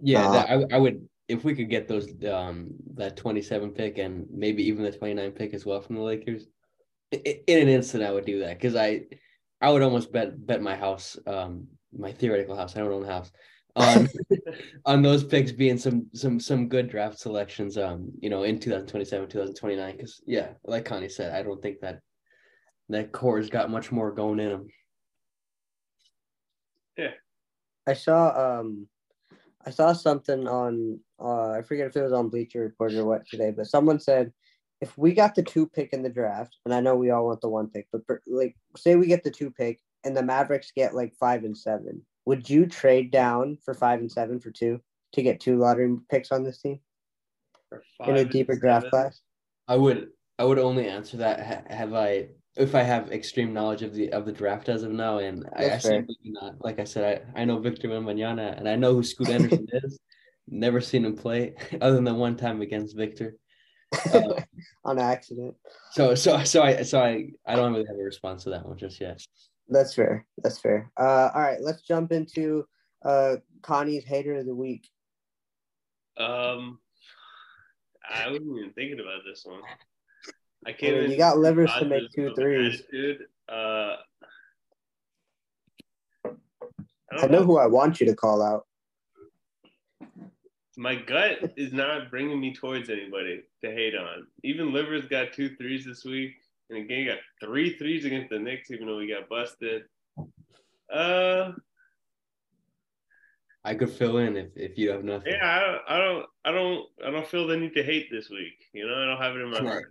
Yeah, 0.00 0.28
Uh, 0.28 0.32
that, 0.32 0.50
I, 0.50 0.76
I 0.76 0.78
would 0.78 1.08
if 1.28 1.44
we 1.44 1.54
could 1.54 1.70
get 1.70 1.88
those 1.88 2.08
um 2.30 2.74
that 2.94 3.16
27 3.16 3.70
pick 3.70 3.98
and 3.98 4.26
maybe 4.30 4.62
even 4.64 4.84
the 4.84 4.92
29 4.92 5.32
pick 5.32 5.54
as 5.54 5.64
well 5.64 5.80
from 5.80 5.96
the 5.96 6.02
Lakers. 6.02 6.46
I- 7.14 7.22
i- 7.26 7.42
In 7.46 7.62
an 7.62 7.68
instant, 7.68 8.02
I 8.04 8.12
would 8.12 8.24
do 8.26 8.40
that 8.40 8.58
because 8.58 8.76
I 8.76 9.06
I 9.60 9.70
would 9.72 9.82
almost 9.82 10.12
bet 10.12 10.44
bet 10.46 10.62
my 10.62 10.76
house, 10.76 11.18
um, 11.26 11.68
my 11.96 12.12
theoretical 12.12 12.56
house. 12.56 12.76
I 12.76 12.80
don't 12.80 12.92
own 12.92 13.04
a 13.04 13.06
house. 13.06 13.30
On 13.76 14.08
on 14.86 15.02
those 15.02 15.24
picks 15.24 15.52
being 15.52 15.78
some 15.78 16.08
some 16.14 16.40
some 16.40 16.68
good 16.68 16.88
draft 16.88 17.18
selections, 17.18 17.78
um, 17.78 18.12
you 18.20 18.30
know, 18.30 18.42
in 18.44 18.58
2027, 18.58 19.28
2029. 19.28 19.96
Because 19.96 20.20
yeah, 20.26 20.54
like 20.64 20.84
Connie 20.84 21.08
said, 21.08 21.32
I 21.34 21.42
don't 21.42 21.62
think 21.62 21.80
that 21.80 22.00
that 22.90 23.12
core's 23.12 23.48
got 23.50 23.70
much 23.70 23.90
more 23.92 24.12
going 24.12 24.40
in 24.40 24.50
them. 24.50 24.66
Yeah 26.98 27.12
I 27.86 27.94
saw 27.94 28.60
um 28.60 28.88
I 29.66 29.70
saw 29.70 29.92
something 29.92 30.46
on 30.46 31.00
uh 31.18 31.50
I 31.52 31.62
forget 31.62 31.86
if 31.86 31.96
it 31.96 32.02
was 32.02 32.12
on 32.12 32.28
Bleacher 32.28 32.60
Report 32.60 32.92
or 32.94 33.04
what 33.04 33.26
today, 33.26 33.50
but 33.50 33.66
someone 33.66 34.00
said 34.00 34.32
if 34.84 34.98
we 34.98 35.14
got 35.14 35.34
the 35.34 35.42
two 35.42 35.66
pick 35.66 35.94
in 35.94 36.02
the 36.02 36.10
draft, 36.10 36.58
and 36.66 36.74
I 36.74 36.80
know 36.80 36.94
we 36.94 37.08
all 37.08 37.24
want 37.24 37.40
the 37.40 37.48
one 37.48 37.68
pick, 37.68 37.88
but 37.90 38.06
per, 38.06 38.20
like 38.26 38.54
say 38.76 38.96
we 38.96 39.06
get 39.06 39.24
the 39.24 39.30
two 39.30 39.50
pick 39.50 39.80
and 40.04 40.14
the 40.14 40.22
Mavericks 40.22 40.72
get 40.76 40.94
like 40.94 41.14
five 41.14 41.42
and 41.44 41.56
seven, 41.56 42.02
would 42.26 42.50
you 42.50 42.66
trade 42.66 43.10
down 43.10 43.56
for 43.64 43.72
five 43.72 44.00
and 44.00 44.12
seven 44.12 44.38
for 44.40 44.50
two 44.50 44.82
to 45.14 45.22
get 45.22 45.40
two 45.40 45.56
lottery 45.56 45.96
picks 46.10 46.30
on 46.30 46.44
this 46.44 46.60
team 46.60 46.80
Or 47.72 48.10
in 48.10 48.16
a 48.18 48.24
deeper 48.26 48.54
draft 48.56 48.84
seven. 48.84 48.90
class? 48.90 49.22
I 49.66 49.76
would 49.76 50.08
I 50.38 50.44
would 50.44 50.58
only 50.58 50.86
answer 50.86 51.16
that 51.16 51.40
ha- 51.40 51.74
have 51.74 51.94
I 51.94 52.28
if 52.54 52.74
I 52.74 52.82
have 52.82 53.10
extreme 53.10 53.54
knowledge 53.54 53.80
of 53.80 53.94
the 53.94 54.12
of 54.12 54.26
the 54.26 54.32
draft 54.32 54.68
as 54.68 54.82
of 54.82 54.92
now, 54.92 55.16
and 55.16 55.48
I, 55.56 55.64
I 55.64 55.68
That's 55.70 55.84
simply 55.84 56.16
do 56.22 56.30
not. 56.30 56.62
Like 56.62 56.78
I 56.78 56.84
said, 56.84 57.24
I, 57.34 57.40
I 57.40 57.44
know 57.46 57.58
Victor 57.58 57.88
Wembanyama, 57.88 58.58
and 58.58 58.68
I 58.68 58.76
know 58.76 58.92
who 58.92 59.02
Scoot 59.02 59.28
Henderson 59.28 59.66
is. 59.72 59.98
Never 60.46 60.82
seen 60.82 61.06
him 61.06 61.16
play 61.16 61.54
other 61.80 62.02
than 62.02 62.16
one 62.16 62.36
time 62.36 62.60
against 62.60 62.94
Victor. 62.94 63.36
Uh, 64.12 64.40
on 64.84 64.98
accident. 64.98 65.54
so 65.92 66.14
so 66.14 66.42
so 66.44 66.62
I 66.62 66.82
so 66.82 67.00
I 67.00 67.30
I 67.46 67.56
don't 67.56 67.72
really 67.72 67.86
have 67.86 67.96
a 67.96 68.02
response 68.02 68.44
to 68.44 68.50
that 68.50 68.66
one 68.66 68.76
just 68.76 69.00
yet. 69.00 69.20
That's 69.68 69.94
fair. 69.94 70.26
That's 70.42 70.58
fair. 70.58 70.90
Uh, 70.98 71.30
all 71.34 71.40
right, 71.40 71.60
let's 71.60 71.82
jump 71.82 72.12
into 72.12 72.66
uh 73.04 73.36
Connie's 73.62 74.04
hater 74.04 74.34
of 74.36 74.46
the 74.46 74.54
week. 74.54 74.88
Um, 76.16 76.78
I 78.08 78.28
wasn't 78.28 78.56
even 78.58 78.72
thinking 78.74 79.00
about 79.00 79.22
this 79.26 79.44
one. 79.44 79.60
I 80.66 80.70
I 80.70 80.72
can't. 80.72 80.96
mean, 81.00 81.10
you 81.10 81.16
got 81.16 81.38
livers 81.38 81.70
to 81.78 81.84
make 81.84 82.10
two 82.14 82.28
of 82.28 82.36
threes. 82.36 82.80
attitude. 82.80 83.22
Uh, 83.48 83.96
I, 86.24 86.30
I 87.12 87.16
don't 87.20 87.30
know 87.30 87.44
who 87.44 87.58
I 87.58 87.66
want 87.66 88.00
you 88.00 88.06
to 88.06 88.14
call 88.14 88.42
out. 88.42 88.66
My 90.76 90.94
gut 90.96 91.52
is 91.56 91.72
not 91.72 92.10
bringing 92.10 92.40
me 92.40 92.54
towards 92.54 92.90
anybody 92.90 93.42
to 93.62 93.70
hate 93.70 93.94
on. 93.94 94.26
Even 94.42 94.72
Livers 94.72 95.06
got 95.06 95.32
two 95.32 95.54
threes 95.56 95.84
this 95.84 96.04
week, 96.04 96.32
and 96.70 96.78
again 96.84 96.98
he 96.98 97.04
got 97.04 97.18
three 97.42 97.76
threes 97.78 98.04
against 98.04 98.30
the 98.30 98.38
Knicks, 98.38 98.70
even 98.70 98.86
though 98.86 98.98
he 98.98 99.08
got 99.08 99.28
busted. 99.28 99.82
Uh, 100.92 101.52
I 103.64 103.74
could 103.74 103.90
fill 103.90 104.18
in 104.18 104.36
if, 104.36 104.48
if 104.56 104.76
you 104.76 104.90
have 104.90 105.04
nothing. 105.04 105.32
yeah, 105.32 105.46
I 105.46 105.60
don't, 105.60 105.82
I 105.88 105.98
don't, 105.98 106.26
I 106.44 106.50
don't, 106.50 106.86
I 107.06 107.10
don't 107.10 107.26
feel 107.26 107.46
the 107.46 107.56
need 107.56 107.74
to 107.74 107.82
hate 107.82 108.08
this 108.10 108.28
week. 108.28 108.58
You 108.72 108.86
know, 108.86 108.94
I 108.94 109.06
don't 109.06 109.22
have 109.22 109.36
it 109.36 109.40
in 109.40 109.50
my 109.50 109.58
Can 109.58 109.66
I, 109.68 109.82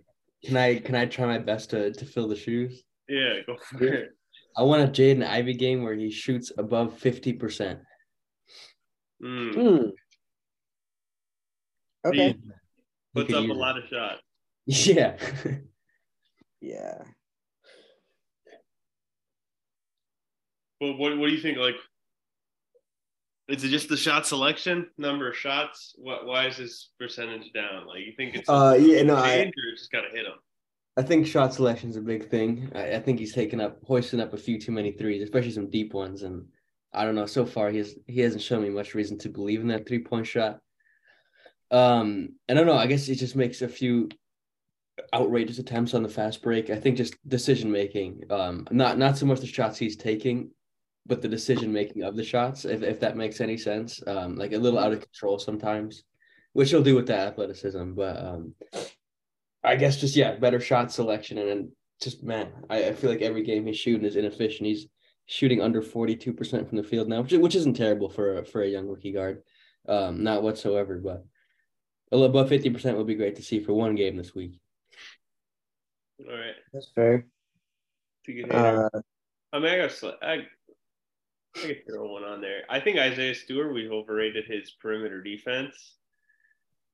can 0.44 0.56
I 0.56 0.78
can 0.78 0.94
I 0.94 1.06
try 1.06 1.26
my 1.26 1.38
best 1.38 1.70
to, 1.70 1.92
to 1.92 2.04
fill 2.04 2.28
the 2.28 2.36
shoes? 2.36 2.82
Yeah, 3.08 3.40
go 3.46 3.56
for 3.56 3.84
it. 3.84 4.10
I 4.56 4.62
want 4.62 4.82
a 4.82 4.86
Jaden 4.86 5.26
Ivey 5.26 5.54
game 5.54 5.82
where 5.82 5.94
he 5.94 6.10
shoots 6.10 6.52
above 6.56 6.96
fifty 6.98 7.32
percent. 7.32 7.80
Mm. 9.22 9.54
Hmm. 9.54 9.88
Okay. 12.04 12.36
Puts 13.14 13.32
up 13.32 13.44
a 13.44 13.52
lot 13.52 13.78
of 13.78 13.84
shots. 13.88 14.20
Yeah. 14.66 15.16
Yeah. 16.60 17.02
But 20.80 20.94
what, 20.98 21.16
what 21.18 21.28
do 21.28 21.34
you 21.34 21.40
think? 21.40 21.58
Like, 21.58 21.76
is 23.48 23.62
it 23.62 23.68
just 23.68 23.88
the 23.88 23.96
shot 23.96 24.26
selection, 24.26 24.86
number 24.96 25.28
of 25.28 25.36
shots? 25.36 25.94
What? 25.98 26.26
Why 26.26 26.46
is 26.46 26.56
this 26.56 26.90
percentage 26.98 27.52
down? 27.52 27.86
Like, 27.86 28.00
you 28.00 28.12
think 28.16 28.34
it's 28.34 28.48
Uh, 28.48 28.76
yeah, 28.80 29.02
no, 29.02 29.16
I- 29.16 29.36
change 29.36 29.52
or 29.56 29.76
just 29.76 29.92
gotta 29.92 30.08
hit 30.08 30.24
them? 30.24 30.38
I 30.96 31.02
think 31.02 31.26
shot 31.26 31.52
selection's 31.52 31.96
a 31.96 32.00
big 32.00 32.30
thing. 32.30 32.70
I, 32.74 32.94
I 32.94 33.00
think 33.00 33.18
he's 33.18 33.34
taken 33.34 33.60
up 33.60 33.78
hoisting 33.84 34.20
up 34.20 34.32
a 34.32 34.36
few 34.38 34.60
too 34.60 34.70
many 34.72 34.92
threes, 34.92 35.22
especially 35.22 35.50
some 35.50 35.68
deep 35.68 35.92
ones. 35.92 36.22
And 36.22 36.46
I 36.92 37.04
don't 37.04 37.16
know. 37.16 37.26
So 37.26 37.44
far, 37.44 37.68
he 37.70 37.78
has 37.78 37.96
he 38.06 38.20
hasn't 38.20 38.42
shown 38.42 38.62
me 38.62 38.70
much 38.70 38.94
reason 38.94 39.18
to 39.18 39.28
believe 39.28 39.60
in 39.60 39.68
that 39.68 39.86
three 39.88 39.98
point 40.02 40.26
shot. 40.26 40.60
Um, 41.74 42.36
I 42.48 42.54
don't 42.54 42.66
know. 42.66 42.76
I 42.76 42.86
guess 42.86 43.06
he 43.06 43.16
just 43.16 43.34
makes 43.34 43.60
a 43.60 43.68
few 43.68 44.08
outrageous 45.12 45.58
attempts 45.58 45.92
on 45.92 46.04
the 46.04 46.08
fast 46.08 46.40
break. 46.40 46.70
I 46.70 46.76
think 46.76 46.96
just 46.96 47.16
decision 47.28 47.70
making. 47.70 48.22
Um, 48.30 48.66
not 48.70 48.96
not 48.96 49.18
so 49.18 49.26
much 49.26 49.40
the 49.40 49.46
shots 49.46 49.76
he's 49.76 49.96
taking, 49.96 50.50
but 51.04 51.20
the 51.20 51.28
decision 51.28 51.72
making 51.72 52.04
of 52.04 52.14
the 52.14 52.22
shots. 52.22 52.64
If 52.64 52.82
if 52.82 53.00
that 53.00 53.16
makes 53.16 53.40
any 53.40 53.56
sense. 53.56 54.00
Um, 54.06 54.36
like 54.36 54.52
a 54.52 54.58
little 54.58 54.78
out 54.78 54.92
of 54.92 55.00
control 55.00 55.38
sometimes, 55.40 56.04
which 56.52 56.70
he'll 56.70 56.82
do 56.82 56.94
with 56.94 57.08
that 57.08 57.26
athleticism. 57.28 57.94
But 57.94 58.16
um, 58.24 58.54
I 59.64 59.74
guess 59.74 60.00
just 60.00 60.14
yeah, 60.14 60.36
better 60.36 60.60
shot 60.60 60.92
selection 60.92 61.38
and 61.38 61.70
just 62.00 62.22
man, 62.22 62.52
I, 62.70 62.88
I 62.88 62.92
feel 62.92 63.10
like 63.10 63.22
every 63.22 63.42
game 63.42 63.66
he's 63.66 63.78
shooting 63.78 64.06
is 64.06 64.16
inefficient. 64.16 64.68
He's 64.68 64.86
shooting 65.26 65.60
under 65.60 65.82
forty 65.82 66.14
two 66.14 66.32
percent 66.32 66.68
from 66.68 66.76
the 66.76 66.84
field 66.84 67.08
now, 67.08 67.22
which 67.22 67.32
which 67.32 67.56
isn't 67.56 67.74
terrible 67.76 68.08
for 68.08 68.38
a, 68.38 68.44
for 68.44 68.62
a 68.62 68.68
young 68.68 68.86
rookie 68.86 69.12
guard, 69.12 69.42
um, 69.88 70.22
not 70.22 70.44
whatsoever. 70.44 71.00
But 71.02 71.24
above 72.22 72.48
fifty 72.48 72.70
percent 72.70 72.96
would 72.96 73.08
be 73.08 73.16
great 73.16 73.34
to 73.36 73.42
see 73.42 73.58
for 73.58 73.72
one 73.72 73.96
game 73.96 74.16
this 74.16 74.34
week. 74.34 74.60
All 76.20 76.36
right. 76.36 76.54
That's 76.72 76.92
fair. 76.94 77.26
To 78.26 78.32
get 78.32 78.46
hater. 78.46 78.90
Uh, 78.94 79.00
I 79.52 79.58
mean, 79.58 79.72
I 79.72 79.78
got 79.78 79.92
sl- 79.92 80.20
I, 80.22 80.46
I 81.56 81.60
could 81.60 81.82
throw 81.88 82.12
one 82.12 82.24
on 82.24 82.40
there. 82.40 82.62
I 82.68 82.78
think 82.78 82.98
Isaiah 82.98 83.34
Stewart, 83.34 83.74
we've 83.74 83.90
overrated 83.90 84.44
his 84.46 84.70
perimeter 84.80 85.22
defense. 85.22 85.96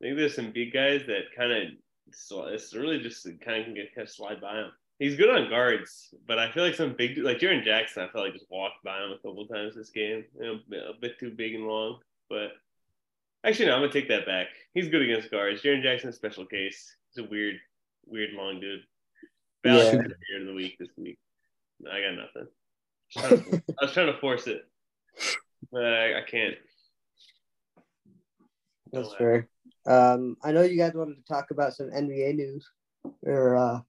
I 0.01 0.07
think 0.07 0.17
there's 0.17 0.35
some 0.35 0.53
big 0.53 0.73
guys 0.73 1.03
that 1.07 1.25
kind 1.37 1.53
of, 1.53 1.69
it's 2.53 2.75
really 2.75 3.01
just 3.01 3.25
kind 3.45 3.61
of 3.61 3.67
can 3.67 3.75
get 3.75 3.95
kind 3.95 4.09
of 4.09 4.15
slide 4.15 4.41
by 4.41 4.61
him. 4.61 4.71
He's 4.99 5.17
good 5.17 5.31
on 5.31 5.49
guards, 5.49 6.15
but 6.27 6.39
I 6.39 6.51
feel 6.51 6.65
like 6.65 6.75
some 6.75 6.95
big, 6.97 7.17
like 7.19 7.39
Jaren 7.39 7.65
Jackson, 7.65 8.03
I 8.03 8.09
felt 8.09 8.25
like 8.25 8.35
just 8.35 8.51
walked 8.51 8.83
by 8.85 8.99
him 8.99 9.13
a 9.13 9.17
couple 9.17 9.47
times 9.47 9.75
this 9.75 9.91
game. 9.91 10.25
You 10.39 10.61
know, 10.71 10.79
a 10.91 11.01
bit 11.01 11.19
too 11.19 11.31
big 11.31 11.55
and 11.55 11.67
long, 11.67 12.01
but 12.29 12.51
actually, 13.45 13.67
no, 13.67 13.75
I'm 13.75 13.81
gonna 13.83 13.93
take 13.93 14.09
that 14.09 14.27
back. 14.27 14.49
He's 14.75 14.89
good 14.89 15.03
against 15.03 15.31
guards. 15.31 15.63
Jaren 15.63 15.83
Jackson's 15.83 16.15
a 16.15 16.17
special 16.17 16.47
case. 16.47 16.97
He's 17.15 17.25
a 17.25 17.29
weird, 17.29 17.57
weird 18.07 18.31
long 18.35 18.61
dude. 18.61 18.83
Valid 19.65 19.85
Yeah. 19.87 19.93
player 20.01 20.41
of 20.41 20.47
the 20.47 20.55
week 20.55 20.77
this 20.79 20.89
week. 20.97 21.19
I 21.91 22.01
got 22.01 22.15
nothing. 22.15 22.49
I 23.17 23.21
was 23.31 23.41
trying 23.43 23.51
to- 23.61 23.75
I 23.81 23.85
was 23.85 23.93
trying 23.93 24.13
to 24.13 24.19
force 24.21 24.47
it, 24.47 24.69
but 25.73 25.85
I, 25.85 26.19
I 26.19 26.23
can't. 26.23 26.57
that's 28.93 29.15
fair. 29.15 29.49
Um, 29.87 30.37
I 30.43 30.53
know 30.53 30.63
you 30.63 30.77
guys 30.77 30.95
wanted 30.95 31.17
to 31.17 31.33
talk 31.33 31.51
about 31.51 31.75
some 31.75 31.91
NBA 31.91 32.35
news 32.35 32.69
or 33.23 33.57
uh, 33.57 33.81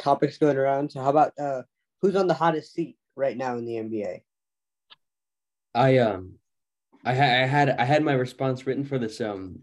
topics 0.00 0.38
going 0.38 0.56
around. 0.56 0.90
So 0.90 1.00
how 1.00 1.10
about 1.10 1.32
uh, 1.38 1.62
who's 2.02 2.16
on 2.16 2.26
the 2.26 2.34
hottest 2.34 2.72
seat 2.72 2.96
right 3.16 3.36
now 3.36 3.56
in 3.56 3.64
the 3.66 3.74
NBA? 3.74 4.22
I 5.74 5.98
um, 5.98 6.34
I, 7.04 7.14
ha- 7.14 7.22
I 7.22 7.46
had 7.46 7.70
I 7.70 7.84
had 7.84 8.02
my 8.02 8.14
response 8.14 8.66
written 8.66 8.84
for 8.84 8.98
this 8.98 9.20
um, 9.20 9.60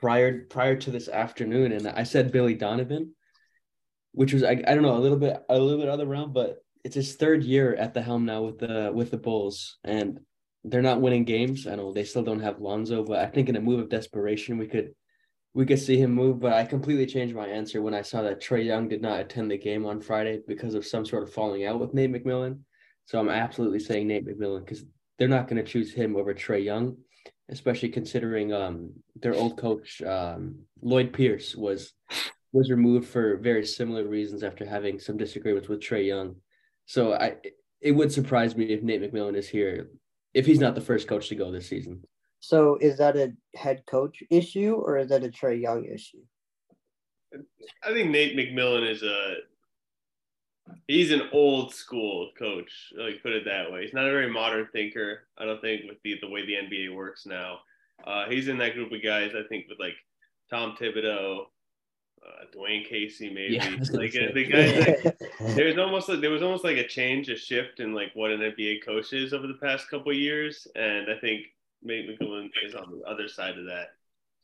prior 0.00 0.44
prior 0.46 0.76
to 0.76 0.90
this 0.90 1.08
afternoon, 1.08 1.72
and 1.72 1.88
I 1.88 2.02
said 2.02 2.32
Billy 2.32 2.54
Donovan, 2.54 3.14
which 4.12 4.32
was 4.32 4.42
I, 4.42 4.50
I 4.52 4.74
don't 4.74 4.82
know 4.82 4.96
a 4.96 4.98
little 4.98 5.18
bit 5.18 5.42
a 5.48 5.58
little 5.58 5.78
bit 5.78 5.88
other 5.88 6.06
round, 6.06 6.34
but 6.34 6.58
it's 6.84 6.96
his 6.96 7.14
third 7.14 7.44
year 7.44 7.74
at 7.74 7.94
the 7.94 8.02
helm 8.02 8.24
now 8.24 8.42
with 8.42 8.58
the 8.58 8.90
with 8.92 9.10
the 9.10 9.16
Bulls, 9.16 9.78
and 9.84 10.20
they're 10.64 10.82
not 10.82 11.00
winning 11.00 11.24
games. 11.24 11.66
I 11.66 11.76
know 11.76 11.92
they 11.92 12.04
still 12.04 12.22
don't 12.22 12.40
have 12.40 12.60
Lonzo, 12.60 13.04
but 13.04 13.18
I 13.18 13.26
think 13.26 13.48
in 13.48 13.56
a 13.56 13.60
move 13.60 13.80
of 13.80 13.88
desperation, 13.88 14.58
we 14.58 14.66
could 14.66 14.94
we 15.54 15.66
could 15.66 15.78
see 15.78 15.96
him 15.96 16.12
move. 16.12 16.40
But 16.40 16.54
I 16.54 16.64
completely 16.64 17.06
changed 17.06 17.36
my 17.36 17.46
answer 17.46 17.82
when 17.82 17.94
I 17.94 18.02
saw 18.02 18.22
that 18.22 18.42
Trae 18.42 18.64
Young 18.64 18.88
did 18.88 19.00
not 19.00 19.20
attend 19.20 19.50
the 19.50 19.58
game 19.58 19.86
on 19.86 20.00
Friday 20.00 20.40
because 20.46 20.74
of 20.74 20.86
some 20.86 21.06
sort 21.06 21.22
of 21.22 21.32
falling 21.32 21.64
out 21.64 21.78
with 21.78 21.94
Nate 21.94 22.12
McMillan. 22.12 22.60
So 23.06 23.20
I'm 23.20 23.28
absolutely 23.28 23.80
saying 23.80 24.08
Nate 24.08 24.26
McMillan 24.26 24.64
because 24.64 24.84
they're 25.18 25.28
not 25.28 25.48
going 25.48 25.62
to 25.62 25.70
choose 25.70 25.92
him 25.92 26.16
over 26.16 26.34
Trae 26.34 26.64
Young, 26.64 26.96
especially 27.48 27.88
considering 27.88 28.52
um 28.52 28.90
their 29.16 29.34
old 29.34 29.56
coach 29.56 30.02
um, 30.02 30.60
Lloyd 30.82 31.12
Pierce 31.12 31.54
was 31.54 31.92
was 32.52 32.70
removed 32.70 33.08
for 33.08 33.36
very 33.36 33.66
similar 33.66 34.06
reasons 34.06 34.42
after 34.44 34.64
having 34.64 34.98
some 34.98 35.16
disagreements 35.16 35.68
with 35.68 35.80
Trae 35.80 36.06
Young. 36.06 36.36
So 36.86 37.14
I 37.14 37.36
it 37.80 37.92
would 37.92 38.12
surprise 38.12 38.56
me 38.56 38.66
if 38.66 38.82
Nate 38.82 39.02
McMillan 39.02 39.36
is 39.36 39.48
here 39.48 39.88
if 40.32 40.46
he's 40.46 40.60
not 40.60 40.74
the 40.74 40.80
first 40.80 41.06
coach 41.06 41.28
to 41.28 41.36
go 41.36 41.50
this 41.50 41.68
season. 41.68 42.02
So 42.40 42.76
is 42.80 42.98
that 42.98 43.16
a 43.16 43.32
head 43.54 43.84
coach 43.86 44.22
issue 44.30 44.74
or 44.74 44.98
is 44.98 45.08
that 45.08 45.24
a 45.24 45.28
Trae 45.28 45.60
Young 45.60 45.84
issue? 45.84 46.22
I 47.82 47.92
think 47.92 48.10
Nate 48.10 48.36
McMillan 48.36 48.88
is 48.88 49.02
a 49.02 49.36
he's 50.88 51.10
an 51.12 51.28
old 51.32 51.74
school 51.74 52.30
coach. 52.38 52.92
Like 52.96 53.22
put 53.22 53.32
it 53.32 53.44
that 53.44 53.70
way. 53.70 53.82
He's 53.82 53.94
not 53.94 54.06
a 54.06 54.10
very 54.12 54.30
modern 54.30 54.68
thinker. 54.72 55.26
I 55.38 55.44
don't 55.44 55.60
think 55.60 55.82
with 55.88 55.98
the 56.02 56.18
the 56.20 56.28
way 56.28 56.44
the 56.44 56.54
NBA 56.54 56.94
works 56.94 57.26
now. 57.26 57.60
Uh, 58.04 58.28
he's 58.28 58.48
in 58.48 58.58
that 58.58 58.74
group 58.74 58.92
of 58.92 59.02
guys. 59.02 59.32
I 59.34 59.46
think 59.48 59.66
with 59.68 59.78
like 59.78 59.94
Tom 60.50 60.76
Thibodeau, 60.80 61.46
uh, 62.24 62.44
Dwane 62.56 62.88
Casey, 62.88 63.32
maybe 63.32 63.54
Yeah, 63.54 63.76
was 63.78 63.90
like 63.92 64.12
the 64.12 64.44
guys. 64.44 64.72
That, 64.74 65.16
there's 65.56 65.78
almost 65.78 66.08
like 66.08 66.20
there 66.20 66.30
was 66.30 66.42
almost 66.42 66.64
like 66.64 66.76
a 66.76 66.86
change, 66.86 67.28
a 67.28 67.36
shift 67.36 67.80
in 67.80 67.94
like 67.94 68.10
what 68.14 68.30
an 68.30 68.40
NBA 68.40 68.84
coach 68.84 69.12
is 69.12 69.32
over 69.32 69.46
the 69.46 69.58
past 69.62 69.88
couple 69.90 70.12
of 70.12 70.18
years, 70.18 70.66
and 70.74 71.10
I 71.10 71.18
think 71.18 71.46
Nate 71.82 72.08
McMillan 72.08 72.50
is 72.64 72.74
on 72.74 72.90
the 72.98 73.04
other 73.08 73.28
side 73.28 73.58
of 73.58 73.66
that. 73.66 73.88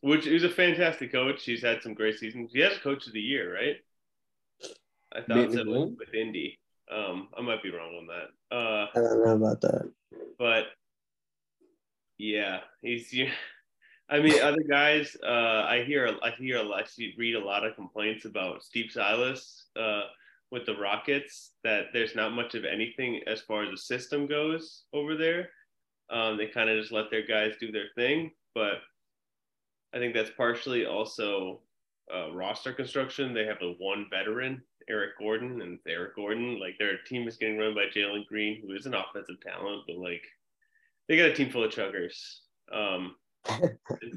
Which 0.02 0.26
is 0.26 0.44
a 0.44 0.48
fantastic 0.48 1.12
coach. 1.12 1.44
He's 1.44 1.62
had 1.62 1.82
some 1.82 1.92
great 1.92 2.18
seasons. 2.18 2.52
He 2.54 2.60
has 2.60 2.78
coach 2.78 3.06
of 3.06 3.12
the 3.12 3.20
year, 3.20 3.54
right? 3.54 3.76
I 5.14 5.20
thought 5.22 5.52
so 5.52 5.64
McMillan? 5.64 5.96
with, 5.98 6.14
Indy. 6.14 6.58
Um, 6.90 7.28
I 7.36 7.40
might 7.42 7.62
be 7.62 7.70
wrong 7.70 7.94
on 7.96 8.06
that. 8.08 8.56
Uh, 8.56 8.86
I 8.94 9.00
don't 9.00 9.24
know 9.24 9.36
about 9.36 9.60
that. 9.62 9.90
but 10.38 10.64
yeah, 12.18 12.60
he's. 12.82 13.12
Yeah, 13.12 13.30
I 14.10 14.20
mean, 14.20 14.40
other 14.42 14.62
guys. 14.68 15.16
Uh, 15.22 15.64
I 15.68 15.84
hear. 15.86 16.16
I 16.22 16.30
hear. 16.30 16.58
a 16.58 16.62
lot- 16.62 16.84
I 16.84 17.02
read 17.18 17.34
a 17.36 17.44
lot 17.44 17.64
of 17.64 17.76
complaints 17.76 18.24
about 18.24 18.62
Steve 18.62 18.90
Silas 18.90 19.66
uh, 19.78 20.02
with 20.50 20.66
the 20.66 20.76
Rockets. 20.76 21.52
That 21.64 21.86
there's 21.92 22.14
not 22.16 22.32
much 22.32 22.54
of 22.54 22.64
anything 22.64 23.20
as 23.26 23.40
far 23.40 23.64
as 23.64 23.70
the 23.70 23.76
system 23.76 24.26
goes 24.26 24.84
over 24.92 25.16
there. 25.16 25.50
Um, 26.10 26.36
they 26.36 26.46
kind 26.48 26.68
of 26.68 26.78
just 26.80 26.92
let 26.92 27.10
their 27.10 27.24
guys 27.26 27.54
do 27.60 27.70
their 27.70 27.86
thing, 27.94 28.32
but 28.52 28.78
I 29.94 29.98
think 29.98 30.12
that's 30.12 30.30
partially 30.36 30.84
also 30.84 31.60
uh, 32.12 32.32
roster 32.32 32.72
construction. 32.72 33.32
They 33.32 33.44
have 33.46 33.62
a 33.62 33.74
one 33.78 34.06
veteran, 34.10 34.60
Eric 34.88 35.18
Gordon, 35.18 35.62
and 35.62 35.78
Eric 35.86 36.16
Gordon, 36.16 36.58
like 36.58 36.78
their 36.78 36.98
team 37.06 37.28
is 37.28 37.36
getting 37.36 37.58
run 37.58 37.74
by 37.74 37.86
Jalen 37.94 38.26
Green, 38.26 38.62
who 38.62 38.74
is 38.74 38.86
an 38.86 38.94
offensive 38.94 39.40
talent, 39.40 39.82
but 39.86 39.96
like 39.96 40.22
they 41.08 41.16
got 41.16 41.30
a 41.30 41.34
team 41.34 41.50
full 41.50 41.64
of 41.64 41.72
chuggers. 41.72 42.38
Um, 42.72 43.16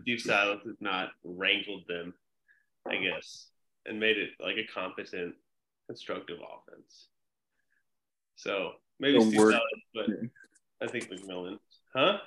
Steve 0.01 0.21
Silas 0.21 0.61
has 0.65 0.75
not 0.79 1.09
wrangled 1.23 1.83
them, 1.87 2.13
I 2.87 2.97
guess, 2.97 3.47
and 3.85 3.99
made 3.99 4.17
it 4.17 4.31
like 4.39 4.57
a 4.57 4.67
competent, 4.71 5.35
constructive 5.87 6.37
offense. 6.37 7.07
So 8.35 8.73
maybe 8.99 9.19
Steve. 9.21 9.39
Silas, 9.39 9.61
but 9.93 10.05
I 10.81 10.87
think 10.87 11.09
McMillan. 11.09 11.57
Huh? 11.95 12.17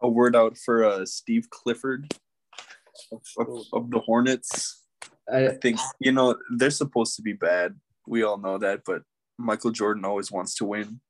A 0.00 0.08
word 0.08 0.34
out 0.34 0.58
for 0.58 0.84
uh, 0.84 1.06
Steve 1.06 1.48
Clifford 1.50 2.12
of, 3.12 3.22
of, 3.38 3.64
of 3.72 3.90
the 3.90 4.00
Hornets. 4.00 4.81
I 5.30 5.48
I, 5.48 5.54
think 5.56 5.78
you 6.00 6.12
know 6.12 6.36
they're 6.56 6.70
supposed 6.70 7.16
to 7.16 7.22
be 7.22 7.32
bad. 7.32 7.78
We 8.06 8.22
all 8.22 8.38
know 8.38 8.58
that, 8.58 8.82
but 8.84 9.02
Michael 9.38 9.70
Jordan 9.70 10.04
always 10.04 10.30
wants 10.30 10.54
to 10.56 10.64
win. 10.64 11.00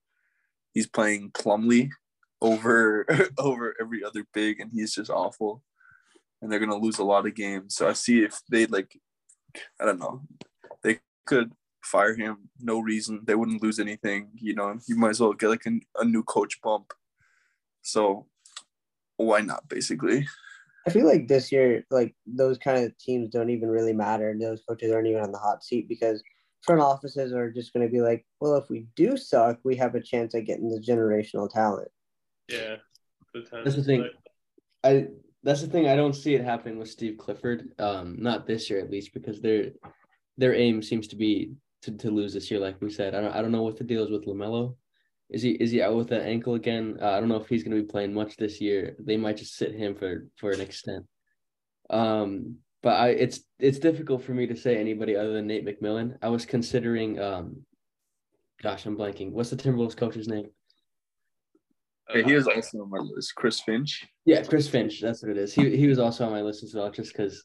He's 0.74 0.86
playing 0.86 1.32
Plumlee 1.32 1.90
over 2.40 3.06
over 3.38 3.74
every 3.80 4.04
other 4.04 4.24
big, 4.32 4.60
and 4.60 4.70
he's 4.72 4.94
just 4.94 5.10
awful. 5.10 5.62
And 6.40 6.50
they're 6.50 6.60
gonna 6.60 6.76
lose 6.76 6.98
a 6.98 7.04
lot 7.04 7.26
of 7.26 7.34
games. 7.34 7.76
So 7.76 7.88
I 7.88 7.92
see 7.92 8.22
if 8.22 8.40
they 8.50 8.66
like, 8.66 8.98
I 9.80 9.84
don't 9.84 10.00
know, 10.00 10.22
they 10.82 11.00
could 11.26 11.52
fire 11.82 12.14
him. 12.14 12.50
No 12.60 12.80
reason. 12.80 13.20
They 13.24 13.34
wouldn't 13.34 13.62
lose 13.62 13.78
anything. 13.78 14.30
You 14.34 14.54
know, 14.54 14.78
you 14.86 14.96
might 14.96 15.10
as 15.10 15.20
well 15.20 15.32
get 15.32 15.48
like 15.48 15.66
a, 15.66 15.80
a 16.00 16.04
new 16.04 16.22
coach 16.22 16.60
bump. 16.62 16.92
So 17.82 18.26
why 19.16 19.40
not? 19.40 19.68
Basically, 19.68 20.26
I 20.86 20.90
feel 20.90 21.06
like 21.06 21.28
this 21.28 21.52
year, 21.52 21.84
like 21.90 22.14
those 22.26 22.58
kind 22.58 22.84
of 22.84 22.96
teams 22.98 23.28
don't 23.28 23.50
even 23.50 23.68
really 23.68 23.92
matter. 23.92 24.34
Those 24.38 24.62
coaches 24.68 24.92
aren't 24.92 25.06
even 25.06 25.22
on 25.22 25.32
the 25.32 25.38
hot 25.38 25.62
seat 25.62 25.88
because 25.88 26.22
front 26.62 26.80
offices 26.80 27.32
are 27.32 27.50
just 27.50 27.72
going 27.72 27.86
to 27.86 27.92
be 27.92 28.00
like, 28.00 28.24
well, 28.40 28.56
if 28.56 28.68
we 28.68 28.86
do 28.96 29.16
suck, 29.16 29.58
we 29.64 29.76
have 29.76 29.94
a 29.94 30.00
chance 30.00 30.34
at 30.34 30.46
getting 30.46 30.68
the 30.68 30.80
generational 30.80 31.48
talent. 31.48 31.88
Yeah. 32.48 32.76
The 33.34 33.46
That's 33.64 33.76
the 33.76 33.84
thing. 33.84 34.00
select. 34.00 34.16
I 34.84 35.08
that's 35.44 35.60
the 35.60 35.66
thing. 35.68 35.88
I 35.88 35.96
don't 35.96 36.14
see 36.14 36.34
it 36.34 36.44
happening 36.44 36.78
with 36.78 36.90
Steve 36.90 37.18
Clifford. 37.18 37.72
Um, 37.78 38.16
not 38.20 38.46
this 38.46 38.70
year 38.70 38.80
at 38.80 38.90
least, 38.90 39.12
because 39.14 39.40
their 39.40 39.70
their 40.38 40.54
aim 40.54 40.82
seems 40.82 41.08
to 41.08 41.16
be 41.16 41.52
to, 41.82 41.92
to 41.92 42.10
lose 42.10 42.34
this 42.34 42.50
year. 42.50 42.60
Like 42.60 42.80
we 42.80 42.90
said, 42.90 43.14
I 43.14 43.20
don't 43.20 43.34
I 43.34 43.42
don't 43.42 43.52
know 43.52 43.62
what 43.62 43.76
the 43.76 43.84
deal 43.84 44.04
is 44.04 44.10
with 44.10 44.26
LaMelo. 44.26 44.76
Is 45.32 45.42
he 45.42 45.52
is 45.52 45.70
he 45.70 45.80
out 45.80 45.96
with 45.96 46.10
that 46.10 46.26
ankle 46.26 46.54
again? 46.54 46.98
Uh, 47.00 47.10
I 47.10 47.20
don't 47.20 47.30
know 47.30 47.40
if 47.40 47.48
he's 47.48 47.64
going 47.64 47.76
to 47.76 47.82
be 47.82 47.88
playing 47.88 48.12
much 48.12 48.36
this 48.36 48.60
year. 48.60 48.94
They 48.98 49.16
might 49.16 49.38
just 49.38 49.56
sit 49.56 49.74
him 49.74 49.94
for 49.94 50.28
for 50.36 50.50
an 50.50 50.60
extent. 50.60 51.06
Um, 51.88 52.56
but 52.82 52.94
I 52.94 53.08
it's 53.08 53.40
it's 53.58 53.78
difficult 53.78 54.22
for 54.22 54.32
me 54.32 54.46
to 54.46 54.56
say 54.56 54.76
anybody 54.76 55.16
other 55.16 55.32
than 55.32 55.46
Nate 55.46 55.66
McMillan. 55.66 56.18
I 56.20 56.28
was 56.28 56.44
considering 56.44 57.18
um, 57.18 57.64
gosh, 58.62 58.84
I'm 58.84 58.96
blanking. 58.96 59.32
What's 59.32 59.50
the 59.50 59.56
Timberwolves 59.56 59.96
coach's 59.96 60.28
name? 60.28 60.50
Hey, 62.08 62.24
he 62.24 62.34
was 62.34 62.46
also 62.46 62.82
on 62.82 62.90
my 62.90 62.98
list. 62.98 63.34
Chris 63.34 63.60
Finch. 63.60 64.06
Yeah, 64.26 64.42
Chris 64.42 64.68
Finch. 64.68 65.00
That's 65.00 65.22
what 65.22 65.30
it 65.30 65.38
is. 65.38 65.54
He 65.54 65.74
he 65.76 65.86
was 65.86 65.98
also 65.98 66.26
on 66.26 66.32
my 66.32 66.42
list 66.42 66.62
as 66.62 66.74
well, 66.74 66.90
just 66.90 67.12
because 67.12 67.42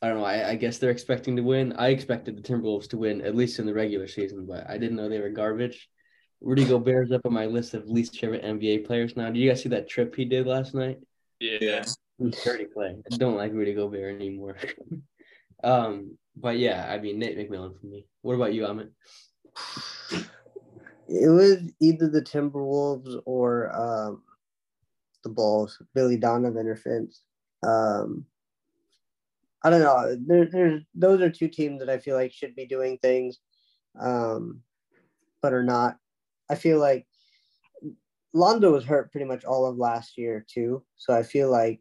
I 0.00 0.08
don't 0.08 0.18
know. 0.18 0.24
I, 0.24 0.50
I 0.50 0.54
guess 0.54 0.78
they're 0.78 0.90
expecting 0.90 1.34
to 1.36 1.42
win. 1.42 1.72
I 1.72 1.88
expected 1.88 2.36
the 2.36 2.42
Timberwolves 2.42 2.88
to 2.90 2.98
win 2.98 3.22
at 3.22 3.34
least 3.34 3.58
in 3.58 3.66
the 3.66 3.74
regular 3.74 4.06
season, 4.06 4.46
but 4.46 4.68
I 4.68 4.78
didn't 4.78 4.96
know 4.96 5.08
they 5.08 5.20
were 5.20 5.30
garbage. 5.30 5.88
Rudy 6.42 6.64
Gobert's 6.64 7.12
up 7.12 7.24
on 7.24 7.32
my 7.32 7.46
list 7.46 7.74
of 7.74 7.88
least 7.88 8.18
favorite 8.18 8.42
NBA 8.42 8.86
players 8.86 9.16
now. 9.16 9.26
Did 9.26 9.36
you 9.36 9.48
guys 9.48 9.62
see 9.62 9.68
that 9.68 9.88
trip 9.88 10.14
he 10.14 10.24
did 10.24 10.46
last 10.46 10.74
night? 10.74 10.98
yeah. 11.40 11.84
Dirty 12.44 12.66
play. 12.66 12.96
I 13.10 13.16
don't 13.16 13.36
like 13.36 13.52
Rudy 13.52 13.74
Gobert 13.74 14.14
anymore. 14.14 14.56
um, 15.64 16.16
but 16.36 16.58
yeah, 16.58 16.86
I 16.88 16.98
mean 16.98 17.18
Nate 17.18 17.38
McMillan 17.38 17.80
for 17.80 17.86
me. 17.86 18.06
What 18.22 18.34
about 18.34 18.54
you, 18.54 18.62
Amit? 18.62 18.90
It 21.08 21.28
was 21.28 21.72
either 21.80 22.08
the 22.08 22.22
Timberwolves 22.22 23.20
or 23.24 23.74
um, 23.74 24.22
the 25.24 25.30
Bulls, 25.30 25.80
Billy 25.94 26.16
Donovan 26.16 26.68
or 26.68 26.76
Finch. 26.76 27.14
Um, 27.66 28.24
I 29.64 29.70
don't 29.70 29.80
know. 29.80 30.16
There, 30.26 30.46
there's 30.46 30.82
those 30.94 31.20
are 31.20 31.30
two 31.30 31.48
teams 31.48 31.80
that 31.80 31.90
I 31.90 31.98
feel 31.98 32.16
like 32.16 32.32
should 32.32 32.54
be 32.54 32.66
doing 32.66 32.98
things, 32.98 33.38
um, 34.00 34.60
but 35.40 35.52
are 35.52 35.62
not. 35.62 35.96
I 36.52 36.54
feel 36.54 36.78
like 36.78 37.06
Lonzo 38.34 38.72
was 38.72 38.84
hurt 38.84 39.10
pretty 39.10 39.24
much 39.26 39.44
all 39.44 39.64
of 39.64 39.78
last 39.78 40.18
year 40.18 40.44
too, 40.46 40.84
so 40.96 41.14
I 41.14 41.22
feel 41.22 41.50
like 41.50 41.80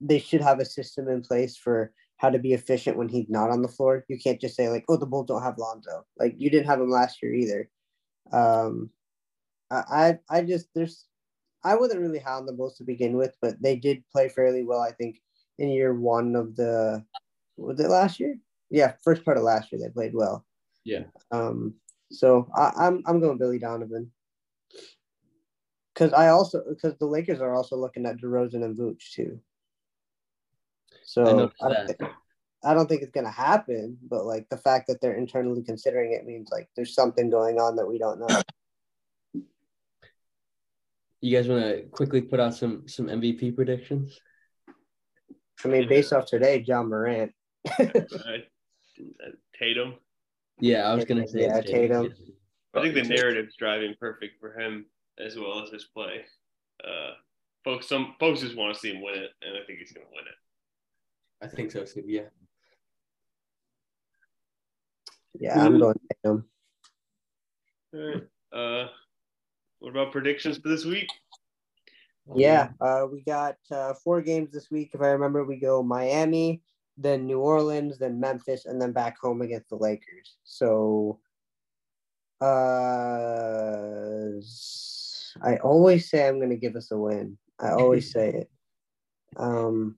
they 0.00 0.20
should 0.20 0.40
have 0.40 0.60
a 0.60 0.64
system 0.64 1.08
in 1.08 1.22
place 1.22 1.56
for 1.56 1.92
how 2.18 2.30
to 2.30 2.38
be 2.38 2.52
efficient 2.52 2.96
when 2.96 3.08
he's 3.08 3.28
not 3.28 3.50
on 3.50 3.62
the 3.62 3.68
floor. 3.68 4.04
You 4.08 4.18
can't 4.18 4.40
just 4.40 4.54
say 4.54 4.68
like, 4.68 4.84
"Oh, 4.88 4.96
the 4.96 5.06
Bulls 5.06 5.26
don't 5.26 5.42
have 5.42 5.58
Lonzo." 5.58 6.06
Like 6.20 6.34
you 6.38 6.50
didn't 6.50 6.68
have 6.68 6.80
him 6.80 6.90
last 6.90 7.20
year 7.20 7.34
either. 7.34 7.68
Um, 8.32 8.90
I, 9.70 9.82
I, 10.30 10.38
I 10.38 10.42
just 10.42 10.68
there's, 10.74 11.06
I 11.64 11.74
wasn't 11.74 12.00
really 12.00 12.20
high 12.20 12.34
on 12.34 12.46
the 12.46 12.52
Bulls 12.52 12.76
to 12.76 12.84
begin 12.84 13.16
with, 13.16 13.34
but 13.42 13.60
they 13.60 13.74
did 13.74 14.04
play 14.12 14.28
fairly 14.28 14.62
well. 14.62 14.80
I 14.80 14.92
think 14.92 15.20
in 15.58 15.68
year 15.68 15.94
one 15.94 16.36
of 16.36 16.54
the, 16.54 17.04
was 17.56 17.80
it 17.80 17.88
last 17.88 18.20
year? 18.20 18.38
Yeah, 18.70 18.92
first 19.02 19.24
part 19.24 19.36
of 19.36 19.42
last 19.42 19.72
year 19.72 19.80
they 19.82 19.90
played 19.90 20.14
well. 20.14 20.46
Yeah. 20.84 21.04
Um. 21.32 21.74
So 22.10 22.48
I, 22.54 22.72
I'm 22.76 23.02
I'm 23.06 23.20
going 23.20 23.38
Billy 23.38 23.58
Donovan. 23.58 24.10
Because 25.94 26.12
I 26.12 26.28
also 26.28 26.62
because 26.68 26.96
the 26.98 27.06
Lakers 27.06 27.40
are 27.40 27.54
also 27.54 27.76
looking 27.76 28.06
at 28.06 28.18
DeRozan 28.18 28.64
and 28.64 28.76
Vooch 28.76 29.12
too. 29.12 29.40
So 31.04 31.22
I 31.22 31.66
I 31.66 31.68
don't, 31.68 31.98
that. 31.98 32.10
I 32.62 32.74
don't 32.74 32.88
think 32.88 33.02
it's 33.02 33.12
gonna 33.12 33.30
happen, 33.30 33.98
but 34.08 34.24
like 34.24 34.48
the 34.48 34.56
fact 34.56 34.86
that 34.88 35.00
they're 35.00 35.16
internally 35.16 35.62
considering 35.62 36.12
it 36.12 36.26
means 36.26 36.48
like 36.50 36.68
there's 36.76 36.94
something 36.94 37.30
going 37.30 37.58
on 37.58 37.76
that 37.76 37.86
we 37.86 37.98
don't 37.98 38.20
know. 38.20 38.42
You 41.20 41.36
guys 41.36 41.48
want 41.48 41.62
to 41.62 41.82
quickly 41.90 42.22
put 42.22 42.40
out 42.40 42.54
some 42.54 42.88
some 42.88 43.06
MVP 43.06 43.54
predictions? 43.54 44.18
I 45.64 45.68
mean, 45.68 45.88
based 45.88 46.12
off 46.12 46.26
today, 46.26 46.64
Ja 46.66 46.82
Morant. 46.82 47.32
Uh, 49.00 49.30
Tatum. 49.58 49.94
Yeah, 50.60 50.90
I 50.90 50.94
was 50.94 51.04
gonna 51.04 51.26
say 51.26 51.42
Yeah, 51.42 51.60
Tatum. 51.60 52.14
I 52.74 52.82
think 52.82 52.94
the 52.94 53.02
narrative's 53.02 53.56
driving 53.56 53.94
perfect 53.98 54.38
for 54.40 54.58
him 54.58 54.86
as 55.18 55.36
well 55.36 55.62
as 55.62 55.70
his 55.70 55.84
play. 55.84 56.24
Uh, 56.84 57.12
folks, 57.64 57.88
some 57.88 58.14
folks 58.20 58.40
just 58.40 58.56
want 58.56 58.72
to 58.74 58.80
see 58.80 58.92
him 58.92 59.02
win 59.02 59.14
it, 59.14 59.30
and 59.42 59.56
I 59.56 59.66
think 59.66 59.80
he's 59.80 59.92
going 59.92 60.06
to 60.06 60.12
win 60.12 60.24
it. 60.26 61.44
I 61.44 61.48
think 61.48 61.70
so 61.70 61.84
too. 61.84 62.04
Yeah. 62.06 62.28
Yeah, 65.38 65.64
I'm 65.64 65.78
going 65.78 65.94
Tatum. 66.24 66.44
All 67.94 68.00
right. 68.00 68.22
Uh, 68.52 68.88
what 69.78 69.90
about 69.90 70.12
predictions 70.12 70.58
for 70.58 70.68
this 70.68 70.84
week? 70.84 71.08
Yeah, 72.34 72.68
uh, 72.80 73.06
we 73.10 73.22
got 73.22 73.56
uh, 73.72 73.94
four 74.04 74.22
games 74.22 74.52
this 74.52 74.70
week. 74.70 74.90
If 74.94 75.00
I 75.00 75.08
remember, 75.08 75.44
we 75.44 75.56
go 75.56 75.82
Miami, 75.82 76.62
then 77.00 77.26
New 77.26 77.40
Orleans, 77.40 77.98
then 77.98 78.20
Memphis, 78.20 78.66
and 78.66 78.80
then 78.80 78.92
back 78.92 79.18
home 79.20 79.42
against 79.42 79.70
the 79.70 79.76
Lakers. 79.76 80.36
So, 80.44 81.18
uh, 82.40 82.46
I 85.42 85.56
always 85.62 86.10
say 86.10 86.28
I'm 86.28 86.38
going 86.38 86.50
to 86.50 86.56
give 86.56 86.76
us 86.76 86.90
a 86.90 86.98
win. 86.98 87.38
I 87.58 87.70
always 87.70 88.12
say 88.12 88.30
it. 88.30 88.50
Um, 89.36 89.96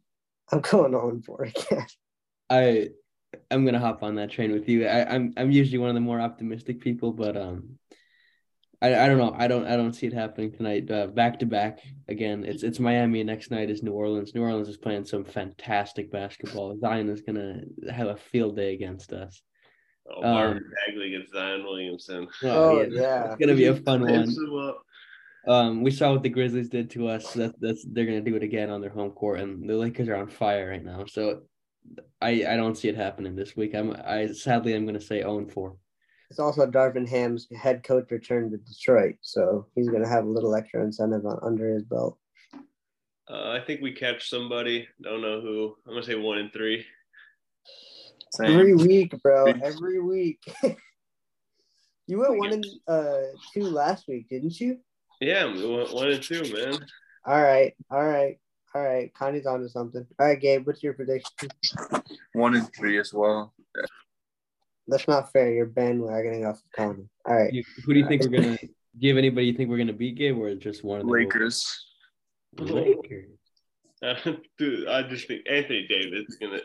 I'm 0.51 0.61
going 0.61 0.95
on 0.95 1.23
for 1.23 1.45
it 1.45 1.57
again. 1.71 1.87
I 2.51 2.91
I'm 3.51 3.65
gonna 3.65 3.79
hop 3.79 4.03
on 4.03 4.17
that 4.17 4.31
train 4.31 4.53
with 4.53 4.69
you. 4.69 4.87
I, 4.87 5.15
I'm 5.15 5.33
I'm 5.39 5.51
usually 5.51 5.79
one 5.79 5.89
of 5.89 5.95
the 5.95 6.01
more 6.01 6.21
optimistic 6.21 6.81
people, 6.81 7.13
but 7.13 7.35
um, 7.37 7.79
I, 8.83 9.05
I 9.05 9.07
don't 9.09 9.19
know. 9.19 9.33
I 9.39 9.47
don't 9.47 9.65
I 9.67 9.77
don't 9.77 9.93
see 9.93 10.09
it 10.09 10.13
happening 10.13 10.51
tonight. 10.51 10.91
Uh, 10.91 11.07
back 11.07 11.39
to 11.39 11.47
back 11.47 11.79
again. 12.09 12.45
It's 12.45 12.65
it's 12.65 12.81
Miami. 12.81 13.23
Next 13.23 13.53
night 13.53 13.71
is 13.71 13.83
New 13.83 13.93
Orleans. 13.93 14.35
New 14.35 14.43
Orleans 14.43 14.69
is 14.69 14.77
playing 14.77 15.05
some 15.05 15.25
fantastic 15.25 16.11
basketball. 16.11 16.77
Zion 16.79 17.09
is 17.09 17.23
gonna 17.23 17.61
have 17.91 18.09
a 18.09 18.17
field 18.17 18.57
day 18.57 18.75
against 18.75 19.13
us. 19.13 19.41
Oh, 20.11 20.17
Um, 20.25 20.33
Marvin 20.35 20.71
Bagley 20.87 21.15
against 21.15 21.33
Zion 21.33 21.63
Williamson. 21.63 22.27
Oh, 22.43 22.83
yeah. 22.83 23.27
it's 23.27 23.37
gonna 23.37 23.55
be 23.55 23.67
a 23.67 23.77
fun 23.77 24.01
one. 24.03 24.21
Mix 24.27 24.37
him 24.37 24.59
up. 24.59 24.83
Um, 25.47 25.83
we 25.83 25.93
saw 25.93 26.13
what 26.13 26.23
the 26.25 26.29
Grizzlies 26.29 26.69
did 26.69 26.91
to 26.91 27.07
us. 27.07 27.33
That 27.35 27.55
that's 27.61 27.85
they're 27.89 28.07
gonna 28.07 28.21
do 28.21 28.35
it 28.35 28.43
again 28.43 28.69
on 28.69 28.81
their 28.81 28.91
home 28.91 29.13
court, 29.13 29.39
and 29.39 29.69
the 29.69 29.77
Lakers 29.77 30.09
are 30.09 30.17
on 30.17 30.29
fire 30.29 30.71
right 30.71 30.85
now. 30.85 31.05
So, 31.07 31.43
I 32.21 32.45
I 32.49 32.57
don't 32.57 32.77
see 32.77 32.89
it 32.89 32.97
happening 32.97 33.37
this 33.37 33.57
week. 33.57 33.75
I'm 33.77 33.93
I 34.05 34.27
sadly 34.27 34.75
I'm 34.75 34.87
gonna 34.87 35.01
say 35.01 35.21
0 35.21 35.39
and 35.39 35.53
4. 35.53 35.77
It's 36.33 36.39
also 36.39 36.67
Darvin 36.67 37.07
Ham's 37.07 37.47
head 37.55 37.83
coach 37.83 38.11
returned 38.11 38.53
to 38.53 38.57
Detroit, 38.57 39.17
so 39.21 39.67
he's 39.75 39.91
going 39.91 40.03
to 40.03 40.09
have 40.09 40.25
a 40.25 40.31
little 40.31 40.55
extra 40.55 40.83
incentive 40.83 41.27
on, 41.27 41.39
under 41.43 41.75
his 41.75 41.83
belt. 41.83 42.17
Uh, 43.31 43.51
I 43.51 43.61
think 43.61 43.83
we 43.83 43.93
catch 43.93 44.31
somebody. 44.31 44.89
Don't 45.03 45.21
know 45.21 45.43
who. 45.43 45.77
I'm 45.87 45.93
gonna 45.93 46.07
say 46.07 46.15
one 46.15 46.39
in 46.39 46.49
three. 46.49 46.87
Every 48.43 48.75
week, 48.75 49.15
bro. 49.23 49.45
Every 49.45 50.01
week. 50.01 50.41
you 52.07 52.19
went 52.19 52.39
one 52.39 52.53
and 52.55 52.67
uh 52.89 53.37
two 53.53 53.65
last 53.65 54.09
week, 54.09 54.31
didn't 54.31 54.59
you? 54.59 54.79
Yeah, 55.21 55.53
we 55.53 55.67
went 55.67 55.93
one 55.93 56.13
and 56.13 56.23
two, 56.23 56.51
man. 56.55 56.79
All 57.27 57.43
right, 57.43 57.75
all 57.91 58.07
right, 58.07 58.39
all 58.75 58.83
right. 58.83 59.13
Connie's 59.13 59.45
onto 59.45 59.69
something. 59.69 60.07
All 60.19 60.29
right, 60.29 60.41
Gabe, 60.41 60.67
what's 60.67 60.83
your 60.83 60.95
prediction? 60.95 61.51
One 62.33 62.57
and 62.57 62.75
three 62.75 62.99
as 62.99 63.13
well. 63.13 63.53
That's 64.89 65.09
not 65.09 65.33
fair. 65.33 65.53
You're 65.53 65.67
bandwagoning 65.67 66.49
off 66.49 66.57
of 66.57 66.73
Connie. 66.75 67.09
All 67.27 67.37
right. 67.37 67.53
You, 67.53 67.63
who 67.85 67.95
do 67.95 68.01
you 68.01 68.09
think 68.09 68.23
we're 68.23 68.41
gonna? 68.41 68.59
give 68.99 69.17
anybody 69.17 69.47
you 69.47 69.55
think 69.55 69.71
we're 69.71 69.79
gonna 69.79 69.93
beat, 69.93 70.17
Gabe, 70.17 70.39
or 70.39 70.55
just 70.55 70.85
one 70.85 71.01
of 71.01 71.07
the 71.07 71.13
Lakers. 71.13 71.87
Lakers. 72.59 73.31
Uh, 74.03 74.17
dude, 74.59 74.89
I 74.89 75.05
just 75.05 75.29
think 75.29 75.43
Anthony 75.49 75.87
Davis 75.87 76.25
is 76.29 76.37
gonna 76.37 76.59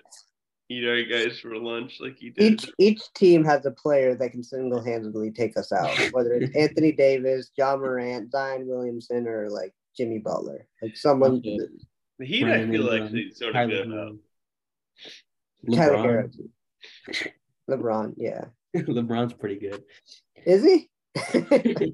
eat 0.69 0.87
our 0.87 1.03
guys 1.03 1.39
for 1.39 1.55
lunch 1.55 1.97
like 1.99 2.17
he 2.17 2.31
did. 2.31 2.53
Each 2.53 2.71
each 2.79 3.01
team 3.13 3.45
has 3.45 3.63
a 3.67 3.71
player 3.71 4.15
that 4.15 4.31
can 4.31 4.41
single 4.41 4.83
handedly 4.83 5.29
take 5.29 5.55
us 5.55 5.71
out, 5.71 5.95
whether 6.13 6.33
it's 6.33 6.55
Anthony 6.55 6.93
Davis, 6.93 7.51
Ja 7.55 7.77
Morant, 7.77 8.31
Zion 8.31 8.65
Williamson, 8.67 9.27
or 9.27 9.51
like 9.51 9.71
Jimmy 9.95 10.17
Butler. 10.17 10.65
Like 10.81 10.97
someone. 10.97 11.33
Okay. 11.33 11.59
The 12.17 12.25
Heat, 12.25 12.45
I 12.45 12.67
feel 12.67 12.81
like 12.81 13.01
Ingram, 13.01 13.13
they 13.13 13.29
sort 13.35 13.49
of 13.49 13.53
Tyler 13.53 13.69
good 13.69 13.87
Herro. 13.87 14.17
Tyler 15.75 16.23
LeBron. 16.23 17.31
Herro. 17.69 17.77
too. 17.77 17.83
LeBron, 17.83 18.13
yeah. 18.17 18.45
LeBron's 18.75 19.33
pretty 19.33 19.59
good. 19.59 19.83
Is 20.45 20.63
he? 20.63 20.89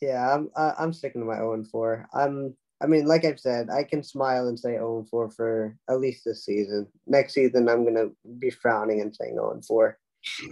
yeah, 0.00 0.34
I'm 0.34 0.50
I- 0.56 0.74
I'm 0.78 0.92
sticking 0.92 1.20
to 1.20 1.26
my 1.26 1.36
0 1.36 1.54
and 1.54 1.68
4. 1.68 2.06
I'm 2.14 2.56
I 2.82 2.86
mean, 2.86 3.06
like 3.06 3.24
I've 3.24 3.40
said, 3.40 3.70
I 3.70 3.84
can 3.84 4.02
smile 4.02 4.48
and 4.48 4.58
say 4.58 4.72
0 4.72 4.98
and 4.98 5.08
4 5.08 5.30
for 5.30 5.76
at 5.88 6.00
least 6.00 6.24
this 6.24 6.44
season. 6.44 6.86
Next 7.06 7.34
season, 7.34 7.68
I'm 7.68 7.84
gonna 7.84 8.08
be 8.38 8.50
frowning 8.50 9.00
and 9.00 9.14
saying 9.14 9.34
0 9.34 9.52
and 9.52 9.64
4. 9.64 9.98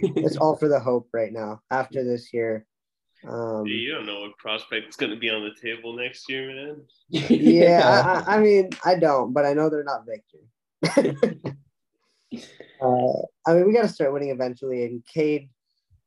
It's 0.00 0.36
all 0.36 0.56
for 0.56 0.68
the 0.68 0.80
hope 0.80 1.08
right 1.12 1.32
now. 1.32 1.60
After 1.70 2.04
this 2.04 2.32
year, 2.32 2.66
um, 3.26 3.66
Yeah, 3.66 3.74
you 3.74 3.94
don't 3.94 4.06
know 4.06 4.20
what 4.20 4.36
prospect 4.36 4.88
is 4.88 4.96
going 4.96 5.12
to 5.12 5.18
be 5.18 5.30
on 5.30 5.42
the 5.42 5.54
table 5.60 5.96
next 5.96 6.28
year, 6.28 6.46
man. 6.48 6.82
yeah, 7.08 8.22
I, 8.26 8.34
I 8.34 8.36
I 8.36 8.40
mean, 8.40 8.68
I 8.84 8.96
don't, 8.96 9.32
but 9.32 9.46
I 9.46 9.54
know 9.54 9.70
they're 9.70 9.82
not 9.84 10.04
Victor. 10.06 11.54
Uh, 12.80 13.18
I 13.46 13.54
mean, 13.54 13.66
we 13.66 13.72
got 13.72 13.82
to 13.82 13.88
start 13.88 14.12
winning 14.12 14.30
eventually. 14.30 14.84
And 14.84 15.04
Cade, 15.06 15.48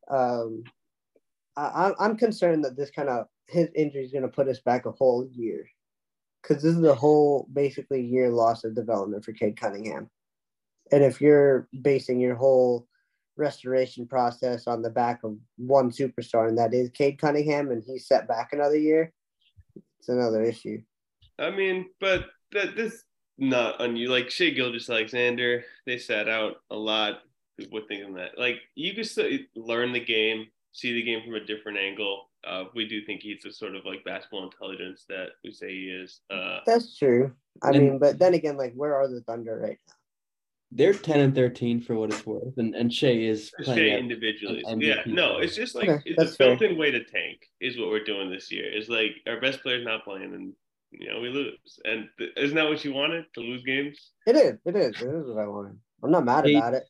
um, 0.09 0.63
I, 1.55 1.93
I'm- 1.99 2.17
concerned 2.17 2.65
that 2.65 2.75
this 2.75 2.91
kind 2.91 3.09
of 3.09 3.27
his 3.47 3.69
injury 3.75 4.03
is 4.03 4.11
going 4.11 4.23
to 4.23 4.27
put 4.27 4.47
us 4.47 4.59
back 4.59 4.85
a 4.85 4.91
whole 4.91 5.27
year, 5.31 5.69
because 6.41 6.63
this 6.63 6.75
is 6.75 6.83
a 6.83 6.95
whole 6.95 7.47
basically 7.53 8.01
year 8.01 8.29
loss 8.29 8.63
of 8.63 8.75
development 8.75 9.23
for 9.23 9.33
Cade 9.33 9.59
Cunningham. 9.59 10.09
And 10.91 11.03
if 11.03 11.21
you're 11.21 11.67
basing 11.81 12.19
your 12.19 12.35
whole 12.35 12.87
restoration 13.37 14.07
process 14.07 14.67
on 14.67 14.81
the 14.81 14.89
back 14.89 15.23
of 15.23 15.37
one 15.57 15.91
superstar, 15.91 16.47
and 16.47 16.57
that 16.57 16.73
is 16.73 16.89
Cade 16.89 17.19
Cunningham, 17.19 17.71
and 17.71 17.83
he's 17.85 18.07
set 18.07 18.27
back 18.27 18.49
another 18.51 18.77
year, 18.77 19.13
it's 19.99 20.09
another 20.09 20.43
issue. 20.43 20.81
I 21.39 21.49
mean, 21.51 21.89
but 21.99 22.27
that 22.51 22.75
this 22.75 23.03
not 23.37 23.81
unusual. 23.81 24.15
Like 24.15 24.29
Shai 24.29 24.49
Gilgeous-Alexander, 24.51 25.63
they 25.85 25.97
sat 25.97 26.29
out 26.29 26.57
a 26.69 26.75
lot 26.75 27.19
with 27.71 27.87
thinking 27.87 28.13
that. 28.15 28.37
Like 28.37 28.57
you 28.75 28.93
can 28.93 29.03
still 29.03 29.29
learn 29.55 29.93
the 29.93 29.99
game, 30.03 30.47
see 30.71 30.93
the 30.93 31.03
game 31.03 31.21
from 31.23 31.35
a 31.35 31.43
different 31.45 31.77
angle. 31.77 32.29
Uh, 32.45 32.65
we 32.75 32.87
do 32.87 33.03
think 33.05 33.21
he's 33.21 33.41
the 33.41 33.51
sort 33.51 33.75
of 33.75 33.85
like 33.85 34.03
basketball 34.03 34.43
intelligence 34.43 35.05
that 35.09 35.29
we 35.43 35.51
say 35.51 35.69
he 35.69 35.89
is. 35.89 36.21
Uh, 36.29 36.59
That's 36.65 36.97
true. 36.97 37.33
I 37.63 37.69
And- 37.69 37.79
mean, 37.79 37.99
but 37.99 38.19
then 38.19 38.33
again, 38.35 38.55
like, 38.57 38.73
where 38.75 38.95
are 38.95 39.07
the 39.07 39.21
Thunder 39.21 39.57
right 39.59 39.79
now? 39.87 39.93
They're 40.71 40.93
10 40.93 41.19
and 41.21 41.33
13 41.35 41.79
for 41.79 41.95
what 41.95 42.11
it's 42.11 42.25
worth. 42.25 42.57
And 42.57 42.75
and 42.75 42.91
Shai 42.93 43.07
is 43.11 43.51
Shai 43.59 43.63
playing 43.63 43.93
at- 43.93 43.99
individually. 43.99 44.61
Yeah, 44.65 44.97
MVP 45.03 45.07
no, 45.13 45.37
it's 45.37 45.55
just 45.55 45.73
like 45.73 45.87
Okay, 45.89 46.01
it's 46.17 46.35
a 46.35 46.37
built-in 46.37 46.77
way 46.77 46.91
to 46.91 47.03
tank 47.03 47.49
is 47.61 47.77
what 47.79 47.89
we're 47.89 48.03
doing 48.03 48.29
this 48.29 48.51
year. 48.51 48.65
It's 48.71 48.89
like 48.89 49.11
our 49.27 49.39
best 49.39 49.61
player's 49.61 49.85
not 49.85 50.03
playing 50.03 50.33
and 50.33 50.53
you 50.99 51.09
know 51.09 51.19
we 51.19 51.29
lose. 51.29 51.79
And 51.83 52.09
th- 52.17 52.31
isn't 52.37 52.55
that 52.55 52.67
what 52.67 52.83
you 52.85 52.93
wanted 52.93 53.25
to 53.33 53.39
lose 53.41 53.63
games? 53.63 54.11
It 54.25 54.35
is. 54.35 54.57
It 54.65 54.75
is. 54.75 55.01
It 55.01 55.07
is 55.15 55.27
what 55.27 55.39
I 55.43 55.47
wanted. 55.47 55.77
I'm 56.03 56.11
not 56.11 56.25
mad 56.25 56.45
Hey, 56.45 56.55
about 56.55 56.73
it. 56.73 56.83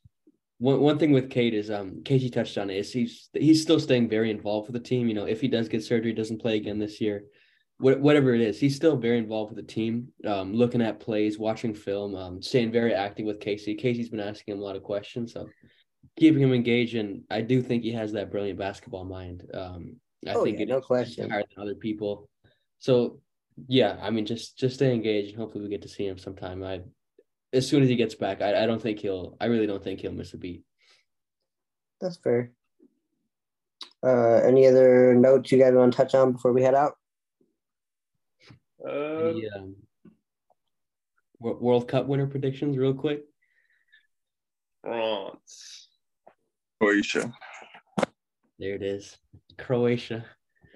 one 0.60 0.80
one 0.80 0.98
thing 0.98 1.12
with 1.12 1.30
Cade 1.30 1.54
is 1.54 1.70
um 1.72 2.02
Casey 2.04 2.30
touched 2.30 2.58
on 2.58 2.70
it 2.70 2.78
is 2.78 2.92
he's 2.92 3.30
he's 3.34 3.62
still 3.62 3.80
staying 3.80 4.10
very 4.10 4.32
involved 4.32 4.68
with 4.72 4.82
the 4.82 4.88
team. 4.88 5.08
You 5.08 5.14
know, 5.16 5.26
if 5.26 5.42
he 5.42 5.48
does 5.48 5.68
get 5.70 5.84
surgery, 5.84 6.14
doesn't 6.14 6.42
play 6.42 6.56
again 6.58 6.80
this 6.80 7.00
year, 7.02 7.26
wh- 7.78 8.00
whatever 8.02 8.34
it 8.34 8.42
is, 8.42 8.60
he's 8.60 8.76
still 8.76 8.98
very 8.98 9.18
involved 9.18 9.54
with 9.56 9.66
the 9.66 9.74
team. 9.74 10.10
Um, 10.26 10.54
looking 10.54 10.82
at 10.82 11.00
plays, 11.00 11.38
watching 11.40 11.74
film, 11.74 12.16
um, 12.16 12.42
staying 12.42 12.72
very 12.72 12.94
active 12.94 13.26
with 13.26 13.40
Casey. 13.40 13.76
Casey's 13.76 14.10
been 14.10 14.20
asking 14.20 14.54
him 14.54 14.60
a 14.62 14.64
lot 14.64 14.76
of 14.76 14.84
questions, 14.84 15.34
so 15.34 15.50
keeping 16.18 16.42
him 16.42 16.54
engaged. 16.54 16.96
And 16.96 17.24
I 17.30 17.42
do 17.42 17.62
think 17.62 17.84
he 17.84 17.92
has 17.94 18.12
that 18.14 18.32
brilliant 18.32 18.60
basketball 18.60 19.06
mind. 19.06 19.44
Um, 19.54 19.98
I 20.28 20.34
Oh, 20.34 20.44
think 20.44 20.58
yeah, 20.58 20.64
it 20.64 20.70
no 20.70 20.78
is 20.80 20.86
question. 20.86 21.30
higher 21.30 21.44
than 21.56 21.62
other 21.64 21.76
people. 21.76 22.30
So 22.80 23.20
yeah, 23.68 23.98
I 24.02 24.10
mean, 24.10 24.26
just 24.26 24.58
just 24.58 24.76
stay 24.76 24.94
engaged, 24.94 25.32
and 25.32 25.40
hopefully 25.40 25.64
we 25.64 25.70
get 25.70 25.82
to 25.84 25.90
see 25.90 26.06
him 26.06 26.18
sometime. 26.18 26.64
I 26.64 26.82
as 27.54 27.68
soon 27.68 27.84
as 27.84 27.90
he 27.90 27.96
gets 27.96 28.16
back, 28.16 28.42
I, 28.42 28.64
I 28.64 28.66
don't 28.66 28.82
think 28.82 29.00
he'll. 29.00 29.38
I 29.40 29.46
really 29.46 29.68
don't 29.68 29.84
think 29.84 30.02
he'll 30.02 30.12
miss 30.12 30.34
a 30.34 30.38
beat. 30.38 30.64
That's 32.02 32.18
fair. 32.18 32.52
Uh, 34.04 34.42
any 34.46 34.68
other 34.68 35.16
notes 35.16 35.52
you 35.52 35.58
guys 35.58 35.74
want 35.74 35.92
to 35.92 35.98
touch 35.98 36.14
on 36.14 36.34
before 36.34 36.54
we 36.54 36.62
head 36.62 36.76
out? 36.76 36.94
Uh, 38.86 39.30
Any, 39.30 39.50
um, 39.50 39.76
World 41.40 41.88
Cup 41.88 42.06
winner 42.06 42.28
predictions, 42.28 42.78
real 42.78 42.94
quick. 42.94 43.24
France. 44.82 45.88
Croatia. 46.80 47.34
There 48.60 48.76
it 48.76 48.84
is, 48.84 49.18
Croatia. 49.58 50.26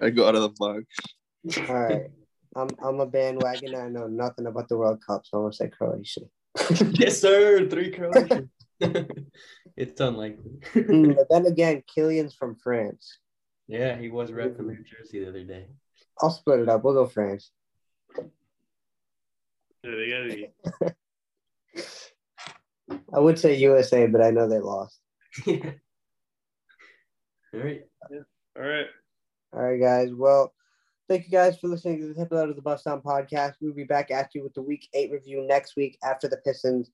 I 0.02 0.10
go 0.10 0.26
out 0.26 0.34
of 0.34 0.42
the 0.42 0.48
box. 0.58 1.68
All 1.68 1.74
right. 1.74 2.10
I'm 2.56 2.68
I'm 2.82 3.00
a 3.00 3.06
bandwagon. 3.06 3.74
I 3.74 3.88
know 3.88 4.06
nothing 4.06 4.46
about 4.46 4.68
the 4.68 4.76
World 4.76 5.00
Cup, 5.06 5.22
so 5.24 5.38
I'm 5.38 5.44
gonna 5.44 5.52
say 5.52 5.68
Croatia. 5.68 6.22
yes, 6.98 7.20
sir. 7.20 7.68
Three 7.68 7.90
Croatians. 7.90 8.50
it's 9.76 10.00
unlikely. 10.00 10.52
Hmm, 10.72 11.12
but 11.12 11.28
then 11.30 11.46
again, 11.46 11.82
Killian's 11.92 12.34
from 12.34 12.56
France. 12.56 13.18
yeah, 13.68 13.96
he 13.96 14.08
was 14.08 14.32
rep 14.32 14.56
from 14.56 14.68
New 14.68 14.82
Jersey 14.82 15.20
the 15.20 15.28
other 15.28 15.44
day. 15.44 15.66
I'll 16.20 16.30
split 16.30 16.60
it 16.60 16.68
up. 16.68 16.82
We'll 16.82 16.94
go 16.94 17.06
France. 17.06 17.50
They 19.82 20.10
gotta 20.10 20.28
be. 20.28 20.48
I 23.14 23.18
would 23.18 23.38
say 23.38 23.56
USA, 23.56 24.06
but 24.06 24.20
I 24.20 24.30
know 24.30 24.48
they 24.48 24.58
lost. 24.58 24.98
All 25.46 25.54
right. 27.54 27.82
All 28.56 28.62
right. 28.62 28.86
All 29.52 29.62
right, 29.62 29.80
guys. 29.80 30.10
Well, 30.12 30.52
thank 31.10 31.24
you 31.24 31.30
guys 31.32 31.58
for 31.58 31.66
listening 31.66 31.98
to 31.98 32.06
this 32.06 32.20
episode 32.20 32.50
of 32.50 32.54
the 32.54 32.62
Bust 32.62 32.84
Down 32.84 33.00
Podcast. 33.00 33.54
We'll 33.60 33.74
be 33.74 33.82
back 33.82 34.12
at 34.12 34.32
you 34.32 34.44
with 34.44 34.54
the 34.54 34.62
Week 34.62 34.88
Eight 34.94 35.10
review 35.10 35.44
next 35.44 35.74
week 35.74 35.98
after 36.04 36.28
the 36.28 36.36
Pistons 36.36 36.92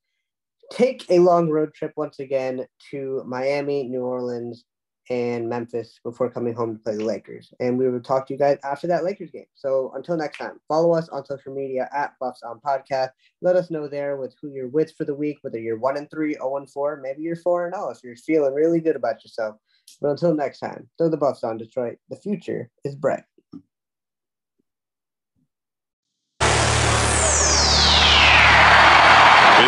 take 0.73 1.05
a 1.11 1.19
long 1.19 1.51
road 1.51 1.75
trip 1.75 1.93
once 1.99 2.19
again 2.19 2.67
to 2.91 3.23
Miami, 3.27 3.83
New 3.83 4.01
Orleans, 4.01 4.65
and 5.11 5.51
Memphis 5.51 6.01
before 6.03 6.31
coming 6.31 6.55
home 6.55 6.73
to 6.73 6.83
play 6.83 6.97
the 6.97 7.05
Lakers. 7.05 7.53
And 7.61 7.77
we 7.77 7.91
will 7.91 8.01
talk 8.01 8.27
to 8.27 8.33
you 8.33 8.39
guys 8.39 8.57
after 8.65 8.87
that 8.87 9.05
Lakers 9.05 9.31
game. 9.31 9.45
So 9.55 9.93
until 9.95 10.17
next 10.17 10.39
time, 10.39 10.61
follow 10.67 10.95
us 10.95 11.11
on 11.11 11.27
social 11.27 11.55
media 11.55 11.87
at 11.95 12.15
Buffs 12.19 12.43
on 12.43 12.59
Podcast. 12.59 13.11
Let 13.43 13.55
us 13.55 13.71
know 13.71 13.87
there 13.87 14.17
with 14.17 14.35
who 14.41 14.51
you're 14.51 14.69
with 14.69 14.95
for 14.97 15.05
the 15.05 15.15
week, 15.15 15.37
whether 15.43 15.59
you're 15.59 15.79
one 15.79 15.99
and 15.99 16.11
three, 16.11 16.33
0 16.33 16.57
and 16.57 16.71
four, 16.71 16.99
maybe 17.03 17.21
you're 17.21 17.37
four 17.37 17.67
and 17.67 17.75
zero 17.75 17.91
if 17.91 18.03
you're 18.03 18.17
feeling 18.17 18.55
really 18.55 18.81
good 18.81 18.97
about 18.97 19.23
yourself. 19.23 19.57
But 20.01 20.13
until 20.13 20.35
next 20.35 20.61
time, 20.61 20.89
throw 20.97 21.11
the 21.11 21.19
Buffs 21.19 21.45
on 21.45 21.59
Detroit. 21.59 21.99
The 22.09 22.17
future 22.17 22.71
is 22.83 22.97
bright. 22.97 23.23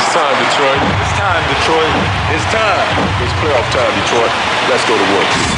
It's 0.08 0.16
time, 0.16 0.42
Detroit. 0.42 0.80
It's 1.02 1.18
time, 1.18 1.44
Detroit. 1.52 1.92
It's 2.32 2.44
time. 2.44 2.88
It's 3.22 3.32
playoff 3.44 3.70
time, 3.70 3.92
Detroit. 4.00 4.32
Let's 4.70 4.88
go 4.88 4.96
to 4.96 5.04
work. 5.12 5.57